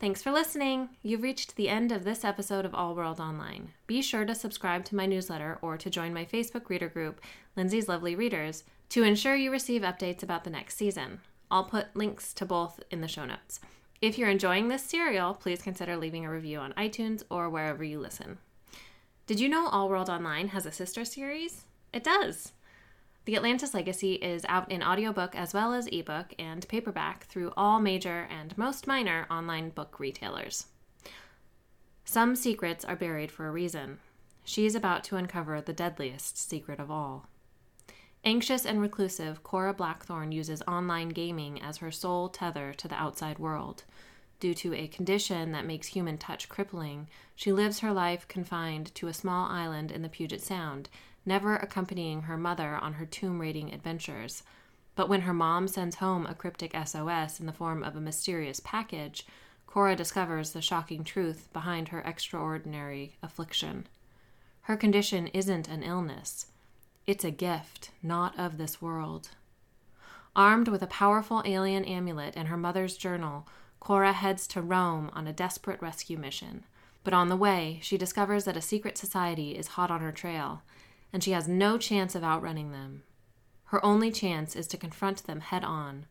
Thanks 0.00 0.24
for 0.24 0.32
listening. 0.32 0.88
You've 1.04 1.22
reached 1.22 1.54
the 1.54 1.68
end 1.68 1.92
of 1.92 2.02
this 2.02 2.24
episode 2.24 2.64
of 2.64 2.74
All 2.74 2.96
World 2.96 3.20
Online. 3.20 3.70
Be 3.86 4.02
sure 4.02 4.24
to 4.24 4.34
subscribe 4.34 4.84
to 4.86 4.96
my 4.96 5.06
newsletter 5.06 5.60
or 5.62 5.76
to 5.76 5.88
join 5.88 6.12
my 6.12 6.24
Facebook 6.24 6.68
reader 6.68 6.88
group, 6.88 7.20
Lindsey's 7.54 7.88
Lovely 7.88 8.16
Readers, 8.16 8.64
to 8.88 9.04
ensure 9.04 9.36
you 9.36 9.52
receive 9.52 9.82
updates 9.82 10.24
about 10.24 10.42
the 10.42 10.50
next 10.50 10.76
season. 10.76 11.20
I'll 11.48 11.62
put 11.62 11.94
links 11.94 12.34
to 12.34 12.44
both 12.44 12.80
in 12.90 13.02
the 13.02 13.08
show 13.08 13.24
notes. 13.24 13.60
If 14.00 14.16
you're 14.16 14.30
enjoying 14.30 14.68
this 14.68 14.82
serial, 14.82 15.34
please 15.34 15.60
consider 15.60 15.94
leaving 15.94 16.24
a 16.24 16.30
review 16.30 16.58
on 16.58 16.72
iTunes 16.72 17.22
or 17.28 17.50
wherever 17.50 17.84
you 17.84 18.00
listen. 18.00 18.38
Did 19.26 19.38
you 19.38 19.48
know 19.48 19.68
All 19.68 19.90
World 19.90 20.08
Online 20.08 20.48
has 20.48 20.64
a 20.64 20.72
sister 20.72 21.04
series? 21.04 21.64
It 21.92 22.02
does. 22.02 22.52
The 23.26 23.36
Atlantis 23.36 23.74
Legacy 23.74 24.14
is 24.14 24.46
out 24.48 24.70
in 24.72 24.82
audiobook 24.82 25.36
as 25.36 25.52
well 25.52 25.74
as 25.74 25.86
ebook 25.88 26.34
and 26.38 26.66
paperback 26.66 27.26
through 27.26 27.52
all 27.58 27.78
major 27.78 28.26
and 28.30 28.56
most 28.56 28.86
minor 28.86 29.26
online 29.30 29.68
book 29.68 30.00
retailers. 30.00 30.68
Some 32.06 32.34
secrets 32.34 32.86
are 32.86 32.96
buried 32.96 33.30
for 33.30 33.46
a 33.46 33.52
reason. 33.52 33.98
She 34.44 34.64
is 34.64 34.74
about 34.74 35.04
to 35.04 35.16
uncover 35.16 35.60
the 35.60 35.74
deadliest 35.74 36.38
secret 36.38 36.80
of 36.80 36.90
all. 36.90 37.28
Anxious 38.24 38.66
and 38.66 38.80
reclusive, 38.80 39.42
Cora 39.42 39.72
Blackthorne 39.72 40.30
uses 40.30 40.62
online 40.68 41.08
gaming 41.08 41.60
as 41.62 41.78
her 41.78 41.90
sole 41.90 42.28
tether 42.28 42.74
to 42.74 42.86
the 42.86 43.00
outside 43.00 43.38
world. 43.38 43.84
Due 44.40 44.54
to 44.54 44.74
a 44.74 44.88
condition 44.88 45.52
that 45.52 45.66
makes 45.66 45.88
human 45.88 46.18
touch 46.18 46.48
crippling, 46.48 47.08
she 47.34 47.52
lives 47.52 47.80
her 47.80 47.92
life 47.92 48.28
confined 48.28 48.94
to 48.94 49.08
a 49.08 49.14
small 49.14 49.50
island 49.50 49.90
in 49.90 50.02
the 50.02 50.08
Puget 50.08 50.42
Sound 50.42 50.88
never 51.24 51.56
accompanying 51.56 52.22
her 52.22 52.36
mother 52.36 52.76
on 52.76 52.94
her 52.94 53.06
tomb 53.06 53.40
raiding 53.40 53.72
adventures. 53.72 54.42
But 54.96 55.08
when 55.08 55.22
her 55.22 55.34
mom 55.34 55.68
sends 55.68 55.96
home 55.96 56.26
a 56.26 56.34
cryptic 56.34 56.74
SOS 56.74 57.40
in 57.40 57.46
the 57.46 57.52
form 57.52 57.82
of 57.82 57.96
a 57.96 58.00
mysterious 58.00 58.60
package, 58.60 59.26
Cora 59.66 59.94
discovers 59.94 60.52
the 60.52 60.62
shocking 60.62 61.04
truth 61.04 61.48
behind 61.52 61.88
her 61.88 62.00
extraordinary 62.00 63.16
affliction. 63.22 63.86
Her 64.62 64.76
condition 64.76 65.28
isn't 65.28 65.68
an 65.68 65.82
illness, 65.82 66.46
it's 67.10 67.24
a 67.24 67.30
gift, 67.30 67.90
not 68.02 68.38
of 68.38 68.56
this 68.56 68.80
world. 68.80 69.30
Armed 70.36 70.68
with 70.68 70.80
a 70.80 70.86
powerful 70.86 71.42
alien 71.44 71.84
amulet 71.84 72.34
and 72.36 72.46
her 72.48 72.56
mother's 72.56 72.96
journal, 72.96 73.48
Cora 73.80 74.12
heads 74.12 74.46
to 74.46 74.62
Rome 74.62 75.10
on 75.12 75.26
a 75.26 75.32
desperate 75.32 75.82
rescue 75.82 76.16
mission. 76.16 76.64
But 77.02 77.12
on 77.12 77.28
the 77.28 77.36
way, 77.36 77.80
she 77.82 77.98
discovers 77.98 78.44
that 78.44 78.56
a 78.56 78.62
secret 78.62 78.96
society 78.96 79.56
is 79.56 79.68
hot 79.68 79.90
on 79.90 80.00
her 80.00 80.12
trail 80.12 80.62
and 81.12 81.24
she 81.24 81.32
has 81.32 81.48
no 81.48 81.78
chance 81.78 82.14
of 82.14 82.22
outrunning 82.22 82.70
them. 82.70 83.02
Her 83.64 83.84
only 83.84 84.12
chance 84.12 84.54
is 84.54 84.68
to 84.68 84.76
confront 84.76 85.26
them 85.26 85.40
head 85.40 85.64
on. 85.64 86.06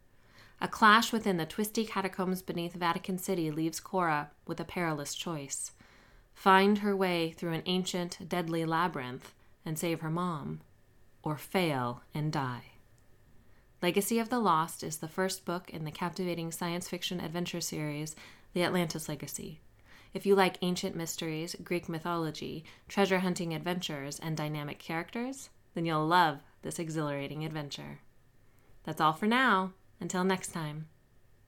A 0.60 0.68
clash 0.68 1.14
within 1.14 1.38
the 1.38 1.46
twisty 1.46 1.86
catacombs 1.86 2.42
beneath 2.42 2.74
Vatican 2.74 3.18
City 3.18 3.52
leaves 3.52 3.80
Cora 3.80 4.32
with 4.46 4.60
a 4.60 4.66
perilous 4.66 5.16
choice 5.16 5.72
find 6.34 6.80
her 6.80 6.96
way 6.96 7.32
through 7.32 7.52
an 7.52 7.64
ancient, 7.66 8.18
deadly 8.30 8.64
labyrinth 8.64 9.34
and 9.66 9.78
save 9.78 10.00
her 10.00 10.10
mom, 10.10 10.62
or 11.24 11.38
fail 11.38 12.02
and 12.14 12.32
die. 12.32 12.64
Legacy 13.82 14.20
of 14.20 14.30
the 14.30 14.40
Lost 14.40 14.84
is 14.84 14.98
the 14.98 15.08
first 15.08 15.46
book 15.46 15.70
in 15.70 15.86
the 15.86 15.92
captivating 15.92 16.52
science 16.52 16.90
fiction 16.90 17.20
adventure 17.20 17.62
series, 17.62 18.16
The 18.54 18.64
Atlantis 18.64 19.08
Legacy. 19.08 19.62
If 20.14 20.26
you 20.26 20.36
like 20.36 20.58
ancient 20.62 20.96
mysteries, 20.96 21.56
Greek 21.64 21.88
mythology, 21.88 22.66
treasure 22.88 23.20
hunting 23.20 23.54
adventures, 23.54 24.20
and 24.20 24.36
dynamic 24.36 24.80
characters, 24.80 25.50
then 25.76 25.86
you'll 25.86 26.08
love 26.08 26.40
this 26.62 26.80
exhilarating 26.80 27.46
adventure. 27.46 28.00
That's 28.84 29.00
all 29.00 29.14
for 29.14 29.28
now. 29.28 29.74
Until 30.02 30.24
next 30.24 30.52
time. 30.52 30.88